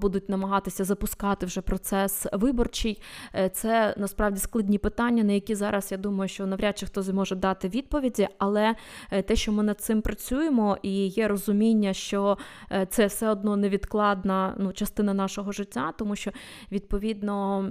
будуть 0.00 0.28
намагатися 0.28 0.84
запускати 0.84 1.46
вже 1.46 1.60
процес 1.60 2.26
виборчий. 2.32 3.02
Е, 3.34 3.48
це 3.48 3.94
насправді 3.96 4.40
складні 4.40 4.78
питання, 4.78 5.24
на 5.24 5.32
які 5.32 5.54
зараз 5.54 5.92
я 5.92 5.98
думаю, 5.98 6.28
що 6.28 6.46
навряд 6.46 6.78
чи 6.78 6.86
хто 6.86 7.02
зможе 7.02 7.34
дати 7.34 7.68
відповіді, 7.68 8.28
але 8.38 8.74
е, 9.10 9.22
те, 9.22 9.36
що 9.36 9.52
ми 9.52 9.62
над 9.62 9.80
цим 9.80 10.02
працюємо, 10.02 10.78
і 10.82 11.06
є 11.06 11.28
розуміння, 11.28 11.92
що 11.92 12.38
е, 12.72 12.86
це 12.90 13.06
все 13.06 13.31
одно 13.32 13.56
невідкладна 13.56 14.54
ну, 14.58 14.72
частина 14.72 15.14
нашого 15.14 15.52
життя, 15.52 15.92
тому 15.98 16.16
що 16.16 16.30
відповідно. 16.72 17.68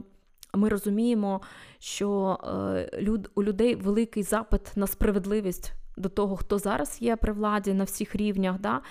Ми 0.53 0.69
розуміємо, 0.69 1.41
що 1.79 2.39
е, 2.43 3.01
люд, 3.01 3.31
у 3.35 3.43
людей 3.43 3.75
великий 3.75 4.23
запит 4.23 4.61
на 4.75 4.87
справедливість 4.87 5.73
до 5.97 6.09
того, 6.09 6.35
хто 6.35 6.59
зараз 6.59 7.01
є 7.01 7.15
при 7.15 7.33
владі 7.33 7.73
на 7.73 7.83
всіх 7.83 8.15
рівнях. 8.15 8.59
Да? 8.59 8.81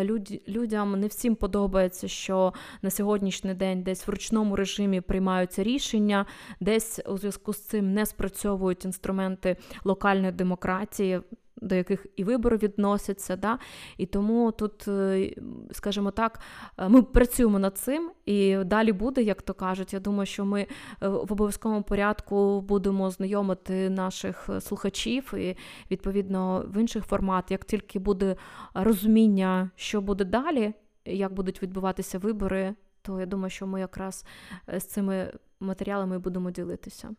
Е, 0.00 0.04
люд, 0.04 0.48
людям 0.48 1.00
не 1.00 1.06
всім 1.06 1.36
подобається, 1.36 2.08
що 2.08 2.52
на 2.82 2.90
сьогоднішній 2.90 3.54
день 3.54 3.82
десь 3.82 4.06
в 4.06 4.10
ручному 4.10 4.56
режимі 4.56 5.00
приймаються 5.00 5.62
рішення, 5.62 6.26
десь 6.60 7.00
у 7.06 7.18
зв'язку 7.18 7.52
з 7.52 7.60
цим 7.60 7.94
не 7.94 8.06
спрацьовують 8.06 8.84
інструменти 8.84 9.56
локальної 9.84 10.32
демократії 10.32 11.20
до 11.62 11.74
яких 11.74 12.06
і 12.16 12.24
вибори 12.24 12.56
відносяться. 12.56 13.36
Да? 13.36 13.58
І 13.96 14.06
тому 14.06 14.52
тут, 14.52 14.88
е, 14.88 15.34
скажімо 15.72 16.10
так, 16.10 16.40
е, 16.78 16.88
ми 16.88 17.02
працюємо 17.02 17.58
над 17.58 17.78
цим, 17.78 18.10
і 18.26 18.56
далі 18.56 18.92
буде, 18.92 19.22
як 19.22 19.42
то 19.42 19.54
кажуть. 19.54 19.92
Я 19.92 20.00
думаю, 20.00 20.26
що 20.26 20.44
ми 20.44 20.60
е, 20.60 21.08
в 21.08 21.32
обов'язковому 21.32 21.82
порядку 21.82 22.60
будемо 22.60 23.10
знайомити 23.10 23.90
наших 23.90 24.50
слухачів 24.60 25.34
і 25.34 25.56
відповідно 25.90 26.64
в 26.74 26.80
інших 26.80 27.04
формат, 27.04 27.50
як 27.50 27.64
тільки 27.64 27.98
буде 27.98 28.36
розуміння, 28.74 29.70
що 29.76 30.00
буде 30.00 30.24
далі, 30.24 30.74
як 31.04 31.32
будуть 31.32 31.62
відбуватися 31.62 32.18
вибори, 32.18 32.74
то 33.02 33.20
я 33.20 33.26
думаю, 33.26 33.50
що 33.50 33.66
ми 33.66 33.80
якраз 33.80 34.24
з 34.78 34.84
цими 34.84 35.32
матеріалами 35.60 36.18
будемо 36.18 36.50
ділитися. 36.50 37.10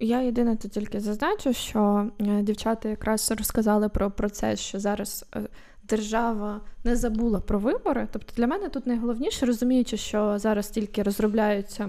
Я 0.00 0.20
єдине 0.20 0.56
тут 0.56 0.70
тільки 0.70 1.00
зазначу, 1.00 1.52
що 1.52 2.10
е, 2.20 2.42
дівчата 2.42 2.88
якраз 2.88 3.30
розказали 3.38 3.88
про 3.88 4.10
процес, 4.10 4.60
що 4.60 4.80
зараз 4.80 5.24
е, 5.36 5.40
держава 5.88 6.60
не 6.84 6.96
забула 6.96 7.40
про 7.40 7.58
вибори. 7.58 8.08
Тобто 8.12 8.32
для 8.36 8.46
мене 8.46 8.68
тут 8.68 8.86
найголовніше, 8.86 9.46
розуміючи, 9.46 9.96
що 9.96 10.38
зараз 10.38 10.70
тільки 10.70 11.02
розробляються 11.02 11.88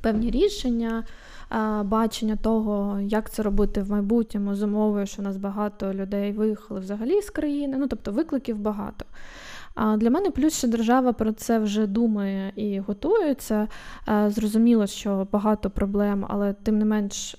певні 0.00 0.30
рішення, 0.30 1.04
бачення 1.82 2.36
того, 2.36 3.00
як 3.00 3.30
це 3.30 3.42
робити 3.42 3.82
в 3.82 3.90
майбутньому, 3.90 4.54
з 4.54 4.62
умовою, 4.62 5.06
що 5.06 5.22
у 5.22 5.24
нас 5.24 5.36
багато 5.36 5.94
людей 5.94 6.32
виїхали 6.32 6.80
взагалі 6.80 7.22
з 7.22 7.30
країни, 7.30 7.76
ну 7.78 7.86
тобто 7.88 8.12
викликів 8.12 8.58
багато. 8.58 9.04
А 9.74 9.96
для 9.96 10.10
мене 10.10 10.30
плюс, 10.30 10.58
що 10.58 10.68
держава 10.68 11.12
про 11.12 11.32
це 11.32 11.58
вже 11.58 11.86
думає 11.86 12.52
і 12.56 12.78
готується. 12.78 13.68
Зрозуміло, 14.26 14.86
що 14.86 15.28
багато 15.32 15.70
проблем, 15.70 16.26
але 16.28 16.52
тим 16.52 16.78
не 16.78 16.84
менш. 16.84 17.36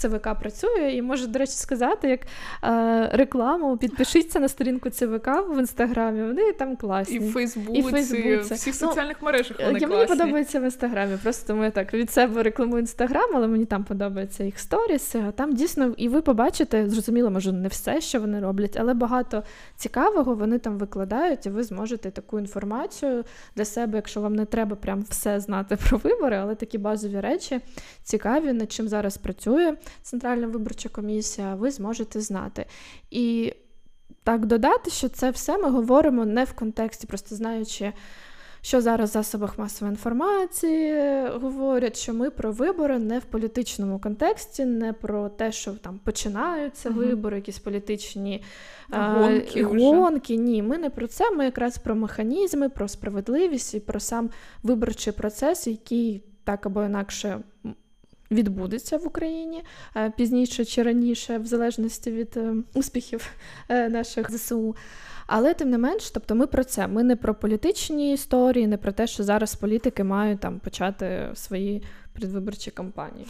ЦВК 0.00 0.34
працює, 0.40 0.92
і 0.92 1.02
можу, 1.02 1.26
до 1.26 1.38
речі, 1.38 1.52
сказати, 1.52 2.08
як 2.08 2.20
е, 2.64 3.10
рекламу, 3.12 3.76
підпишіться 3.76 4.40
на 4.40 4.48
сторінку 4.48 4.90
ЦВК 4.90 5.28
в 5.48 5.58
інстаграмі. 5.58 6.22
Вони 6.22 6.52
там 6.52 6.76
класні. 6.76 7.16
І 7.16 7.18
в 7.18 7.32
Фейсбуці, 7.32 7.78
і 7.78 7.82
в 7.82 7.90
Фейсбуці. 7.90 8.54
всіх 8.54 8.74
ну, 8.82 8.88
соціальних 8.88 9.22
мережах 9.22 9.58
вони 9.58 9.78
я, 9.78 9.86
класні. 9.86 9.96
Мені 9.96 10.08
подобається 10.08 10.60
в 10.60 10.62
інстаграмі. 10.62 11.16
Просто 11.22 11.46
тому 11.46 11.64
я 11.64 11.70
так 11.70 11.94
від 11.94 12.10
себе 12.10 12.42
рекламую 12.42 12.80
інстаграм, 12.80 13.30
але 13.34 13.46
мені 13.46 13.64
там 13.64 13.84
подобається 13.84 14.44
їх 14.44 14.58
сторіс. 14.58 15.14
Там 15.34 15.54
дійсно 15.54 15.94
і 15.96 16.08
ви 16.08 16.22
побачите, 16.22 16.88
зрозуміло, 16.88 17.30
може, 17.30 17.52
не 17.52 17.68
все, 17.68 18.00
що 18.00 18.20
вони 18.20 18.40
роблять, 18.40 18.76
але 18.80 18.94
багато 18.94 19.42
цікавого 19.76 20.34
вони 20.34 20.58
там 20.58 20.78
викладають, 20.78 21.46
і 21.46 21.50
ви 21.50 21.62
зможете 21.62 22.10
таку 22.10 22.38
інформацію 22.38 23.24
для 23.56 23.64
себе, 23.64 23.98
якщо 23.98 24.20
вам 24.20 24.34
не 24.34 24.44
треба 24.44 24.76
прям 24.76 25.04
все 25.08 25.40
знати 25.40 25.78
про 25.88 25.98
вибори, 25.98 26.36
але 26.36 26.54
такі 26.54 26.78
базові 26.78 27.20
речі 27.20 27.60
цікаві, 28.02 28.52
над 28.52 28.72
чим 28.72 28.88
зараз 28.88 29.16
працює 29.16 29.76
Центральна 30.02 30.46
виборча 30.46 30.88
комісія, 30.88 31.54
ви 31.54 31.70
зможете 31.70 32.20
знати. 32.20 32.66
І 33.10 33.54
так 34.24 34.46
додати, 34.46 34.90
що 34.90 35.08
це 35.08 35.30
все 35.30 35.58
ми 35.58 35.70
говоримо 35.70 36.24
не 36.24 36.44
в 36.44 36.52
контексті, 36.52 37.06
просто 37.06 37.34
знаючи 37.34 37.92
що 38.62 38.80
зараз 38.80 39.10
в 39.10 39.12
засобах 39.12 39.58
масової 39.58 39.92
інформації 39.92 41.26
говорять, 41.28 41.96
що 41.96 42.14
ми 42.14 42.30
про 42.30 42.52
вибори 42.52 42.98
не 42.98 43.18
в 43.18 43.24
політичному 43.24 43.98
контексті, 43.98 44.64
не 44.64 44.92
про 44.92 45.28
те, 45.28 45.52
що 45.52 45.72
там 45.72 46.00
починаються 46.04 46.88
угу. 46.88 46.98
вибори, 46.98 47.36
якісь 47.36 47.58
політичні 47.58 48.42
гонки. 48.90 49.64
гонки. 49.64 50.36
Ні, 50.36 50.62
ми 50.62 50.78
не 50.78 50.90
про 50.90 51.06
це. 51.06 51.30
Ми 51.30 51.44
якраз 51.44 51.78
про 51.78 51.94
механізми, 51.94 52.68
про 52.68 52.88
справедливість 52.88 53.74
і 53.74 53.80
про 53.80 54.00
сам 54.00 54.30
виборчий 54.62 55.12
процес, 55.12 55.66
який 55.66 56.22
так 56.44 56.66
або 56.66 56.84
інакше. 56.84 57.40
Відбудеться 58.32 58.96
в 58.96 59.06
Україні 59.06 59.62
пізніше 60.16 60.64
чи 60.64 60.82
раніше, 60.82 61.38
в 61.38 61.46
залежності 61.46 62.10
від 62.10 62.36
е, 62.36 62.54
успіхів 62.74 63.30
е, 63.68 63.88
наших 63.88 64.30
ЗСУ. 64.30 64.76
Але 65.26 65.54
тим 65.54 65.70
не 65.70 65.78
менш, 65.78 66.10
тобто 66.10 66.34
ми 66.34 66.46
про 66.46 66.64
це. 66.64 66.86
Ми 66.86 67.02
не 67.02 67.16
про 67.16 67.34
політичні 67.34 68.12
історії, 68.12 68.66
не 68.66 68.76
про 68.76 68.92
те, 68.92 69.06
що 69.06 69.22
зараз 69.22 69.54
політики 69.54 70.04
мають 70.04 70.40
там 70.40 70.58
почати 70.58 71.30
свої 71.34 71.82
предвиборчі 72.12 72.70
кампанії. 72.70 73.26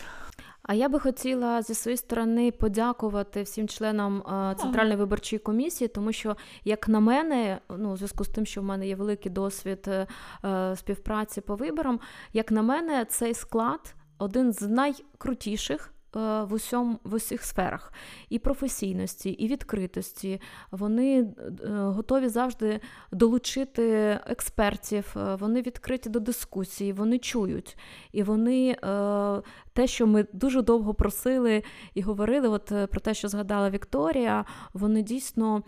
А 0.62 0.74
я 0.74 0.88
би 0.88 1.00
хотіла 1.00 1.62
зі 1.62 1.74
своєї 1.74 1.96
сторони 1.96 2.52
подякувати 2.52 3.42
всім 3.42 3.68
членам 3.68 4.22
центральної 4.60 4.96
виборчої 4.96 5.40
комісії, 5.40 5.88
тому 5.88 6.12
що, 6.12 6.36
як 6.64 6.88
на 6.88 7.00
мене, 7.00 7.58
ну 7.78 7.92
у 7.92 7.96
зв'язку 7.96 8.24
з 8.24 8.28
тим, 8.28 8.46
що 8.46 8.60
в 8.60 8.64
мене 8.64 8.88
є 8.88 8.96
великий 8.96 9.32
досвід 9.32 9.88
е, 9.88 10.06
співпраці 10.76 11.40
по 11.40 11.56
виборам, 11.56 12.00
як 12.32 12.50
на 12.50 12.62
мене, 12.62 13.04
цей 13.04 13.34
склад 13.34 13.94
один 14.20 14.52
з 14.52 14.62
найкрутіших. 14.62 15.94
Е, 16.16 16.42
в 16.42 16.52
усьому 16.52 16.98
в 17.04 17.14
усіх 17.14 17.42
сферах 17.42 17.92
і 18.28 18.38
професійності, 18.38 19.30
і 19.30 19.48
відкритості. 19.48 20.40
Вони 20.70 21.20
е, 21.20 21.26
готові 21.68 22.28
завжди 22.28 22.80
долучити 23.12 24.18
експертів, 24.26 25.14
е, 25.16 25.34
вони 25.34 25.62
відкриті 25.62 26.06
до 26.06 26.20
дискусії, 26.20 26.92
вони 26.92 27.18
чують. 27.18 27.78
І 28.12 28.22
вони 28.22 28.76
те, 29.72 29.86
що 29.86 30.06
ми 30.06 30.26
дуже 30.32 30.62
довго 30.62 30.94
просили 30.94 31.62
і 31.94 32.02
говорили, 32.02 32.48
от 32.48 32.72
про 32.90 33.00
те, 33.00 33.14
що 33.14 33.28
згадала 33.28 33.70
Вікторія, 33.70 34.44
вони 34.72 35.02
дійсно. 35.02 35.62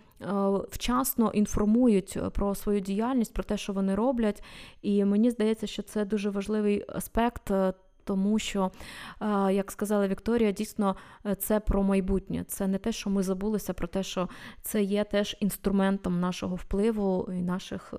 Вчасно 0.70 1.30
інформують 1.34 2.18
про 2.32 2.54
свою 2.54 2.80
діяльність, 2.80 3.34
про 3.34 3.44
те, 3.44 3.56
що 3.56 3.72
вони 3.72 3.94
роблять, 3.94 4.42
і 4.82 5.04
мені 5.04 5.30
здається, 5.30 5.66
що 5.66 5.82
це 5.82 6.04
дуже 6.04 6.30
важливий 6.30 6.84
аспект 6.88 7.52
тому 8.04 8.38
що, 8.38 8.70
як 9.50 9.72
сказала 9.72 10.08
Вікторія, 10.08 10.52
дійсно 10.52 10.96
е, 11.26 11.34
це 11.34 11.60
про 11.60 11.82
майбутнє. 11.82 12.44
Це 12.48 12.66
не 12.66 12.78
те, 12.78 12.92
що 12.92 13.10
ми 13.10 13.22
забулися, 13.22 13.72
про 13.72 13.86
те, 13.86 14.02
що 14.02 14.28
це 14.62 14.82
є 14.82 15.04
теж 15.04 15.36
інструментом 15.40 16.20
нашого 16.20 16.56
впливу 16.56 17.30
і 17.32 17.42
наших 17.42 17.94
е, 17.94 17.96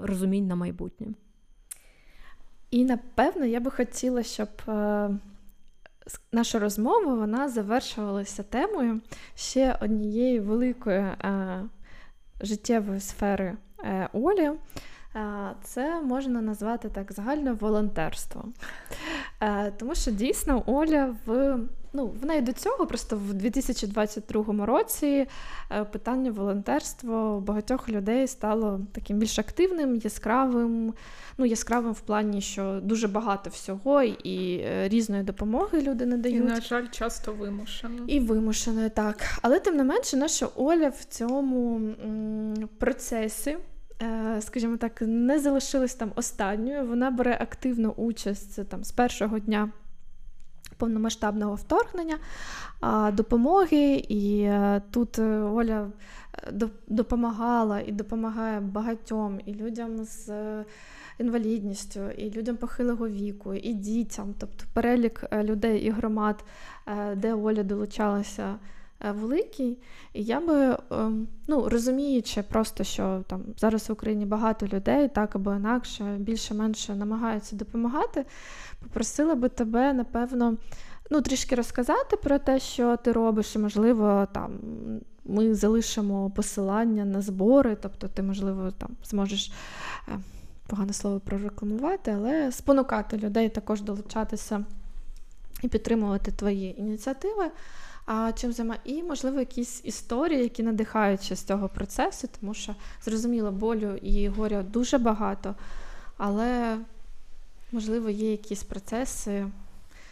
розумінь 0.00 0.46
на 0.46 0.54
майбутнє. 0.54 1.06
І 2.70 2.84
напевно 2.84 3.44
я 3.44 3.60
би 3.60 3.70
хотіла, 3.70 4.22
щоб 4.22 4.48
е, 4.68 5.10
наша 6.32 6.58
розмова 6.58 7.14
вона 7.14 7.48
завершувалася 7.48 8.42
темою 8.42 9.00
ще 9.34 9.78
однієї 9.80 10.40
великої 10.40 11.06
життєвої 12.40 13.00
сфери 13.00 13.56
Олі. 14.12 14.50
Це 15.62 16.00
можна 16.00 16.42
назвати 16.42 16.88
так 16.88 17.12
загально 17.12 17.54
волонтерством. 17.54 18.54
Тому 19.76 19.94
що 19.94 20.10
дійсно 20.10 20.62
Оля 20.66 21.16
в 21.26 21.58
ну, 21.92 22.06
в 22.22 22.26
неї 22.26 22.40
до 22.40 22.52
цього 22.52 22.86
просто 22.86 23.16
в 23.16 23.34
2022 23.34 24.66
році 24.66 25.26
е, 25.70 25.84
питання 25.84 26.30
волонтерства 26.30 27.40
багатьох 27.40 27.88
людей 27.88 28.26
стало 28.26 28.80
таким 28.92 29.18
більш 29.18 29.38
активним, 29.38 29.96
яскравим. 29.96 30.94
Ну, 31.38 31.46
яскравим 31.46 31.92
в 31.92 32.00
плані, 32.00 32.40
що 32.40 32.80
дуже 32.82 33.08
багато 33.08 33.50
всього 33.50 34.02
і 34.02 34.56
е, 34.56 34.88
різної 34.88 35.22
допомоги 35.22 35.80
люди 35.80 36.06
надають. 36.06 36.44
І, 36.44 36.48
на 36.48 36.60
жаль, 36.60 36.86
часто 36.90 37.32
вимушено. 37.32 38.04
І 38.06 38.20
вимушено, 38.20 38.88
так. 38.88 39.16
Але 39.42 39.60
тим 39.60 39.76
не 39.76 39.84
менше, 39.84 40.16
наша 40.16 40.48
Оля 40.56 40.88
в 40.88 41.04
цьому 41.04 41.76
м- 41.76 42.68
процесі. 42.78 43.56
Е, 44.02 44.40
скажімо 44.42 44.76
так, 44.76 45.02
не 45.02 45.38
залишилась 45.38 45.94
там 45.94 46.12
останньою. 46.16 46.86
Вона 46.86 47.10
бере 47.10 47.38
активну 47.40 47.90
участь 47.90 48.68
там 48.68 48.84
з 48.84 48.92
першого 48.92 49.38
дня 49.38 49.70
повномасштабного 50.76 51.54
вторгнення, 51.54 52.18
допомоги. 53.12 54.04
І 54.08 54.40
е, 54.40 54.82
тут 54.90 55.18
е, 55.18 55.38
Оля 55.38 55.90
допомагала 56.88 57.80
і 57.80 57.92
допомагає 57.92 58.60
багатьом 58.60 59.40
і 59.46 59.54
людям 59.54 60.04
з 60.04 60.30
інвалідністю, 61.18 62.10
і 62.10 62.30
людям 62.30 62.56
похилого 62.56 63.08
віку, 63.08 63.54
і 63.54 63.72
дітям, 63.72 64.34
тобто 64.38 64.64
перелік 64.74 65.24
людей 65.32 65.80
і 65.80 65.90
громад, 65.90 66.44
де 67.16 67.34
Оля 67.34 67.62
долучалася. 67.62 68.56
Е, 69.04 69.12
великий. 69.12 69.78
І 70.12 70.22
я 70.22 70.40
би, 70.40 70.76
ем, 70.90 71.28
ну, 71.46 71.68
розуміючи, 71.68 72.42
просто 72.42 72.84
що 72.84 73.24
там 73.26 73.42
зараз 73.56 73.88
в 73.88 73.92
Україні 73.92 74.26
багато 74.26 74.66
людей, 74.66 75.08
так 75.08 75.36
або 75.36 75.54
інакше, 75.54 76.16
більше-менше 76.18 76.94
намагаються 76.94 77.56
допомагати, 77.56 78.24
попросила 78.82 79.34
би 79.34 79.48
тебе, 79.48 79.92
напевно, 79.92 80.56
ну, 81.10 81.20
трішки 81.20 81.54
розказати 81.54 82.16
про 82.16 82.38
те, 82.38 82.60
що 82.60 82.96
ти 82.96 83.12
робиш, 83.12 83.56
і, 83.56 83.58
можливо, 83.58 84.28
там. 84.32 84.52
Ми 85.26 85.54
залишимо 85.54 86.30
посилання 86.30 87.04
на 87.04 87.22
збори, 87.22 87.76
тобто 87.80 88.08
ти, 88.08 88.22
можливо, 88.22 88.70
там 88.70 88.88
зможеш 89.04 89.52
е, 90.08 90.18
погане 90.66 90.92
слово 90.92 91.20
прорекламувати, 91.20 92.10
але 92.10 92.52
спонукати 92.52 93.16
людей 93.16 93.48
також 93.48 93.82
долучатися 93.82 94.64
і 95.62 95.68
підтримувати 95.68 96.32
твої 96.32 96.80
ініціативи 96.80 97.50
а 98.06 98.32
чим 98.32 98.52
займа 98.52 98.76
і, 98.84 99.02
можливо, 99.02 99.38
якісь 99.38 99.80
історії, 99.84 100.42
які 100.42 100.62
надихаються 100.62 101.36
з 101.36 101.42
цього 101.42 101.68
процесу, 101.68 102.28
тому 102.40 102.54
що 102.54 102.74
зрозуміло, 103.04 103.52
болю 103.52 103.98
і 104.02 104.28
горя 104.28 104.62
дуже 104.62 104.98
багато, 104.98 105.54
але, 106.16 106.78
можливо, 107.72 108.10
є 108.10 108.30
якісь 108.30 108.62
процеси. 108.62 109.46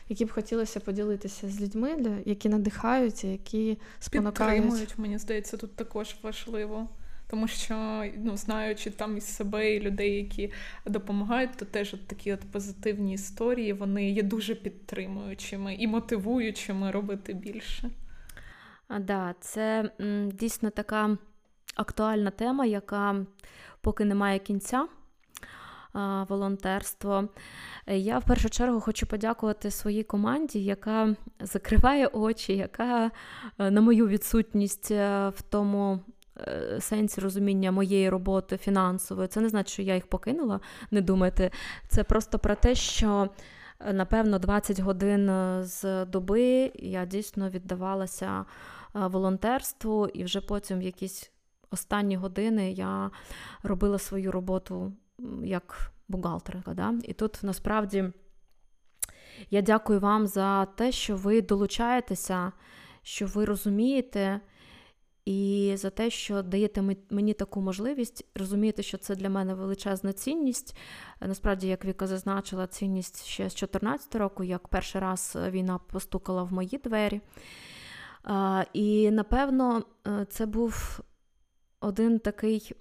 Які 0.08 0.24
б 0.24 0.32
хотілося 0.32 0.80
поділитися 0.80 1.48
з 1.48 1.60
людьми, 1.60 2.22
які 2.24 2.48
надихаються, 2.48 3.26
які 3.26 3.78
спонукають. 4.00 4.62
Підтримують, 4.62 4.98
мені 4.98 5.18
здається, 5.18 5.56
тут 5.56 5.76
також 5.76 6.16
важливо. 6.22 6.88
Тому 7.32 7.48
що, 7.48 8.04
ну, 8.16 8.36
знаючи 8.36 8.90
там 8.90 9.16
із 9.16 9.26
себе 9.26 9.74
і 9.74 9.80
людей, 9.80 10.16
які 10.16 10.52
допомагають, 10.86 11.56
то 11.56 11.64
теж 11.64 11.94
от 11.94 12.06
такі 12.06 12.32
от 12.32 12.40
позитивні 12.40 13.14
історії 13.14 13.72
вони 13.72 14.10
є 14.10 14.22
дуже 14.22 14.54
підтримуючими 14.54 15.74
і 15.74 15.86
мотивуючими 15.86 16.90
робити 16.90 17.32
більше. 17.32 17.90
А, 18.88 18.98
да, 18.98 19.34
це 19.40 19.90
м, 20.00 20.30
дійсно 20.30 20.70
така 20.70 21.18
актуальна 21.74 22.30
тема, 22.30 22.66
яка 22.66 23.26
поки 23.80 24.04
не 24.04 24.14
має 24.14 24.38
кінця. 24.38 24.86
Волонтерство. 26.28 27.28
Я 27.86 28.18
в 28.18 28.24
першу 28.24 28.50
чергу 28.50 28.80
хочу 28.80 29.06
подякувати 29.06 29.70
своїй 29.70 30.04
команді, 30.04 30.64
яка 30.64 31.16
закриває 31.40 32.06
очі, 32.06 32.56
яка 32.56 33.10
е, 33.58 33.70
на 33.70 33.80
мою 33.80 34.08
відсутність 34.08 34.90
е, 34.90 35.28
в 35.28 35.42
тому 35.42 36.00
сенсі 36.80 37.20
розуміння 37.20 37.72
моєї 37.72 38.10
роботи 38.10 38.56
фінансової. 38.56 39.28
Це 39.28 39.40
не 39.40 39.48
значить, 39.48 39.72
що 39.72 39.82
я 39.82 39.94
їх 39.94 40.06
покинула, 40.06 40.60
не 40.90 41.00
думайте. 41.00 41.50
Це 41.88 42.04
просто 42.04 42.38
про 42.38 42.54
те, 42.54 42.74
що. 42.74 43.28
Е, 43.86 43.92
напевно, 43.92 44.38
20 44.38 44.80
годин 44.80 45.28
е, 45.28 45.64
з 45.64 46.04
доби 46.04 46.72
я 46.74 47.06
дійсно 47.06 47.48
віддавалася 47.48 48.44
волонтерству, 48.94 50.06
і 50.06 50.24
вже 50.24 50.40
потім 50.40 50.82
якісь 50.82 51.30
останні 51.70 52.16
години 52.16 52.72
я 52.72 53.10
робила 53.62 53.98
свою 53.98 54.32
роботу 54.32 54.92
як 55.44 55.92
бухгалтерка. 56.08 56.74
Да? 56.74 56.94
І 57.04 57.12
тут 57.12 57.38
насправді 57.42 58.12
Я 59.50 59.62
дякую 59.62 60.00
вам 60.00 60.26
за 60.26 60.64
те, 60.64 60.92
що 60.92 61.16
ви 61.16 61.42
долучаєтеся, 61.42 62.52
що 63.02 63.26
ви 63.26 63.44
розумієте, 63.44 64.40
і 65.24 65.72
за 65.76 65.90
те, 65.90 66.10
що 66.10 66.42
даєте 66.42 66.82
мені 67.10 67.34
таку 67.34 67.60
можливість 67.60 68.26
розумієте, 68.34 68.82
що 68.82 68.98
це 68.98 69.16
для 69.16 69.30
мене 69.30 69.54
величезна 69.54 70.12
цінність. 70.12 70.76
Насправді, 71.20 71.66
як 71.66 71.84
Віка 71.84 72.06
зазначила, 72.06 72.66
цінність 72.66 73.24
ще 73.24 73.42
з 73.50 73.54
2014 73.54 74.14
року, 74.14 74.44
як 74.44 74.68
перший 74.68 75.00
раз 75.00 75.38
війна 75.50 75.78
постукала 75.78 76.42
в 76.42 76.52
мої 76.52 76.80
двері. 76.84 77.20
І 78.72 79.10
напевно, 79.10 79.84
е, 80.06 80.26
це 80.30 80.46
був 80.46 81.00
один 81.80 82.18
такий 82.18 82.72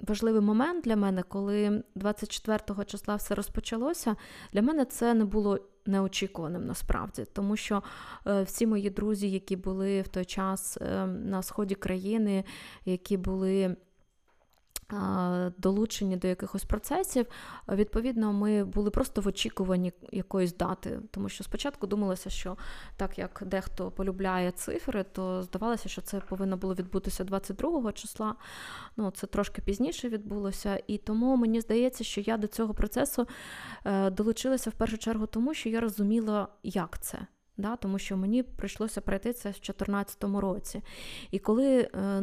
важливий 0.00 0.40
момент 0.40 0.84
для 0.84 0.96
мене, 0.96 1.22
коли 1.22 1.82
24 1.94 2.84
числа 2.84 3.16
все 3.16 3.34
розпочалося. 3.34 4.16
Для 4.52 4.62
мене 4.62 4.84
це 4.84 5.14
не 5.14 5.24
було 5.24 5.58
неочікуваним 5.86 6.66
насправді, 6.66 7.26
тому 7.32 7.56
що 7.56 7.82
е, 8.26 8.42
всі 8.42 8.66
мої 8.66 8.90
друзі, 8.90 9.30
які 9.30 9.56
були 9.56 10.02
в 10.02 10.08
той 10.08 10.24
час 10.24 10.78
е, 10.80 11.06
на 11.06 11.42
сході 11.42 11.74
країни, 11.74 12.44
які 12.84 13.16
були 13.16 13.76
долучені 15.58 16.16
до 16.16 16.28
якихось 16.28 16.64
процесів, 16.64 17.26
відповідно, 17.68 18.32
ми 18.32 18.64
були 18.64 18.90
просто 18.90 19.20
в 19.20 19.26
очікуванні 19.26 19.92
якоїсь 20.12 20.56
дати. 20.56 21.00
Тому 21.10 21.28
що 21.28 21.44
спочатку 21.44 21.86
думалося, 21.86 22.30
що 22.30 22.56
так 22.96 23.18
як 23.18 23.42
дехто 23.46 23.90
полюбляє 23.90 24.50
цифри, 24.50 25.04
то 25.12 25.42
здавалося, 25.42 25.88
що 25.88 26.00
це 26.00 26.20
повинно 26.20 26.56
було 26.56 26.74
відбутися 26.74 27.24
22 27.24 27.92
числа. 27.92 28.34
Ну, 28.96 29.10
Це 29.10 29.26
трошки 29.26 29.62
пізніше 29.62 30.08
відбулося. 30.08 30.82
І 30.86 30.98
тому 30.98 31.36
мені 31.36 31.60
здається, 31.60 32.04
що 32.04 32.20
я 32.20 32.36
до 32.36 32.46
цього 32.46 32.74
процесу 32.74 33.26
е, 33.84 34.10
долучилася 34.10 34.70
в 34.70 34.72
першу 34.72 34.98
чергу, 34.98 35.26
тому 35.26 35.54
що 35.54 35.68
я 35.68 35.80
розуміла, 35.80 36.48
як 36.62 37.02
це. 37.02 37.26
Да, 37.56 37.76
Тому 37.76 37.98
що 37.98 38.16
мені 38.16 38.42
прийшлося 38.42 39.00
пройти 39.00 39.32
це 39.32 39.48
в 39.48 39.52
2014 39.52 40.24
році. 40.24 40.82
І 41.30 41.38
коли 41.38 41.80
е, 41.80 42.22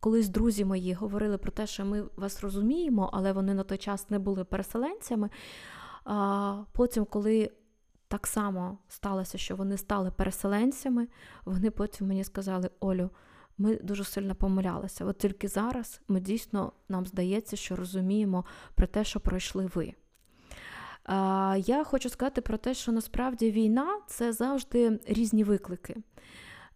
колись 0.00 0.28
друзі 0.28 0.64
мої 0.64 0.94
говорили 0.94 1.38
про 1.38 1.52
те, 1.52 1.66
що 1.66 1.84
ми 1.84 2.04
вас 2.16 2.40
розуміємо, 2.40 3.10
але 3.12 3.32
вони 3.32 3.54
на 3.54 3.62
той 3.62 3.78
час 3.78 4.10
не 4.10 4.18
були 4.18 4.44
переселенцями. 4.44 5.30
А 6.04 6.64
Потім, 6.72 7.04
коли 7.04 7.50
так 8.08 8.26
само 8.26 8.78
сталося, 8.88 9.38
що 9.38 9.56
вони 9.56 9.76
стали 9.76 10.10
переселенцями, 10.10 11.08
вони 11.44 11.70
потім 11.70 12.06
мені 12.06 12.24
сказали: 12.24 12.70
Олю, 12.80 13.10
ми 13.58 13.76
дуже 13.76 14.04
сильно 14.04 14.34
помилялися. 14.34 15.04
От 15.04 15.18
тільки 15.18 15.48
зараз 15.48 16.00
ми 16.08 16.20
дійсно 16.20 16.72
нам 16.88 17.06
здається, 17.06 17.56
що 17.56 17.76
розуміємо 17.76 18.44
про 18.74 18.86
те, 18.86 19.04
що 19.04 19.20
пройшли 19.20 19.70
ви. 19.74 19.94
Я 21.56 21.84
хочу 21.84 22.08
сказати 22.08 22.40
про 22.40 22.58
те, 22.58 22.74
що 22.74 22.92
насправді 22.92 23.50
війна 23.50 24.00
це 24.06 24.32
завжди 24.32 25.00
різні 25.06 25.44
виклики. 25.44 25.96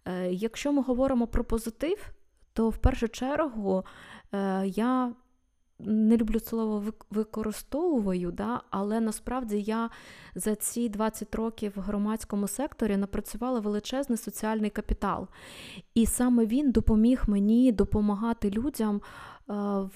Е, 0.05 0.33
якщо 0.33 0.73
ми 0.73 0.83
говоримо 0.83 1.27
про 1.27 1.45
позитив, 1.45 2.11
то 2.61 2.69
в 2.69 2.77
першу 2.77 3.09
чергу 3.09 3.85
е, 4.33 4.67
я 4.67 5.13
не 5.79 6.17
люблю 6.17 6.41
слово 6.41 6.85
використовую, 7.11 8.33
да, 8.33 8.61
але 8.71 9.01
насправді 9.01 9.61
я 9.61 9.91
за 10.35 10.55
ці 10.55 10.89
20 10.89 11.35
років 11.35 11.73
в 11.77 11.81
громадському 11.81 12.49
секторі 12.49 12.97
напрацювала 12.97 13.61
величезний 13.61 14.19
соціальний 14.19 14.71
капітал. 14.71 15.29
І 15.95 16.07
саме 16.07 16.47
він 16.47 16.73
допоміг 16.73 17.23
мені 17.27 17.73
допомагати 17.73 18.51
людям 18.51 18.97
е, 18.97 19.03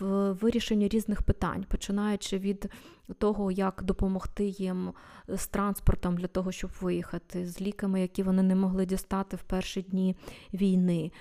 в 0.00 0.32
вирішенні 0.32 0.88
різних 0.88 1.22
питань, 1.22 1.64
починаючи 1.68 2.38
від 2.38 2.70
того, 3.18 3.50
як 3.50 3.82
допомогти 3.82 4.44
їм 4.44 4.92
з 5.28 5.46
транспортом 5.46 6.16
для 6.16 6.26
того, 6.26 6.52
щоб 6.52 6.70
виїхати, 6.80 7.46
з 7.46 7.60
ліками, 7.60 8.00
які 8.00 8.22
вони 8.22 8.42
не 8.42 8.54
могли 8.54 8.86
дістати 8.86 9.36
в 9.36 9.42
перші 9.42 9.82
дні 9.82 10.16
війни. 10.52 11.12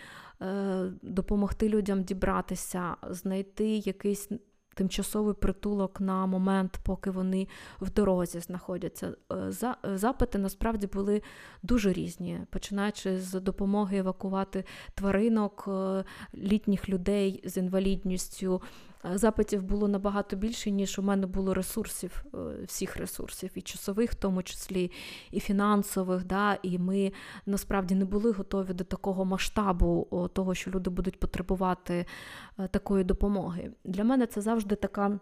Е, 0.42 0.92
допомогти 1.02 1.70
людям 1.70 2.04
дібратися, 2.04 2.96
знайти 3.10 3.68
якийсь 3.68 4.30
тимчасовий 4.74 5.34
притулок 5.34 6.02
на 6.02 6.26
момент, 6.26 6.80
поки 6.84 7.12
вони 7.12 7.48
в 7.82 7.90
дорозі 7.92 8.40
знаходяться. 8.40 9.14
Е, 9.32 9.74
запити 9.96 10.38
насправді 10.38 10.88
були 10.88 11.22
дуже 11.64 11.94
різні, 11.94 12.40
починаючи 12.50 13.20
з 13.20 13.40
допомоги 13.40 13.98
евакувати 13.98 14.66
тваринок, 14.96 15.66
е, 15.68 16.04
літніх 16.36 16.90
людей 16.90 17.42
з 17.46 17.58
інвалідністю. 17.58 18.62
Е, 19.06 19.18
запитів 19.18 19.64
було 19.64 19.88
набагато 19.88 20.36
більше, 20.36 20.72
ніж 20.72 20.99
у 20.99 21.01
мене 21.01 21.28
було 21.28 21.54
ресурсів, 21.54 22.26
всіх 22.66 22.97
ресурсів, 22.97 23.51
і 23.56 23.62
часових, 23.62 24.12
в 24.12 24.16
тому 24.16 24.43
числі, 24.43 24.91
і 25.32 25.39
фінансових. 25.39 26.26
Да, 26.26 26.58
І 26.64 26.78
ми 26.78 27.12
насправді 27.45 27.95
не 27.95 28.06
були 28.06 28.32
готові 28.32 28.74
до 28.74 28.84
такого 28.84 29.26
масштабу, 29.26 30.08
того, 30.34 30.56
що 30.56 30.72
люди 30.72 30.89
будуть 30.89 31.20
потребувати 31.20 32.06
такої 32.72 33.04
допомоги. 33.04 33.72
Для 33.84 34.04
мене 34.04 34.28
це 34.28 34.41
завжди 34.41 34.76
така. 34.76 35.20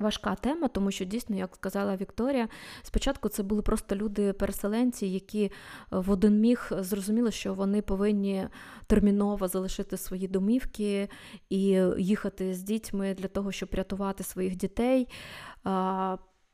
Важка 0.00 0.34
тема, 0.34 0.68
тому 0.68 0.90
що 0.90 1.04
дійсно, 1.04 1.36
як 1.36 1.54
сказала 1.54 1.96
Вікторія, 1.96 2.48
спочатку 2.82 3.28
це 3.28 3.42
були 3.42 3.62
просто 3.62 3.96
люди-переселенці, 3.96 5.06
які 5.06 5.50
в 5.90 6.10
один 6.10 6.40
міг 6.40 6.70
зрозуміли, 6.78 7.30
що 7.30 7.54
вони 7.54 7.82
повинні 7.82 8.48
терміново 8.86 9.48
залишити 9.48 9.96
свої 9.96 10.28
домівки 10.28 11.08
і 11.50 11.60
їхати 11.98 12.54
з 12.54 12.62
дітьми 12.62 13.14
для 13.14 13.28
того, 13.28 13.52
щоб 13.52 13.68
рятувати 13.72 14.24
своїх 14.24 14.56
дітей. 14.56 15.08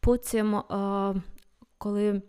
Потім, 0.00 0.62
коли 1.78 2.22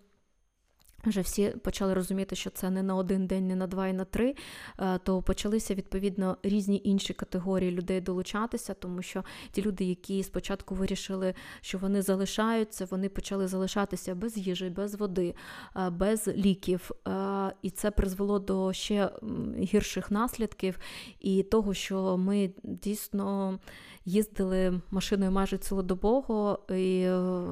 вже 1.09 1.21
всі 1.21 1.49
почали 1.49 1.93
розуміти, 1.93 2.35
що 2.35 2.49
це 2.49 2.69
не 2.69 2.83
на 2.83 2.95
один 2.95 3.27
день, 3.27 3.47
не 3.47 3.55
на 3.55 3.67
два 3.67 3.87
і 3.87 3.93
на 3.93 4.05
три, 4.05 4.35
е, 4.79 4.99
то 5.03 5.21
почалися 5.21 5.73
відповідно 5.73 6.37
різні 6.43 6.81
інші 6.83 7.13
категорії 7.13 7.71
людей 7.71 8.01
долучатися, 8.01 8.73
тому 8.73 9.01
що 9.01 9.23
ті 9.51 9.61
люди, 9.61 9.83
які 9.83 10.23
спочатку 10.23 10.75
вирішили, 10.75 11.33
що 11.61 11.77
вони 11.77 12.01
залишаються, 12.01 12.87
вони 12.91 13.09
почали 13.09 13.47
залишатися 13.47 14.15
без 14.15 14.37
їжі, 14.37 14.69
без 14.69 14.95
води, 14.95 15.35
е, 15.75 15.89
без 15.89 16.27
ліків. 16.27 16.91
Е, 17.07 17.53
і 17.61 17.69
це 17.69 17.91
призвело 17.91 18.39
до 18.39 18.73
ще 18.73 19.09
гірших 19.57 20.11
наслідків 20.11 20.79
і 21.19 21.43
того, 21.43 21.73
що 21.73 22.17
ми 22.17 22.51
дійсно 22.63 23.59
їздили 24.05 24.81
машиною 24.91 25.31
майже 25.31 25.57
цілодобово 25.57 26.59
і 26.69 27.09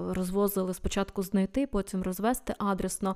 розвозили 0.09 0.73
спочатку 0.73 1.23
знайти, 1.23 1.67
потім 1.67 2.03
розвести 2.03 2.55
адресно. 2.57 3.15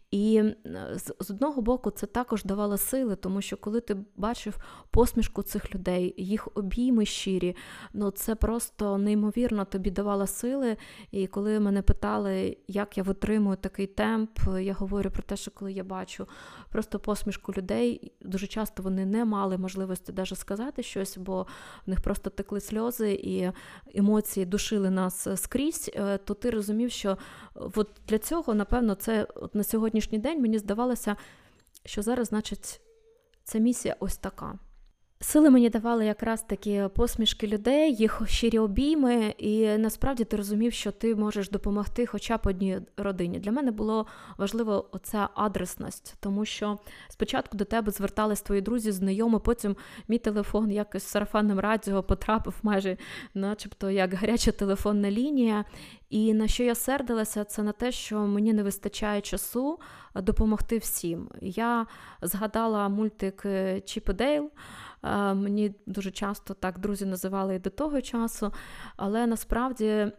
І 0.11 0.43
з 1.19 1.31
одного 1.31 1.61
боку 1.61 1.91
це 1.91 2.07
також 2.07 2.43
давало 2.43 2.77
сили, 2.77 3.15
тому 3.15 3.41
що 3.41 3.57
коли 3.57 3.81
ти 3.81 3.97
бачив 4.17 4.57
посмішку 4.89 5.43
цих 5.43 5.75
людей, 5.75 6.13
їх 6.17 6.47
обійми 6.53 7.05
щирі, 7.05 7.55
ну 7.93 8.11
це 8.11 8.35
просто 8.35 8.97
неймовірно 8.97 9.65
тобі 9.65 9.91
давало 9.91 10.27
сили. 10.27 10.77
І 11.11 11.27
коли 11.27 11.59
мене 11.59 11.81
питали, 11.81 12.57
як 12.67 12.97
я 12.97 13.03
витримую 13.03 13.57
такий 13.57 13.87
темп, 13.87 14.39
я 14.61 14.73
говорю 14.73 15.11
про 15.11 15.23
те, 15.23 15.35
що 15.35 15.51
коли 15.51 15.73
я 15.73 15.83
бачу 15.83 16.27
просто 16.69 16.99
посмішку 16.99 17.53
людей, 17.57 18.11
дуже 18.21 18.47
часто 18.47 18.83
вони 18.83 19.05
не 19.05 19.25
мали 19.25 19.57
можливості 19.57 20.13
навіть 20.13 20.37
сказати 20.37 20.83
щось, 20.83 21.17
бо 21.17 21.47
в 21.85 21.89
них 21.89 22.01
просто 22.01 22.29
текли 22.29 22.59
сльози 22.59 23.11
і 23.11 23.51
емоції 23.95 24.45
душили 24.45 24.89
нас 24.89 25.27
скрізь, 25.35 25.91
е, 25.95 26.17
то 26.17 26.33
ти 26.33 26.49
розумів, 26.49 26.91
що 26.91 27.17
от 27.55 27.89
для 28.07 28.17
цього, 28.17 28.53
напевно, 28.53 28.95
це 28.95 29.27
от 29.35 29.55
на 29.55 29.63
сьогоднішній 30.01 30.19
день 30.19 30.41
мені 30.41 30.57
здавалося, 30.57 31.15
що 31.85 32.01
зараз, 32.01 32.27
значить, 32.27 32.81
ця 33.43 33.59
місія 33.59 33.95
ось 33.99 34.17
така. 34.17 34.59
Сили 35.23 35.49
мені 35.49 35.69
давали 35.69 36.05
якраз 36.05 36.41
такі 36.41 36.83
посмішки 36.95 37.47
людей, 37.47 37.95
їх 37.95 38.21
щирі 38.25 38.59
обійми, 38.59 39.35
і 39.37 39.77
насправді 39.77 40.23
ти 40.23 40.37
розумів, 40.37 40.73
що 40.73 40.91
ти 40.91 41.15
можеш 41.15 41.49
допомогти 41.49 42.05
хоча 42.05 42.37
б 42.37 42.41
одній 42.43 42.79
родині. 42.97 43.39
Для 43.39 43.51
мене 43.51 43.71
було 43.71 44.07
важливо 44.37 44.89
оця 44.91 45.29
адресність, 45.35 46.15
тому 46.19 46.45
що 46.45 46.79
спочатку 47.09 47.57
до 47.57 47.65
тебе 47.65 47.91
звертались 47.91 48.41
твої 48.41 48.61
друзі, 48.61 48.91
знайомі, 48.91 49.37
потім 49.43 49.75
мій 50.07 50.17
телефон 50.17 50.71
якось 50.71 51.03
з 51.03 51.07
сарафанним 51.07 51.59
радіо 51.59 52.03
потрапив 52.03 52.55
майже, 52.63 52.97
начебто, 53.33 53.89
як 53.89 54.13
гаряча 54.13 54.51
телефонна 54.51 55.11
лінія. 55.11 55.65
І 56.09 56.33
на 56.33 56.47
що 56.47 56.63
я 56.63 56.75
сердилася, 56.75 57.43
це 57.43 57.63
на 57.63 57.71
те, 57.71 57.91
що 57.91 58.19
мені 58.19 58.53
не 58.53 58.63
вистачає 58.63 59.21
часу 59.21 59.79
допомогти 60.15 60.77
всім. 60.77 61.29
Я 61.41 61.87
згадала 62.21 62.89
мультик 62.89 63.45
Чіп 63.85 64.09
і 64.09 64.13
Дейл. 64.13 64.51
Мені 65.35 65.75
дуже 65.85 66.11
часто 66.11 66.53
так 66.53 66.79
друзі 66.79 67.05
називали 67.05 67.55
і 67.55 67.59
до 67.59 67.69
того 67.69 68.01
часу, 68.01 68.53
але 68.95 69.27
насправді 69.27 70.11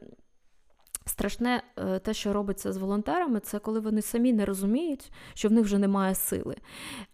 Страшне 1.06 1.62
е, 1.76 1.98
те, 1.98 2.14
що 2.14 2.32
робиться 2.32 2.72
з 2.72 2.76
волонтерами, 2.76 3.40
це 3.40 3.58
коли 3.58 3.80
вони 3.80 4.02
самі 4.02 4.32
не 4.32 4.44
розуміють, 4.44 5.12
що 5.34 5.48
в 5.48 5.52
них 5.52 5.64
вже 5.64 5.78
немає 5.78 6.14
сили. 6.14 6.56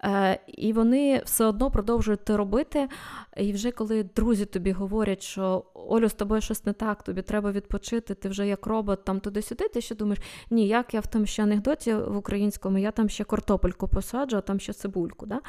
Е, 0.04 0.40
і 0.46 0.72
вони 0.72 1.22
все 1.24 1.44
одно 1.44 1.70
продовжують 1.70 2.20
це 2.26 2.36
робити. 2.36 2.88
І 3.36 3.52
вже 3.52 3.70
коли 3.70 4.02
друзі 4.02 4.44
тобі 4.44 4.72
говорять, 4.72 5.22
що 5.22 5.64
Олю, 5.74 6.08
з 6.08 6.14
тобою 6.14 6.40
щось 6.40 6.66
не 6.66 6.72
так, 6.72 7.02
тобі 7.02 7.22
треба 7.22 7.52
відпочити, 7.52 8.14
ти 8.14 8.28
вже 8.28 8.46
як 8.46 8.66
робот 8.66 9.04
там 9.04 9.20
туди-сюди, 9.20 9.68
ти 9.68 9.80
ще 9.80 9.94
думаєш, 9.94 10.18
ні, 10.50 10.68
як 10.68 10.94
я 10.94 11.00
в 11.00 11.06
тому 11.06 11.26
ще 11.26 11.42
анекдоті 11.42 11.94
в 11.94 12.16
українському, 12.16 12.78
я 12.78 12.90
там 12.90 13.08
ще 13.08 13.24
картопельку 13.24 13.88
посаджу, 13.88 14.36
а 14.36 14.40
там 14.40 14.60
ще 14.60 14.72
цибульку. 14.72 15.26
Да? 15.26 15.40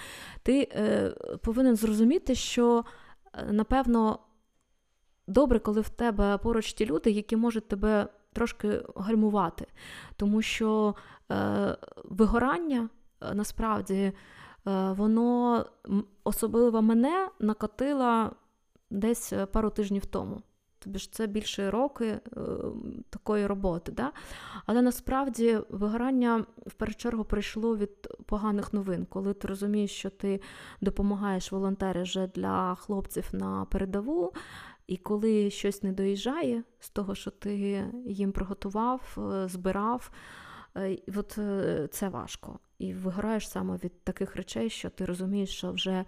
Ти 0.43 0.69
е, 0.75 1.09
повинен 1.43 1.75
зрозуміти, 1.75 2.35
що 2.35 2.85
напевно 3.51 4.19
добре, 5.29 5.59
коли 5.59 5.81
в 5.81 5.89
тебе 5.89 6.37
поруч 6.37 6.73
ті 6.73 6.85
люди, 6.85 7.11
які 7.11 7.35
можуть 7.35 7.67
тебе 7.67 8.07
трошки 8.33 8.81
гальмувати. 8.95 9.67
Тому 10.15 10.41
що 10.41 10.95
е, 11.31 11.77
вигорання 12.03 12.89
е, 13.21 13.33
насправді 13.33 13.95
е, 13.95 14.13
воно 14.91 15.65
особливо 16.23 16.81
мене 16.81 17.29
накотило 17.39 18.31
десь 18.89 19.33
е, 19.33 19.45
пару 19.45 19.69
тижнів 19.69 20.05
тому. 20.05 20.41
Тобі 20.79 20.99
ж 20.99 21.11
це 21.13 21.27
більше 21.27 21.71
роки 21.71 22.05
е, 22.05 22.19
такої 23.09 23.47
роботи. 23.47 23.91
Да? 23.91 24.11
Але 24.65 24.81
насправді 24.81 25.59
вигорання 25.69 26.45
в 26.67 26.73
першу 26.73 26.95
чергу 26.95 27.23
прийшло 27.23 27.77
від 27.77 28.07
поганих 28.25 28.73
новин, 28.73 29.05
коли 29.09 29.33
ти 29.33 29.47
розумієш, 29.47 29.91
що 29.91 30.09
ти 30.09 30.41
допомагаєш 30.81 31.51
волонтериш 31.51 32.17
для 32.35 32.75
хлопців 32.75 33.29
на 33.31 33.65
передову, 33.65 34.33
і 34.89 34.97
коли 34.97 35.49
щось 35.49 35.83
не 35.83 35.91
доїжджає 35.91 36.63
з 36.79 36.89
того, 36.89 37.15
що 37.15 37.31
ти 37.31 37.83
їм 38.05 38.31
приготував, 38.31 39.17
е, 39.17 39.47
збирав, 39.47 40.11
е, 40.77 40.97
от 41.15 41.37
е, 41.37 41.87
це 41.91 42.09
важко. 42.09 42.59
І 42.79 42.93
виграєш 42.93 43.49
саме 43.49 43.77
від 43.83 44.03
таких 44.03 44.35
речей, 44.35 44.69
що 44.69 44.89
ти 44.89 45.05
розумієш, 45.05 45.49
що 45.49 45.71
вже 45.71 46.05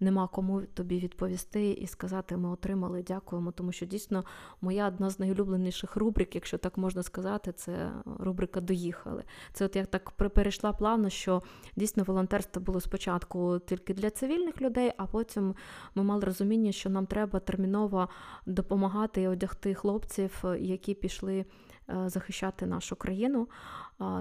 нема 0.00 0.28
кому 0.28 0.62
тобі 0.62 0.98
відповісти 0.98 1.70
і 1.70 1.86
сказати, 1.86 2.36
ми 2.36 2.50
отримали, 2.50 3.02
дякуємо. 3.02 3.52
Тому 3.52 3.72
що 3.72 3.86
дійсно 3.86 4.24
моя 4.60 4.88
одна 4.88 5.10
з 5.10 5.18
найулюбленіших 5.18 5.96
рубрик, 5.96 6.34
якщо 6.34 6.58
так 6.58 6.78
можна 6.78 7.02
сказати, 7.02 7.52
це 7.52 7.92
рубрика 8.18 8.60
Доїхали. 8.60 9.24
Це 9.52 9.64
от 9.64 9.76
я 9.76 9.84
так 9.84 10.10
перейшла 10.10 10.72
плавно, 10.72 11.10
що 11.10 11.42
дійсно 11.76 12.04
волонтерство 12.04 12.62
було 12.62 12.80
спочатку 12.80 13.58
тільки 13.58 13.94
для 13.94 14.10
цивільних 14.10 14.60
людей, 14.62 14.92
а 14.96 15.06
потім 15.06 15.54
ми 15.94 16.02
мали 16.02 16.24
розуміння, 16.24 16.72
що 16.72 16.90
нам 16.90 17.06
треба 17.06 17.40
терміново 17.40 18.08
допомагати 18.46 19.22
і 19.22 19.28
одягти 19.28 19.74
хлопців, 19.74 20.44
які 20.58 20.94
пішли. 20.94 21.44
Е, 21.90 22.08
захищати 22.08 22.66
нашу 22.66 22.96
країну. 22.96 23.48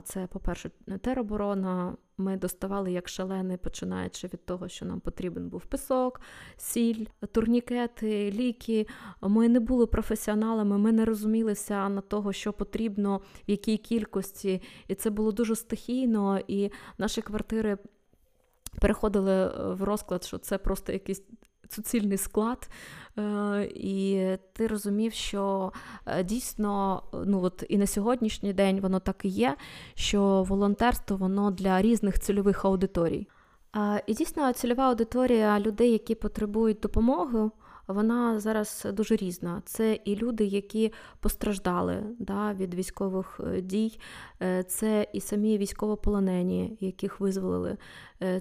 Це, 0.03 0.27
по-перше, 0.27 0.71
тероборона. 1.01 1.97
Ми 2.17 2.37
доставали 2.37 2.91
як 2.91 3.09
шалени, 3.09 3.57
починаючи 3.57 4.27
від 4.27 4.45
того, 4.45 4.69
що 4.69 4.85
нам 4.85 4.99
потрібен 4.99 5.49
був 5.49 5.65
пісок, 5.65 6.21
сіль, 6.57 7.05
турнікети, 7.31 8.31
ліки. 8.31 8.87
Ми 9.21 9.49
не 9.49 9.59
були 9.59 9.87
професіоналами, 9.87 10.77
ми 10.77 10.91
не 10.91 11.05
розумілися 11.05 11.89
на 11.89 12.01
того, 12.01 12.33
що 12.33 12.53
потрібно, 12.53 13.17
в 13.17 13.51
якій 13.51 13.77
кількості. 13.77 14.61
І 14.87 14.95
це 14.95 15.09
було 15.09 15.31
дуже 15.31 15.55
стихійно, 15.55 16.39
і 16.47 16.71
наші 16.97 17.21
квартири 17.21 17.77
переходили 18.81 19.33
е, 19.33 19.73
в 19.73 19.83
розклад, 19.83 20.23
що 20.23 20.37
це 20.37 20.57
просто 20.57 20.91
якийсь 20.91 21.23
суцільний 21.69 22.17
склад, 22.17 22.69
е, 23.17 23.69
і 23.75 24.27
ти 24.53 24.67
розумів, 24.67 25.13
що 25.13 25.73
е, 26.05 26.23
дійсно, 26.23 27.03
ну 27.25 27.43
от 27.43 27.63
і 27.69 27.77
на 27.77 27.87
сьогоднішній 27.87 28.53
день 28.53 28.79
воно 28.81 28.99
так 28.99 29.21
і 29.23 29.27
є, 29.27 29.55
що 29.95 30.43
волонтерство 30.47 31.17
воно 31.17 31.51
для 31.51 31.81
різних 31.81 32.19
цільових 32.19 32.65
аудиторій. 32.65 33.27
І 34.07 34.13
дійсно 34.13 34.53
цільова 34.53 34.89
аудиторія 34.89 35.59
людей, 35.59 35.91
які 35.91 36.15
потребують 36.15 36.79
допомоги. 36.79 37.49
Вона 37.87 38.39
зараз 38.39 38.87
дуже 38.93 39.15
різна. 39.15 39.61
Це 39.65 39.99
і 40.05 40.15
люди, 40.15 40.45
які 40.45 40.93
постраждали 41.19 42.03
да, 42.19 42.53
від 42.53 42.73
військових 42.73 43.41
е, 43.43 43.61
дій, 43.61 43.99
це 44.67 45.07
і 45.13 45.21
самі 45.21 45.57
військовополонені, 45.57 46.77
яких 46.79 47.19
визволили, 47.19 47.77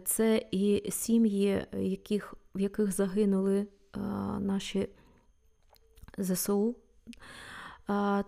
це 0.04 0.46
і 0.50 0.90
сім'ї, 0.90 1.66
яких 1.72 2.34
в 2.58 2.60
яких 2.60 2.92
загинули 2.92 3.66
а, 3.92 3.98
наші 4.40 4.88
ЗСУ. 6.18 6.76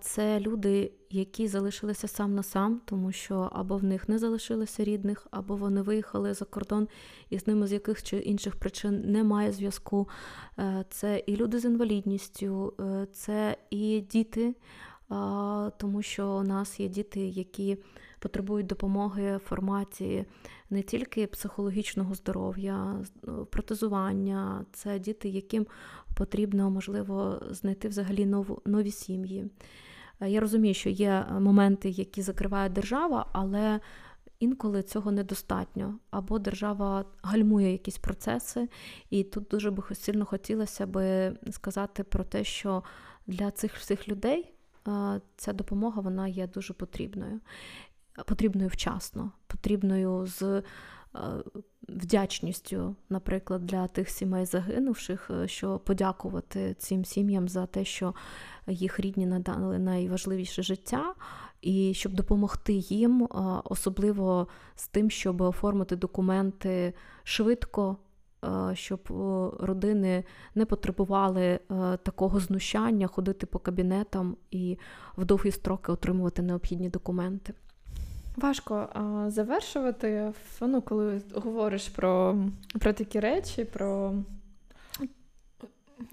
Це 0.01 0.41
люди, 0.41 0.93
які 1.11 1.49
залишилися 1.49 2.09
сам 2.09 2.35
на 2.35 2.43
сам, 2.43 2.81
тому 2.85 3.13
що 3.13 3.51
або 3.53 3.77
в 3.77 3.85
них 3.85 4.09
не 4.09 4.19
залишилося 4.19 4.85
рідних, 4.85 5.27
або 5.31 5.57
вони 5.57 5.83
виїхали 5.83 6.35
за 6.35 6.45
кордон, 6.45 6.89
і 7.31 7.39
з 7.39 7.47
ними 7.47 7.67
з 7.67 7.73
яких 7.73 8.03
чи 8.03 8.17
інших 8.17 8.57
причин 8.57 9.13
немає 9.13 9.53
зв'язку. 9.53 10.09
Це 10.91 11.23
і 11.27 11.37
люди 11.37 11.59
з 11.59 11.65
інвалідністю, 11.65 12.75
е, 12.81 13.07
це 13.13 13.57
і 13.71 14.01
діти, 14.01 14.55
тому 15.77 16.03
що 16.03 16.29
у 16.29 16.43
нас 16.43 16.81
є 16.81 16.89
діти, 16.89 17.21
які 17.21 17.79
потребують 18.19 18.67
допомоги 18.67 19.37
в 19.37 19.41
форматі 19.41 20.25
не 20.71 20.83
тільки 20.83 21.27
психологічного 21.27 22.15
здоров'я, 22.15 23.05
ну, 23.23 23.47
протезування, 23.47 24.65
це 24.73 24.99
діти, 24.99 25.29
яким 25.29 25.67
потрібно, 26.15 26.71
можливо, 26.71 27.43
знайти 27.51 27.89
взагалі 27.89 28.27
нову, 28.27 28.63
нові 28.65 28.91
сім'ї. 28.91 29.51
Е, 30.21 30.31
я 30.31 30.41
розумію, 30.41 30.75
що 30.75 30.91
є 30.91 31.27
моменти, 31.41 31.89
які 31.89 32.23
закриває 32.23 32.69
держава, 32.69 33.27
але 33.33 33.81
інколи 34.41 34.83
цього 34.83 35.13
недостатньо. 35.13 35.99
Або 36.11 36.39
держава 36.39 37.05
гальмує 37.23 37.73
якісь 37.73 37.99
процеси, 37.99 38.69
і 39.11 39.25
тут 39.25 39.45
дуже 39.51 39.71
би 39.71 39.95
сильно 39.95 40.25
хотілося 40.25 40.87
би 40.87 41.37
сказати 41.51 42.05
про 42.05 42.25
те, 42.25 42.45
що 42.45 42.83
для 43.27 43.51
цих 43.51 43.77
всіх 43.77 44.09
людей 44.09 44.53
е, 44.89 45.21
ця 45.37 45.53
допомога 45.53 46.01
вона 46.01 46.29
є 46.29 46.47
дуже 46.47 46.75
потрібною 46.75 47.41
потрібною 48.27 48.69
вчасно, 48.69 49.33
потрібною 49.47 50.27
з 50.27 50.43
е, 50.43 50.63
вдячністю, 51.89 52.97
наприклад, 53.09 53.67
для 53.67 53.87
тих 53.87 54.11
сімей 54.11 54.45
загинувших, 54.45 55.31
е, 55.31 55.49
що 55.49 55.79
подякувати 55.79 56.75
цим 56.75 57.05
сім'ям 57.05 57.49
за 57.49 57.67
те, 57.67 57.85
що 57.85 58.15
їх 58.67 59.01
рідні 59.01 59.27
надали 59.27 59.79
найважливіше 59.79 60.63
життя, 60.63 61.15
і 61.61 61.95
щоб 61.95 62.13
допомогти 62.13 62.73
їм, 62.73 63.23
е, 63.25 63.29
особливо 63.65 64.49
з 64.75 64.89
тим, 64.89 65.11
щоб 65.11 65.41
оформити 65.41 65.97
документи 65.97 66.95
швидко. 67.25 67.97
Щоб 68.73 69.01
родини 69.61 70.25
не 70.55 70.65
потребували 70.65 71.61
такого 72.03 72.41
знущання, 72.41 73.07
ходити 73.07 73.47
по 73.47 73.59
кабінетам 73.59 74.37
і 74.51 74.79
в 75.17 75.25
довгі 75.25 75.51
строки 75.51 75.93
отримувати 75.93 76.43
необхідні 76.43 76.89
документи. 76.89 77.55
Важко 78.41 78.89
а, 78.93 79.31
завершувати, 79.31 80.33
ну, 80.61 80.83
коли 80.83 81.21
говориш 81.35 81.89
про, 81.89 82.37
про 82.79 82.93
такі 82.93 83.21
речі, 83.21 83.65
про 83.65 84.15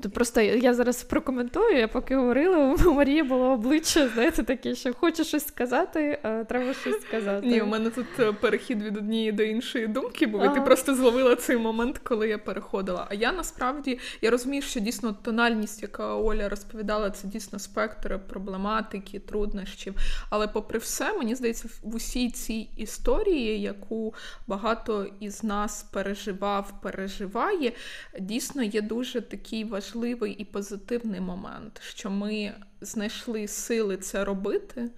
то 0.01 0.09
просто 0.09 0.41
я 0.41 0.73
зараз 0.73 1.03
прокоментую, 1.03 1.77
я 1.77 1.88
поки 1.88 2.15
говорила, 2.15 2.75
у 2.85 2.93
Марії 2.93 3.23
було 3.23 3.45
обличчя, 3.45 4.09
знаєте, 4.13 4.43
таке, 4.43 4.75
що 4.75 4.93
хочу 4.93 5.23
щось 5.23 5.47
сказати, 5.47 6.19
а 6.23 6.43
треба 6.43 6.73
щось 6.73 7.01
сказати. 7.01 7.47
Ні, 7.47 7.61
у 7.61 7.65
мене 7.65 7.89
тут 7.89 8.05
е, 8.19 8.31
перехід 8.31 8.83
від 8.83 8.97
однієї 8.97 9.31
до 9.31 9.43
іншої 9.43 9.88
думки, 9.88 10.27
був, 10.27 10.45
і 10.45 10.53
ти 10.53 10.61
просто 10.61 10.95
зловила 10.95 11.35
цей 11.35 11.57
момент, 11.57 11.97
коли 11.97 12.29
я 12.29 12.38
переходила. 12.38 13.07
А 13.09 13.13
я 13.13 13.31
насправді 13.31 13.99
я 14.21 14.29
розумію, 14.29 14.61
що 14.61 14.79
дійсно 14.79 15.13
тональність, 15.13 15.81
яка 15.81 16.15
Оля 16.15 16.49
розповідала, 16.49 17.09
це 17.09 17.27
дійсно 17.27 17.59
спектр 17.59 18.19
проблематики, 18.29 19.19
труднощів. 19.19 19.95
Але, 20.29 20.47
попри 20.47 20.79
все, 20.79 21.13
мені 21.13 21.35
здається, 21.35 21.67
в 21.83 21.95
усій 21.95 22.31
цій 22.31 22.69
історії, 22.77 23.61
яку 23.61 24.13
багато 24.47 25.07
із 25.19 25.43
нас 25.43 25.83
переживав, 25.83 26.81
переживає, 26.81 27.71
дійсно 28.19 28.63
є 28.63 28.81
дуже 28.81 29.21
такий 29.21 29.63
важливий 29.78 30.34
і 30.34 30.45
позитивний 30.45 31.21
момент, 31.21 31.82
що 31.84 32.09
ми 32.09 32.53
знайшли 32.82 33.47
сили 33.47 33.97
це 33.97 34.25
робити, 34.25 34.89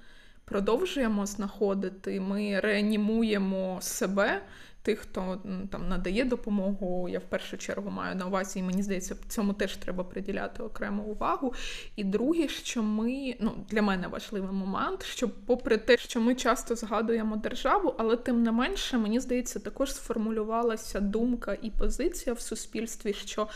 продовжуємо 0.46 1.26
знаходити, 1.26 2.20
ми 2.20 2.60
реанімуємо 2.60 3.78
себе. 3.82 4.42
Тих, 4.82 5.00
хто 5.00 5.42
там 5.72 5.90
надає 5.90 6.26
допомогу, 6.26 7.10
я 7.10 7.20
в 7.20 7.24
першу 7.24 7.58
чергу 7.58 7.90
маю 7.90 8.16
на 8.16 8.26
увазі, 8.26 8.60
і 8.60 8.64
мені 8.64 8.84
здається, 8.84 9.16
цьому 9.28 9.54
теж 9.54 9.78
треба 9.78 10.04
приділяти 10.04 10.64
окрему 10.64 11.04
увагу. 11.04 11.54
І 11.96 12.04
друге, 12.04 12.48
що 12.48 12.84
ми, 12.84 13.36
ну 13.40 13.52
для 13.70 13.82
мене 13.82 14.08
важливий 14.08 14.52
момент, 14.52 15.04
що, 15.04 15.30
попри 15.30 15.78
те, 15.78 15.98
що 15.98 16.22
ми 16.22 16.36
часто 16.36 16.76
згадуємо 16.76 17.36
державу, 17.36 17.96
але 17.98 18.16
тим 18.16 18.44
не 18.44 18.52
менше, 18.52 18.98
мені 18.98 19.20
здається, 19.20 19.60
також 19.60 19.94
сформулювалася 19.94 21.00
думка 21.00 21.58
і 21.62 21.70
позиція 21.72 22.34
в 22.34 22.40
суспільстві, 22.40 23.14
що 23.14 23.48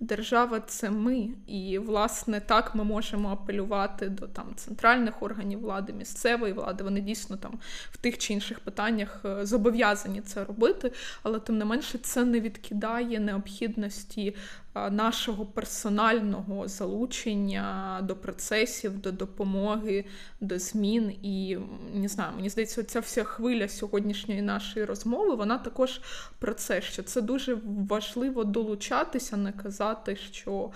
держава 0.00 0.60
це 0.60 0.90
ми. 0.90 1.28
І, 1.46 1.78
власне, 1.78 2.40
так 2.40 2.74
ми 2.74 2.84
можемо 2.84 3.28
апелювати 3.28 4.08
до 4.08 4.26
там 4.26 4.54
центральних 4.56 5.22
органів 5.22 5.60
влади, 5.60 5.92
місцевої 5.92 6.52
влади. 6.52 6.84
Вони 6.84 7.00
дійсно 7.00 7.36
там 7.36 7.58
в 7.90 7.96
тих 7.96 8.18
чи 8.18 8.32
інших 8.32 8.60
питаннях 8.60 9.20
е, 9.24 9.46
зобов'язані 9.46 10.20
це 10.20 10.44
робити, 10.44 10.92
але 11.22 11.40
тим 11.40 11.58
не 11.58 11.64
менше 11.64 11.98
це 11.98 12.24
не 12.24 12.40
відкидає 12.40 13.20
необхідності 13.20 14.36
нашого 14.74 15.46
персонального 15.46 16.68
залучення 16.68 18.00
до 18.02 18.16
процесів, 18.16 18.98
до 18.98 19.12
допомоги, 19.12 20.04
до 20.40 20.58
змін. 20.58 21.10
І 21.22 21.58
не 21.94 22.08
знаю, 22.08 22.32
мені 22.36 22.48
здається, 22.48 22.82
ця 22.82 23.00
вся 23.00 23.24
хвиля 23.24 23.68
сьогоднішньої 23.68 24.42
нашої 24.42 24.84
розмови, 24.84 25.34
вона 25.34 25.58
також 25.58 26.00
про 26.38 26.54
це, 26.54 26.82
що 26.82 27.02
це 27.02 27.20
дуже 27.20 27.58
важливо 27.88 28.44
долучатися, 28.44 29.36
не 29.36 29.52
казати, 29.52 30.16
що 30.16 30.70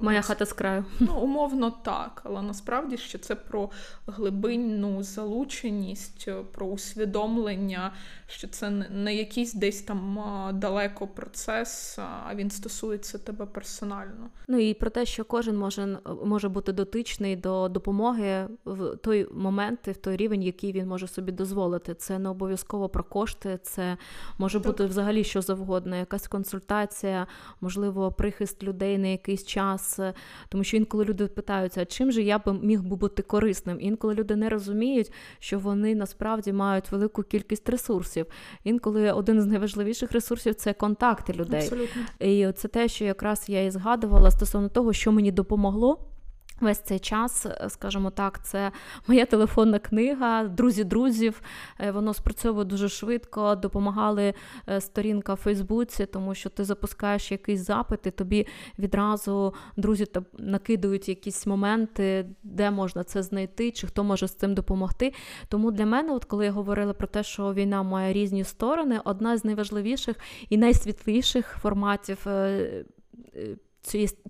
моя 0.00 0.22
хата 0.22 0.46
з 0.46 0.52
краю. 0.52 0.84
Ну, 1.00 1.20
умовно 1.20 1.70
так, 1.70 2.22
але 2.24 2.42
насправді 2.42 2.96
що 2.96 3.18
це 3.18 3.34
про 3.34 3.70
глибинну 4.06 5.02
залученість, 5.02 6.28
про 6.52 6.66
усвідомлення, 6.66 7.92
що 8.26 8.48
це 8.48 8.70
не 8.70 9.14
якийсь 9.14 9.54
десь 9.54 9.82
там 9.82 10.18
далеко 10.54 11.06
процес, 11.06 11.98
а 11.98 12.34
він 12.34 12.50
стосується 12.64 13.18
тебе 13.18 13.46
персонально. 13.46 14.30
Ну 14.48 14.58
і 14.58 14.74
про 14.74 14.90
те, 14.90 15.04
що 15.04 15.24
кожен 15.24 15.56
може 15.56 15.98
може 16.24 16.48
бути 16.48 16.72
дотичний 16.72 17.36
до 17.36 17.68
допомоги 17.68 18.48
в 18.64 18.96
той 18.96 19.28
момент, 19.32 19.88
в 19.88 19.96
той 19.96 20.16
рівень, 20.16 20.42
який 20.42 20.72
він 20.72 20.88
може 20.88 21.06
собі 21.06 21.32
дозволити. 21.32 21.94
Це 21.94 22.18
не 22.18 22.28
обов'язково 22.28 22.88
про 22.88 23.04
кошти, 23.04 23.58
це 23.62 23.96
може 24.38 24.60
так. 24.60 24.66
бути 24.66 24.86
взагалі 24.86 25.24
що 25.24 25.42
завгодно, 25.42 25.96
якась 25.96 26.28
консультація, 26.28 27.26
можливо, 27.60 28.12
прихист 28.12 28.62
людей 28.62 28.98
на 28.98 29.06
якийсь 29.06 29.44
час. 29.44 30.00
Тому 30.48 30.64
що 30.64 30.76
інколи 30.76 31.04
люди 31.04 31.26
питаються, 31.26 31.84
чим 31.84 32.12
же 32.12 32.22
я 32.22 32.38
би 32.38 32.52
міг 32.52 32.82
би 32.82 32.96
бути 32.96 33.22
корисним? 33.22 33.80
Інколи 33.80 34.14
люди 34.14 34.36
не 34.36 34.48
розуміють, 34.48 35.12
що 35.38 35.58
вони 35.58 35.94
насправді 35.94 36.52
мають 36.52 36.92
велику 36.92 37.22
кількість 37.22 37.68
ресурсів. 37.68 38.26
Інколи 38.64 39.12
один 39.12 39.40
з 39.40 39.46
найважливіших 39.46 40.12
ресурсів 40.12 40.54
це 40.54 40.72
контакти 40.72 41.32
людей. 41.32 41.62
Абсолютно. 41.62 42.02
І 42.18 42.52
це 42.54 42.68
те, 42.68 42.88
що 42.88 43.04
якраз 43.04 43.44
я 43.48 43.64
і 43.64 43.70
згадувала 43.70 44.30
стосовно 44.30 44.68
того, 44.68 44.92
що 44.92 45.12
мені 45.12 45.32
допомогло. 45.32 46.13
Весь 46.60 46.78
цей 46.78 46.98
час, 46.98 47.46
е, 47.46 47.68
скажімо 47.68 48.10
так, 48.10 48.44
це 48.44 48.72
моя 49.06 49.26
телефонна 49.26 49.78
книга, 49.78 50.44
друзі 50.44 50.84
друзів. 50.84 51.42
Е, 51.80 51.90
воно 51.90 52.14
спрацьовує 52.14 52.64
дуже 52.64 52.88
швидко. 52.88 53.54
Допомагали 53.54 54.34
е, 54.68 54.80
сторінка 54.80 55.34
в 55.34 55.36
Фейсбуці, 55.36 56.06
тому 56.06 56.34
що 56.34 56.50
ти 56.50 56.64
запускаєш 56.64 57.32
якийсь 57.32 57.60
запит, 57.60 58.06
і 58.06 58.10
тобі 58.10 58.46
відразу 58.78 59.54
друзі 59.76 60.06
накидують 60.38 61.08
якісь 61.08 61.46
моменти, 61.46 62.26
де 62.42 62.70
можна 62.70 63.04
це 63.04 63.22
знайти, 63.22 63.70
чи 63.70 63.86
хто 63.86 64.04
може 64.04 64.28
з 64.28 64.34
цим 64.34 64.54
допомогти. 64.54 65.12
Тому 65.48 65.70
для 65.70 65.86
мене, 65.86 66.12
от 66.12 66.24
коли 66.24 66.44
я 66.44 66.52
говорила 66.52 66.92
про 66.92 67.06
те, 67.06 67.22
що 67.22 67.54
війна 67.54 67.82
має 67.82 68.12
різні 68.12 68.44
сторони, 68.44 69.00
одна 69.04 69.36
з 69.36 69.44
найважливіших 69.44 70.16
і 70.48 70.56
найсвітліших 70.56 71.56
форматів 71.62 72.26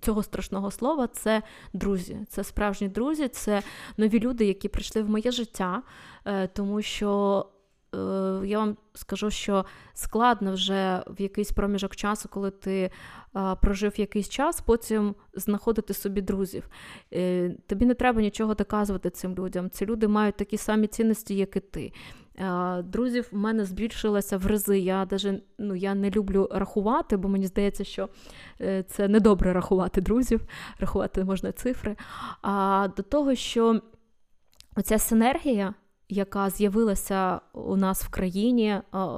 цього 0.01 0.23
страшного 0.23 0.71
слова 0.71 1.07
це 1.07 1.41
друзі, 1.73 2.17
це 2.29 2.43
справжні 2.43 2.87
друзі, 2.87 3.27
це 3.27 3.61
нові 3.97 4.19
люди, 4.19 4.45
які 4.45 4.67
прийшли 4.67 5.03
в 5.03 5.09
моє 5.09 5.31
життя, 5.31 5.81
е, 6.25 6.47
тому 6.47 6.81
що. 6.81 7.45
Е, 7.95 8.47
я 8.47 8.59
вам 8.59 8.77
скажу, 8.93 9.29
що 9.29 9.65
складно 9.93 10.53
вже 10.53 11.03
в 11.07 11.21
якийсь 11.21 11.51
проміжок 11.51 11.95
часу, 11.95 12.29
коли 12.29 12.51
ти 12.51 12.91
прожив 13.61 13.99
якийсь 13.99 14.29
час, 14.29 14.61
потім 14.61 15.15
знаходити 15.33 15.93
собі 15.93 16.21
друзів. 16.21 16.69
Е, 17.13 17.49
тобі 17.67 17.85
не 17.85 17.93
треба 17.93 18.21
нічого 18.21 18.53
доказувати 18.53 19.09
цим 19.09 19.35
людям. 19.35 19.69
Ці 19.69 19.85
люди 19.85 20.07
мають 20.07 20.35
такі 20.35 20.57
самі 20.57 20.87
цінності, 20.87 21.35
як 21.35 21.55
і 21.55 21.59
ти. 21.59 21.93
Друзів 22.83 23.27
в 23.31 23.37
мене 23.37 23.65
збільшилося 23.65 24.37
в 24.37 24.45
рази. 24.45 24.79
Я 24.79 25.05
даже, 25.05 25.41
ну, 25.57 25.75
я 25.75 25.95
не 25.95 26.09
люблю 26.09 26.49
рахувати, 26.51 27.17
бо 27.17 27.29
мені 27.29 27.47
здається, 27.47 27.83
що 27.83 28.09
е, 28.61 28.83
це 28.83 29.07
недобре 29.07 29.53
рахувати 29.53 30.01
друзів, 30.01 30.41
рахувати 30.79 31.23
можна 31.23 31.51
цифри. 31.51 31.95
А 32.41 32.87
до 32.97 33.03
того, 33.03 33.35
що 33.35 33.81
оця 34.75 34.97
синергія 34.97 35.73
яка 36.09 36.49
з'явилася 36.49 37.39
у 37.53 37.75
нас 37.75 38.03
в 38.03 38.09
країні, 38.09 38.75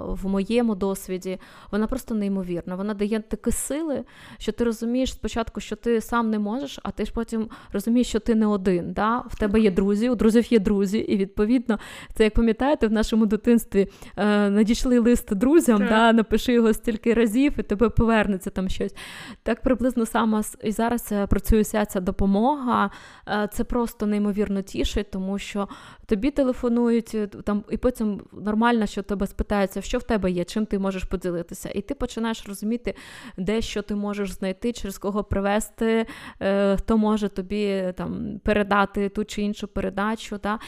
в 0.07 0.27
моєму 0.27 0.75
досвіді, 0.75 1.39
вона 1.71 1.87
просто 1.87 2.15
неймовірна. 2.15 2.75
Вона 2.75 2.93
дає 2.93 3.19
такі 3.19 3.51
сили, 3.51 4.03
що 4.37 4.51
ти 4.51 4.63
розумієш 4.63 5.13
спочатку, 5.13 5.59
що 5.59 5.75
ти 5.75 6.01
сам 6.01 6.29
не 6.29 6.39
можеш, 6.39 6.79
а 6.83 6.91
ти 6.91 7.05
ж 7.05 7.11
потім 7.13 7.49
розумієш, 7.73 8.07
що 8.07 8.19
ти 8.19 8.35
не 8.35 8.47
один. 8.47 8.93
Да? 8.93 9.17
В 9.19 9.39
тебе 9.39 9.59
є 9.59 9.71
друзі, 9.71 10.09
у 10.09 10.15
друзів 10.15 10.53
є 10.53 10.59
друзі, 10.59 10.97
і 10.97 11.17
відповідно, 11.17 11.79
це 12.13 12.23
як 12.23 12.33
пам'ятаєте, 12.33 12.87
в 12.87 12.91
нашому 12.91 13.25
дитинстві 13.25 13.87
е, 14.17 14.49
надійшли 14.49 14.99
лист 14.99 15.35
друзям, 15.35 15.85
да? 15.89 16.13
напиши 16.13 16.53
його 16.53 16.73
стільки 16.73 17.13
разів, 17.13 17.53
і 17.59 17.63
тебе 17.63 17.89
повернеться 17.89 18.49
там 18.49 18.69
щось. 18.69 18.95
Так 19.43 19.61
приблизно 19.61 20.05
саме 20.05 20.41
і 20.63 20.71
зараз 20.71 21.07
е, 21.11 21.27
працює 21.27 21.61
вся 21.61 21.85
ця 21.85 21.99
допомога. 21.99 22.91
Е, 23.27 23.49
це 23.53 23.63
просто 23.63 24.05
неймовірно 24.05 24.61
тішить, 24.61 25.11
тому 25.11 25.39
що 25.39 25.67
тобі 26.05 26.31
телефонують 26.31 26.76
е, 26.85 27.27
там, 27.27 27.63
і 27.69 27.77
потім 27.77 28.21
нормально, 28.31 28.85
що 28.85 29.03
тебе 29.03 29.27
спитаються, 29.27 29.81
що 29.81 29.97
в 29.97 30.03
тебе 30.03 30.31
є, 30.31 30.43
чим 30.43 30.65
ти 30.65 30.79
можеш 30.79 31.03
поділитися. 31.03 31.69
І 31.75 31.81
ти 31.81 31.95
починаєш 31.95 32.45
розуміти, 32.47 32.95
де 33.37 33.61
що 33.61 33.81
ти 33.81 33.95
можеш 33.95 34.31
знайти, 34.31 34.73
через 34.73 34.97
кого 34.97 35.23
привезти, 35.23 36.05
е, 36.41 36.77
хто 36.77 36.97
може 36.97 37.29
тобі 37.29 37.93
там 37.97 38.39
передати 38.43 39.09
ту 39.09 39.25
чи 39.25 39.41
іншу 39.41 39.67
передачу. 39.67 40.37
Та? 40.37 40.59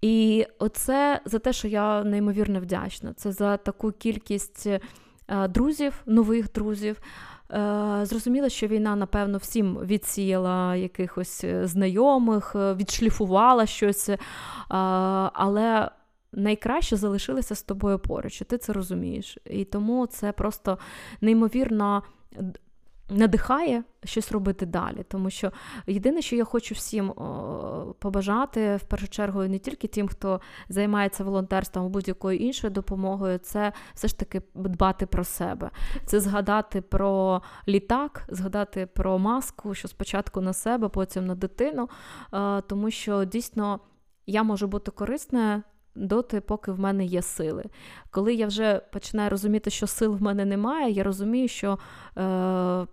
І 0.00 0.46
оце 0.58 1.20
за 1.24 1.38
те, 1.38 1.52
що 1.52 1.68
я 1.68 2.04
неймовірно 2.04 2.60
вдячна. 2.60 3.12
Це 3.14 3.32
за 3.32 3.56
таку 3.56 3.92
кількість 3.92 4.66
е, 4.66 4.80
друзів, 5.48 6.02
нових 6.06 6.52
друзів. 6.52 7.00
Е, 7.52 8.00
зрозуміло, 8.06 8.48
що 8.48 8.66
війна, 8.66 8.96
напевно, 8.96 9.38
всім 9.38 9.78
відсіяла 9.78 10.76
якихось 10.76 11.44
е, 11.44 11.66
знайомих, 11.66 12.52
е, 12.56 12.74
відшліфувала 12.74 13.66
щось, 13.66 14.10
але 15.32 15.90
найкраще 16.32 16.96
залишилися 16.96 17.54
з 17.54 17.62
тобою 17.62 17.98
поруч, 17.98 18.40
і 18.40 18.44
ти 18.44 18.58
це 18.58 18.72
розумієш. 18.72 19.38
І 19.44 19.64
тому 19.64 20.06
це 20.06 20.32
просто 20.32 20.78
неймовірно 21.20 22.02
надихає 23.10 23.84
щось 24.04 24.32
робити 24.32 24.66
далі. 24.66 25.04
Тому 25.08 25.30
що 25.30 25.52
єдине, 25.86 26.22
що 26.22 26.36
я 26.36 26.44
хочу 26.44 26.74
всім 26.74 27.12
побажати, 27.98 28.76
в 28.76 28.82
першу 28.82 29.08
чергу, 29.08 29.42
не 29.42 29.58
тільки 29.58 29.88
тим, 29.88 30.08
хто 30.08 30.40
займається 30.68 31.24
волонтерством 31.24 31.84
або 31.84 31.92
будь-якою 31.92 32.38
іншою 32.38 32.70
допомогою, 32.70 33.38
це 33.38 33.72
все 33.94 34.08
ж 34.08 34.18
таки 34.18 34.42
дбати 34.54 35.06
про 35.06 35.24
себе. 35.24 35.70
Це 36.06 36.20
згадати 36.20 36.80
про 36.80 37.42
літак, 37.68 38.24
згадати 38.28 38.86
про 38.86 39.18
маску, 39.18 39.74
що 39.74 39.88
спочатку 39.88 40.40
на 40.40 40.52
себе, 40.52 40.88
потім 40.88 41.26
на 41.26 41.34
дитину. 41.34 41.88
Тому 42.66 42.90
що 42.90 43.24
дійсно 43.24 43.80
я 44.26 44.42
можу 44.42 44.66
бути 44.66 44.90
корисною 44.90 45.62
доти, 45.94 46.40
поки 46.40 46.72
в 46.72 46.80
мене 46.80 47.04
є 47.04 47.22
сили. 47.22 47.64
Коли 48.10 48.34
я 48.34 48.46
вже 48.46 48.80
починаю 48.92 49.30
розуміти, 49.30 49.70
що 49.70 49.86
сил 49.86 50.14
в 50.14 50.22
мене 50.22 50.44
немає, 50.44 50.92
я 50.92 51.02
розумію, 51.02 51.48
що. 51.48 51.78
Е, 52.18 52.86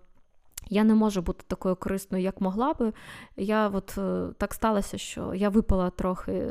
я 0.70 0.84
не 0.84 0.94
можу 0.94 1.22
бути 1.22 1.44
такою 1.48 1.76
корисною, 1.76 2.24
як 2.24 2.40
могла 2.40 2.74
би. 2.74 2.92
Я 3.36 3.68
от 3.68 3.98
е, 3.98 4.28
так 4.38 4.54
сталося, 4.54 4.98
що 4.98 5.34
я 5.34 5.48
випала 5.48 5.90
трохи 5.90 6.50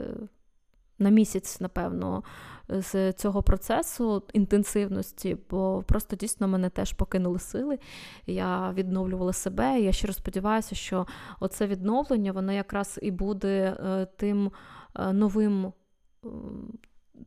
на 1.00 1.10
місяць, 1.10 1.62
напевно, 1.62 2.24
з 2.70 3.14
цього 3.14 3.44
процесу 3.44 4.24
інтенсивності, 4.34 5.38
бо 5.50 5.84
просто 5.88 6.16
дійсно 6.16 6.48
мене 6.48 6.70
теж 6.70 6.94
покинули 6.94 7.40
сили. 7.40 7.80
Я 8.26 8.72
відновлювала 8.72 9.34
себе. 9.34 9.80
І 9.80 9.84
я 9.84 9.92
щиро 9.92 10.14
сподіваюся, 10.14 10.76
що 10.76 11.08
оце 11.40 11.68
відновлення 11.68 12.32
воно 12.32 12.52
якраз 12.52 13.00
і 13.02 13.12
буде 13.12 13.78
е, 13.86 14.08
тим 14.18 14.52
е, 14.96 15.14
новим 15.14 15.74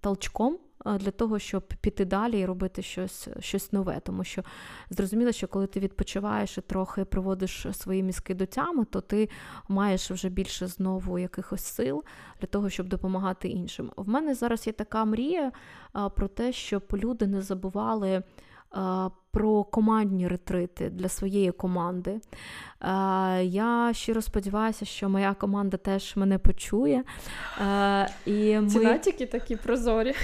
толчком 0.01 0.59
для 0.85 1.11
того, 1.11 1.39
щоб 1.39 1.67
піти 1.81 2.05
далі 2.05 2.41
і 2.41 2.47
робити 2.47 2.83
щось 2.83 3.29
щось 3.41 3.73
нове. 3.73 4.01
Тому 4.01 4.25
що 4.25 4.43
зрозуміло, 4.91 5.33
що 5.33 5.49
коли 5.49 5.67
ти 5.67 5.81
відпочиваєш 5.81 6.59
і 6.59 6.61
трохи 6.61 7.05
приводиш 7.05 7.67
свої 7.73 8.03
мізки 8.03 8.35
до 8.35 8.47
тями, 8.47 8.85
то 8.85 9.01
ти 9.01 9.29
маєш 9.69 10.11
вже 10.11 10.29
більше 10.29 10.67
знову 10.67 11.19
якихось 11.19 11.65
сил 11.65 12.05
для 12.41 12.47
того, 12.47 12.71
щоб 12.71 12.89
допомагати 12.89 13.49
іншим. 13.49 13.93
В 13.97 14.09
мене 14.09 14.35
зараз 14.35 14.67
є 14.67 14.73
така 14.73 15.05
мрія 15.05 15.53
про 16.17 16.29
те, 16.29 16.53
щоб 16.53 16.85
люди 16.93 17.27
не 17.27 17.43
забували 17.43 18.23
про 19.33 19.65
командні 19.65 20.29
ретрити 20.29 20.91
для 20.91 21.09
своєї 21.09 21.51
команди. 21.53 22.21
Я 23.43 23.91
щиро 23.95 24.23
сподіваюся, 24.23 24.85
що 24.85 25.09
моя 25.09 25.35
команда 25.35 25.77
теж 25.77 26.17
мене 26.17 26.39
почує. 26.39 27.03
І 28.27 28.59
ми... 28.59 28.69
Ці 28.69 28.79
натяки 28.79 29.27
такі 29.27 29.57
прозорі. 29.57 30.15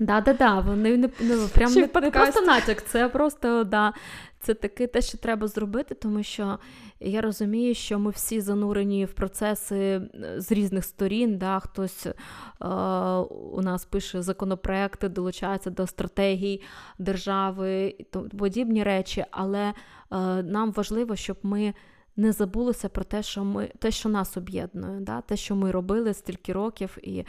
Да-да-да, 0.00 0.60
вони 0.60 0.96
не 0.96 1.10
ну, 1.20 1.48
прям 1.54 1.72
не, 1.72 1.80
не 1.80 2.10
просто 2.10 2.40
натяк, 2.40 2.84
це 2.86 3.08
просто 3.08 3.64
да, 3.64 3.92
це 4.40 4.54
таке 4.54 4.86
те, 4.86 5.02
що 5.02 5.18
треба 5.18 5.46
зробити, 5.46 5.94
тому 5.94 6.22
що 6.22 6.58
я 7.00 7.20
розумію, 7.20 7.74
що 7.74 7.98
ми 7.98 8.10
всі 8.10 8.40
занурені 8.40 9.04
в 9.04 9.12
процеси 9.12 9.76
е, 9.78 10.34
з 10.36 10.52
різних 10.52 10.84
сторін. 10.84 11.38
Да, 11.38 11.60
Хтось 11.60 12.06
е, 12.06 12.14
у 13.52 13.62
нас 13.62 13.84
пише 13.84 14.22
законопроекти, 14.22 15.08
долучається 15.08 15.70
до 15.70 15.86
стратегій 15.86 16.62
держави 16.98 17.94
і 17.98 18.04
подібні 18.38 18.82
речі, 18.82 19.24
але 19.30 19.60
е, 19.68 19.72
нам 20.42 20.72
важливо, 20.72 21.16
щоб 21.16 21.36
ми 21.42 21.74
не 22.20 22.32
забулося 22.32 22.88
про 22.88 23.04
те, 23.04 23.22
що 23.22 23.44
ми 23.44 23.70
те, 23.78 23.90
що 23.90 24.08
нас 24.08 24.36
об'єднує, 24.36 25.00
да? 25.00 25.20
те, 25.20 25.36
що 25.36 25.56
ми 25.56 25.70
робили 25.70 26.14
стільки 26.14 26.52
років. 26.52 26.98
І 27.02 27.24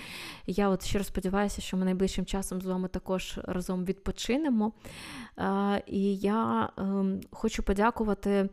я 0.47 0.69
от 0.69 0.85
щиро 0.85 1.03
сподіваюся, 1.03 1.61
що 1.61 1.77
ми 1.77 1.85
найближчим 1.85 2.25
часом 2.25 2.61
з 2.61 2.65
вами 2.65 2.87
також 2.87 3.39
разом 3.43 3.85
відпочинемо. 3.85 4.73
І 5.87 6.15
я 6.15 6.69
ем, 6.77 7.21
хочу 7.31 7.63
подякувати 7.63 8.49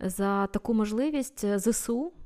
за 0.00 0.46
таку 0.46 0.74
можливість 0.74 1.58
ЗСУ 1.58 2.12
а, 2.14 2.25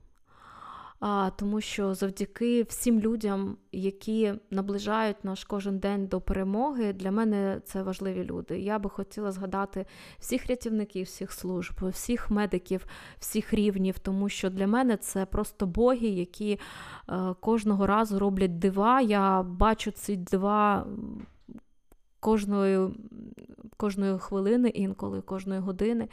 тому 1.36 1.60
що 1.60 1.94
завдяки 1.94 2.62
всім 2.62 3.00
людям, 3.00 3.56
які 3.72 4.34
наближають 4.50 5.24
наш 5.24 5.44
кожен 5.44 5.78
день 5.78 6.06
до 6.06 6.20
перемоги, 6.20 6.92
для 6.92 7.10
мене 7.10 7.60
це 7.64 7.82
важливі 7.82 8.24
люди. 8.24 8.60
Я 8.60 8.78
би 8.78 8.90
хотіла 8.90 9.32
згадати 9.32 9.86
всіх 10.18 10.46
рятівників, 10.46 11.06
всіх 11.06 11.32
служб, 11.32 11.88
всіх 11.88 12.30
медиків, 12.30 12.86
всіх 13.18 13.54
рівнів, 13.54 13.98
тому 13.98 14.28
що 14.28 14.50
для 14.50 14.66
мене 14.66 14.96
це 14.96 15.26
просто 15.26 15.66
боги, 15.66 16.06
які 16.08 16.52
е, 17.08 17.34
кожного 17.40 17.86
разу 17.86 18.18
роблять 18.18 18.58
дива. 18.58 19.00
Я 19.00 19.42
бачу 19.42 19.90
ці 19.90 20.16
дива. 20.16 20.86
Кожної 22.22 22.88
кожної 23.76 24.18
хвилини, 24.18 24.68
інколи 24.68 25.20
кожної 25.20 25.60
години. 25.60 26.08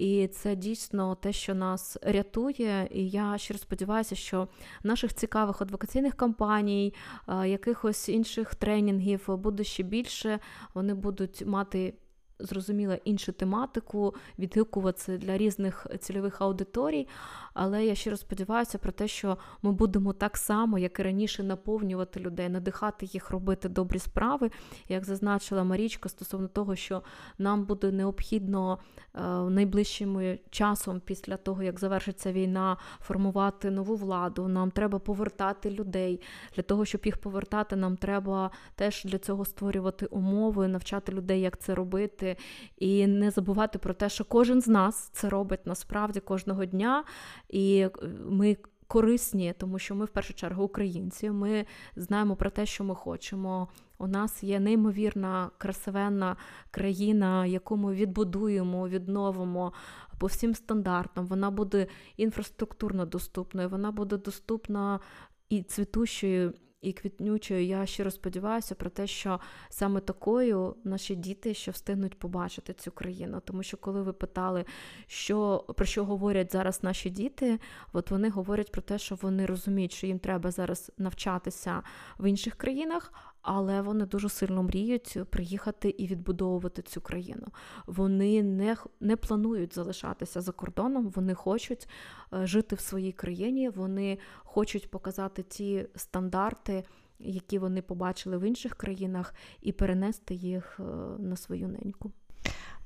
І 0.00 0.26
це 0.28 0.56
дійсно 0.56 1.14
те, 1.14 1.32
що 1.32 1.54
нас 1.54 1.96
рятує. 2.02 2.88
І 2.90 3.08
я 3.08 3.38
щиро 3.38 3.58
сподіваюся, 3.58 4.14
що 4.14 4.48
наших 4.82 5.14
цікавих 5.14 5.62
адвокаційних 5.62 6.14
кампаній, 6.14 6.94
якихось 7.28 8.08
інших 8.08 8.54
тренінгів 8.54 9.24
буде 9.28 9.64
ще 9.64 9.82
більше. 9.82 10.38
Вони 10.74 10.94
будуть 10.94 11.46
мати 11.46 11.94
зрозуміла 12.40 12.98
іншу 13.04 13.32
тематику, 13.32 14.14
відгукуватися 14.38 15.16
для 15.16 15.38
різних 15.38 15.86
цільових 16.00 16.40
аудиторій. 16.40 17.08
Але 17.54 17.86
я 17.86 17.94
щиро 17.94 18.16
сподіваюся 18.16 18.78
про 18.78 18.92
те, 18.92 19.08
що 19.08 19.38
ми 19.62 19.72
будемо 19.72 20.12
так 20.12 20.36
само, 20.36 20.78
як 20.78 21.00
і 21.00 21.02
раніше, 21.02 21.42
наповнювати 21.42 22.20
людей, 22.20 22.48
надихати 22.48 23.06
їх 23.06 23.30
робити 23.30 23.68
добрі 23.68 23.98
справи. 23.98 24.50
Як 24.88 25.04
зазначила 25.04 25.64
Марічка, 25.64 26.08
стосовно 26.08 26.48
того, 26.48 26.76
що 26.76 27.02
нам 27.38 27.64
буде 27.64 27.92
необхідно 27.92 28.78
е, 29.14 29.20
найближчим 29.50 30.38
часом, 30.50 31.00
після 31.00 31.36
того, 31.36 31.62
як 31.62 31.80
завершиться 31.80 32.32
війна, 32.32 32.76
формувати 33.00 33.70
нову 33.70 33.96
владу. 33.96 34.48
Нам 34.48 34.70
треба 34.70 34.98
повертати 34.98 35.70
людей. 35.70 36.20
Для 36.56 36.62
того, 36.62 36.84
щоб 36.84 37.00
їх 37.04 37.18
повертати, 37.18 37.76
нам 37.76 37.96
треба 37.96 38.50
теж 38.74 39.04
для 39.04 39.18
цього 39.18 39.44
створювати 39.44 40.06
умови, 40.06 40.68
навчати 40.68 41.12
людей, 41.12 41.40
як 41.40 41.58
це 41.58 41.74
робити 41.74 42.29
і 42.76 43.06
не 43.06 43.30
забувати 43.30 43.78
про 43.78 43.94
те, 43.94 44.08
що 44.08 44.24
кожен 44.24 44.60
з 44.60 44.68
нас 44.68 45.10
це 45.12 45.28
робить 45.28 45.66
насправді 45.66 46.20
кожного 46.20 46.64
дня, 46.64 47.04
і 47.48 47.86
ми. 48.28 48.56
Корисні, 48.90 49.54
тому 49.58 49.78
що 49.78 49.94
ми 49.94 50.04
в 50.04 50.08
першу 50.08 50.34
чергу 50.34 50.64
українці. 50.64 51.30
Ми 51.30 51.66
знаємо 51.96 52.36
про 52.36 52.50
те, 52.50 52.66
що 52.66 52.84
ми 52.84 52.94
хочемо. 52.94 53.68
У 53.98 54.06
нас 54.06 54.42
є 54.42 54.60
неймовірна 54.60 55.50
красивенна 55.58 56.36
країна, 56.70 57.46
яку 57.46 57.76
ми 57.76 57.94
відбудуємо, 57.94 58.88
відновимо 58.88 59.72
по 60.18 60.26
всім 60.26 60.54
стандартам. 60.54 61.26
Вона 61.26 61.50
буде 61.50 61.86
інфраструктурно 62.16 63.06
доступною, 63.06 63.68
вона 63.68 63.90
буде 63.90 64.16
доступна 64.16 65.00
і 65.48 65.62
цвітущою 65.62 66.52
і 66.80 66.92
квітнючою. 66.92 67.64
Я 67.64 67.86
щиро 67.86 68.10
сподіваюся 68.10 68.74
про 68.74 68.90
те, 68.90 69.06
що 69.06 69.40
саме 69.68 70.00
такою 70.00 70.76
наші 70.84 71.14
діти 71.14 71.54
ще 71.54 71.70
встигнуть 71.70 72.18
побачити 72.18 72.72
цю 72.72 72.90
країну. 72.90 73.40
Тому 73.44 73.62
що, 73.62 73.76
коли 73.76 74.02
ви 74.02 74.12
питали, 74.12 74.64
що 75.06 75.64
про 75.76 75.86
що 75.86 76.04
говорять 76.04 76.52
зараз 76.52 76.82
наші 76.82 77.10
діти, 77.10 77.58
от 77.92 78.10
вони 78.10 78.30
говорять 78.30 78.72
про 78.72 78.82
те, 78.82 78.98
що 78.98 79.14
вони 79.14 79.46
розуміють, 79.46 79.92
що 79.92 80.06
їм 80.06 80.18
треба 80.18 80.50
зараз 80.50 80.92
навчатися 80.98 81.82
в 82.18 82.30
інших 82.30 82.54
країнах 82.54 83.12
але 83.42 83.80
вони 83.82 84.06
дуже 84.06 84.28
сильно 84.28 84.62
мріють 84.62 85.18
приїхати 85.30 85.88
і 85.88 86.06
відбудовувати 86.06 86.82
цю 86.82 87.00
країну. 87.00 87.46
Вони 87.86 88.42
не 88.42 88.76
не 89.00 89.16
планують 89.16 89.74
залишатися 89.74 90.40
за 90.40 90.52
кордоном, 90.52 91.08
вони 91.08 91.34
хочуть 91.34 91.88
е, 92.32 92.46
жити 92.46 92.76
в 92.76 92.80
своїй 92.80 93.12
країні, 93.12 93.68
вони 93.68 94.18
хочуть 94.38 94.90
показати 94.90 95.42
ті 95.42 95.86
стандарти, 95.96 96.84
які 97.18 97.58
вони 97.58 97.82
побачили 97.82 98.38
в 98.38 98.42
інших 98.42 98.74
країнах, 98.74 99.34
і 99.62 99.72
перенести 99.72 100.34
їх 100.34 100.80
е, 100.80 100.82
на 101.18 101.36
свою 101.36 101.68
неньку. 101.68 102.12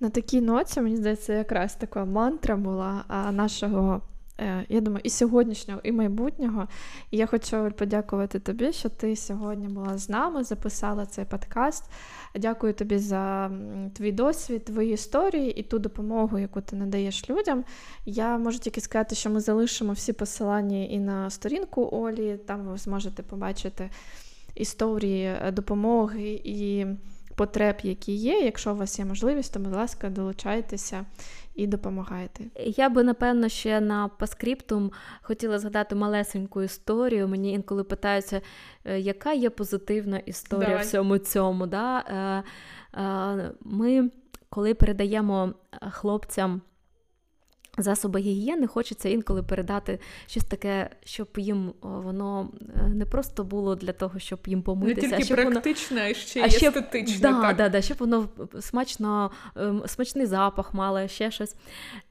На 0.01 0.11
такій 0.11 0.41
ноці, 0.41 0.81
мені 0.81 0.97
здається, 0.97 1.33
якраз 1.33 1.75
така 1.75 2.05
мантра 2.05 2.57
була 2.57 3.05
нашого 3.33 4.03
я 4.69 4.81
думаю, 4.81 5.01
і 5.05 5.11
сьогоднішнього, 5.11 5.81
і 5.85 5.93
майбутнього. 5.93 6.69
І 7.11 7.17
я 7.17 7.27
хочу 7.27 7.73
подякувати 7.79 8.39
тобі, 8.39 8.73
що 8.73 8.89
ти 8.89 9.17
сьогодні 9.17 9.69
була 9.69 9.99
з 9.99 10.09
нами, 10.09 10.45
записала 10.45 11.07
цей 11.07 11.25
подкаст. 11.25 11.85
Дякую 12.35 12.75
тобі 12.75 12.99
за 12.99 13.51
твій 13.95 14.13
досвід, 14.13 14.65
твої 14.65 14.93
історії 14.93 15.51
і 15.51 15.63
ту 15.63 15.79
допомогу, 15.79 16.39
яку 16.39 16.61
ти 16.61 16.77
надаєш 16.77 17.31
людям. 17.31 17.65
Я 18.07 18.39
можу 18.39 18.59
тільки 18.59 18.81
сказати, 18.81 19.15
що 19.15 19.31
ми 19.31 19.41
залишимо 19.41 19.93
всі 19.93 20.13
посилання 20.13 20.85
і 20.85 20.99
на 20.99 21.31
сторінку 21.31 21.89
Олі. 21.93 22.37
Там 22.47 22.61
ви 22.61 22.79
зможете 22.79 23.23
побачити 23.23 23.91
історії 24.55 25.25
е, 25.25 25.53
допомоги 25.53 26.41
і 26.45 26.87
потреб, 27.35 27.77
які 27.83 28.13
є. 28.13 28.41
Якщо 28.41 28.73
у 28.73 28.77
вас 28.77 28.99
є 28.99 29.05
можливість, 29.05 29.55
то, 29.55 29.61
будь 29.61 29.75
ласка, 29.75 30.11
долучайтеся 30.11 31.05
і 31.55 31.67
допомагайте. 31.67 32.45
Я 32.57 32.89
би 32.89 33.03
напевно 33.03 33.49
ще 33.49 33.81
на 33.81 34.09
паскриптум 34.09 34.91
хотіла 35.23 35.59
згадати 35.59 35.95
малесеньку 35.95 36.63
історію. 36.63 37.29
Мені 37.29 37.53
інколи 37.53 37.85
питаються, 37.85 38.41
е, 38.85 39.01
яка 39.01 39.33
є 39.33 39.51
позитивна 39.51 40.19
історія 40.19 40.69
Давай. 40.69 40.85
всьому 40.85 41.19
цьому. 41.19 41.67
Да? 41.67 41.99
Е, 41.99 42.43
е, 43.01 43.53
ми, 43.61 44.11
коли 44.49 44.75
передаємо 44.75 45.55
хлопцям 45.91 46.61
засоби 47.79 48.21
гігієни, 48.21 48.67
хочеться 48.67 49.09
інколи 49.09 49.43
передати 49.43 49.99
щось 50.27 50.45
таке, 50.45 50.91
щоб 51.05 51.29
їм 51.37 51.73
воно 51.81 52.49
е, 52.77 52.89
не 52.89 53.07
просто 53.07 53.45
було 53.45 53.75
для 53.75 53.93
того, 53.93 54.19
щоб 54.19 54.39
їм 54.47 54.63
помитися. 54.63 55.07
Не 55.07 55.13
тільки 55.13 55.25
щоб 55.25 55.37
практичне, 55.37 55.97
воно... 55.97 56.11
а 56.11 56.15
ще 56.49 56.67
й 56.67 56.69
естетичне. 56.69 57.19
Да, 57.21 57.41
так. 57.41 57.57
Да, 57.57 57.69
да, 57.69 57.83
щоб 57.83 57.97
воно 57.99 58.29
смачно, 58.61 59.31
ем, 59.57 59.83
смачний 59.87 60.27
запах 60.27 60.75
мало, 60.75 61.09
ще 61.09 61.31
щось. 61.31 61.57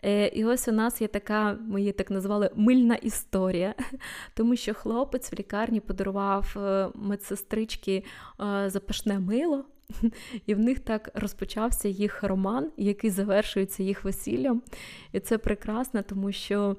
Е, 0.04 0.28
і 0.28 0.46
ось 0.46 0.68
у 0.68 0.72
нас 0.72 1.02
є 1.02 1.08
така, 1.08 1.58
ми 1.68 1.80
її 1.80 1.92
так 1.92 2.12
назвали 2.12 2.50
мильна 2.56 2.96
історія, 2.96 3.76
тому 4.34 4.56
що 4.56 4.74
хлопець 4.74 5.32
в 5.32 5.36
лікарні 5.40 5.80
подарував 5.80 6.56
е, 6.58 6.90
медсестрички 6.96 8.04
запашне 8.68 9.20
мило. 9.20 9.66
І 10.46 10.56
в 10.56 10.60
них 10.60 10.80
так 10.80 11.10
розпочався 11.14 11.90
їх 11.90 12.24
роман, 12.24 12.72
який 12.78 13.10
завершується 13.10 13.84
їх 13.84 14.04
весіллям. 14.04 14.62
І 15.12 15.20
це 15.20 15.38
прекрасно, 15.38 16.02
тому 16.04 16.32
що 16.32 16.76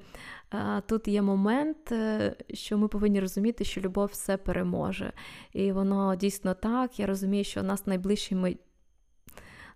а, 0.49 0.81
тут 0.81 1.07
є 1.07 1.21
момент, 1.21 1.91
е, 1.91 2.35
що 2.53 2.77
ми 2.77 2.87
повинні 2.87 3.19
розуміти, 3.19 3.63
що 3.63 3.81
любов 3.81 4.09
все 4.11 4.37
переможе. 4.37 5.13
І 5.53 5.71
воно 5.71 6.15
дійсно 6.15 6.53
так. 6.53 6.99
Я 6.99 7.05
розумію, 7.05 7.43
що 7.43 7.63
нас 7.63 7.87
найближчими. 7.87 8.57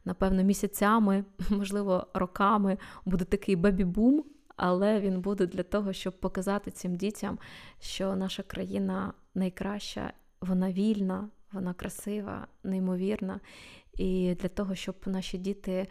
Напевно, 0.05 0.43
місяцями, 0.43 1.25
можливо, 1.49 2.07
роками 2.13 2.77
буде 3.05 3.25
такий 3.25 3.55
бебі-бум, 3.55 4.23
але 4.55 4.99
він 4.99 5.21
буде 5.21 5.45
для 5.45 5.63
того, 5.63 5.93
щоб 5.93 6.19
показати 6.19 6.71
цим 6.71 6.95
дітям, 6.95 7.39
що 7.80 8.15
наша 8.15 8.43
країна 8.43 9.13
найкраща, 9.36 10.13
вона 10.41 10.71
вільна, 10.71 11.30
вона 11.52 11.74
красива, 11.74 12.47
неймовірна. 12.64 13.39
І 13.93 14.36
для 14.41 14.50
того, 14.50 14.76
щоб 14.76 14.95
наші 15.06 15.38
діти 15.38 15.88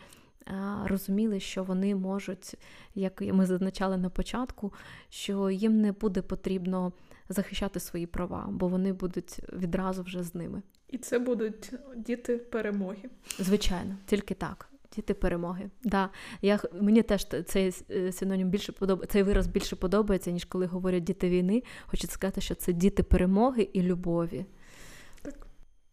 розуміли, 0.85 1.41
що 1.41 1.65
вони 1.65 1.95
можуть, 1.95 2.55
як 2.95 3.21
ми 3.21 3.47
зазначали 3.47 3.97
на 3.97 4.11
початку, 4.11 4.73
що 5.09 5.51
їм 5.51 5.81
не 5.81 5.93
буде 5.93 6.23
потрібно 6.23 6.93
захищати 7.29 7.81
свої 7.81 8.07
права, 8.07 8.49
бо 8.51 8.69
вони 8.69 8.93
будуть 8.93 9.41
відразу 9.53 10.03
вже 10.03 10.23
з 10.23 10.35
ними. 10.35 10.63
І 10.89 10.99
це 10.99 11.19
будуть 11.19 11.73
діти 11.97 12.37
перемоги. 12.37 13.11
Звичайно, 13.39 13.97
тільки 14.07 14.35
так. 14.35 14.69
Діти 14.97 15.15
перемоги. 15.15 15.71
Да. 15.85 16.11
Я, 16.43 16.61
Мені 16.81 17.03
теж 17.03 17.27
цей 17.47 17.75
е, 17.91 18.13
синонім 18.13 18.49
більше 18.51 18.73
подобається, 18.73 19.13
цей 19.13 19.23
вираз 19.23 19.47
більше 19.47 19.77
подобається, 19.77 20.31
ніж 20.31 20.45
коли 20.45 20.67
говорять 20.67 21.05
діти 21.05 21.29
війни. 21.29 21.63
Хочу 21.87 22.07
сказати, 22.07 22.41
що 22.41 22.55
це 22.55 22.73
діти 22.73 23.03
перемоги 23.03 23.63
і 23.73 23.83
любові. 23.83 24.45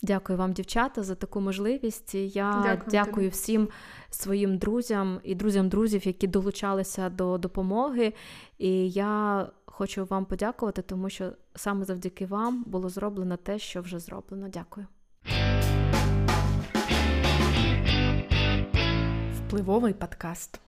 Дякую 0.02 0.40
вам, 0.40 0.54
дівчата, 0.54 1.04
за 1.04 1.16
таку 1.16 1.42
можливість. 1.42 2.16
Я 2.16 2.62
Дякую 2.64 2.92
дякую 2.92 3.30
всім 3.30 3.70
своїм 4.10 4.58
друзям 4.58 5.20
і 5.24 5.36
друзям 5.36 5.70
друзів, 5.70 6.08
які 6.08 6.28
долучалися 6.28 7.10
до 7.10 7.38
допомоги. 7.38 8.14
І 8.58 8.90
я 8.90 9.48
хочу 9.66 10.06
вам 10.06 10.26
подякувати, 10.26 10.82
тому 10.82 11.10
що 11.10 11.32
саме 11.56 11.86
завдяки 11.86 12.26
вам 12.26 12.64
було 12.68 12.90
зроблено 12.90 13.38
те, 13.38 13.60
що 13.60 13.82
вже 13.82 14.00
зроблено. 14.00 14.50
Дякую. 14.50 14.88
Впливовий 19.48 19.94
подкаст. 19.94 20.62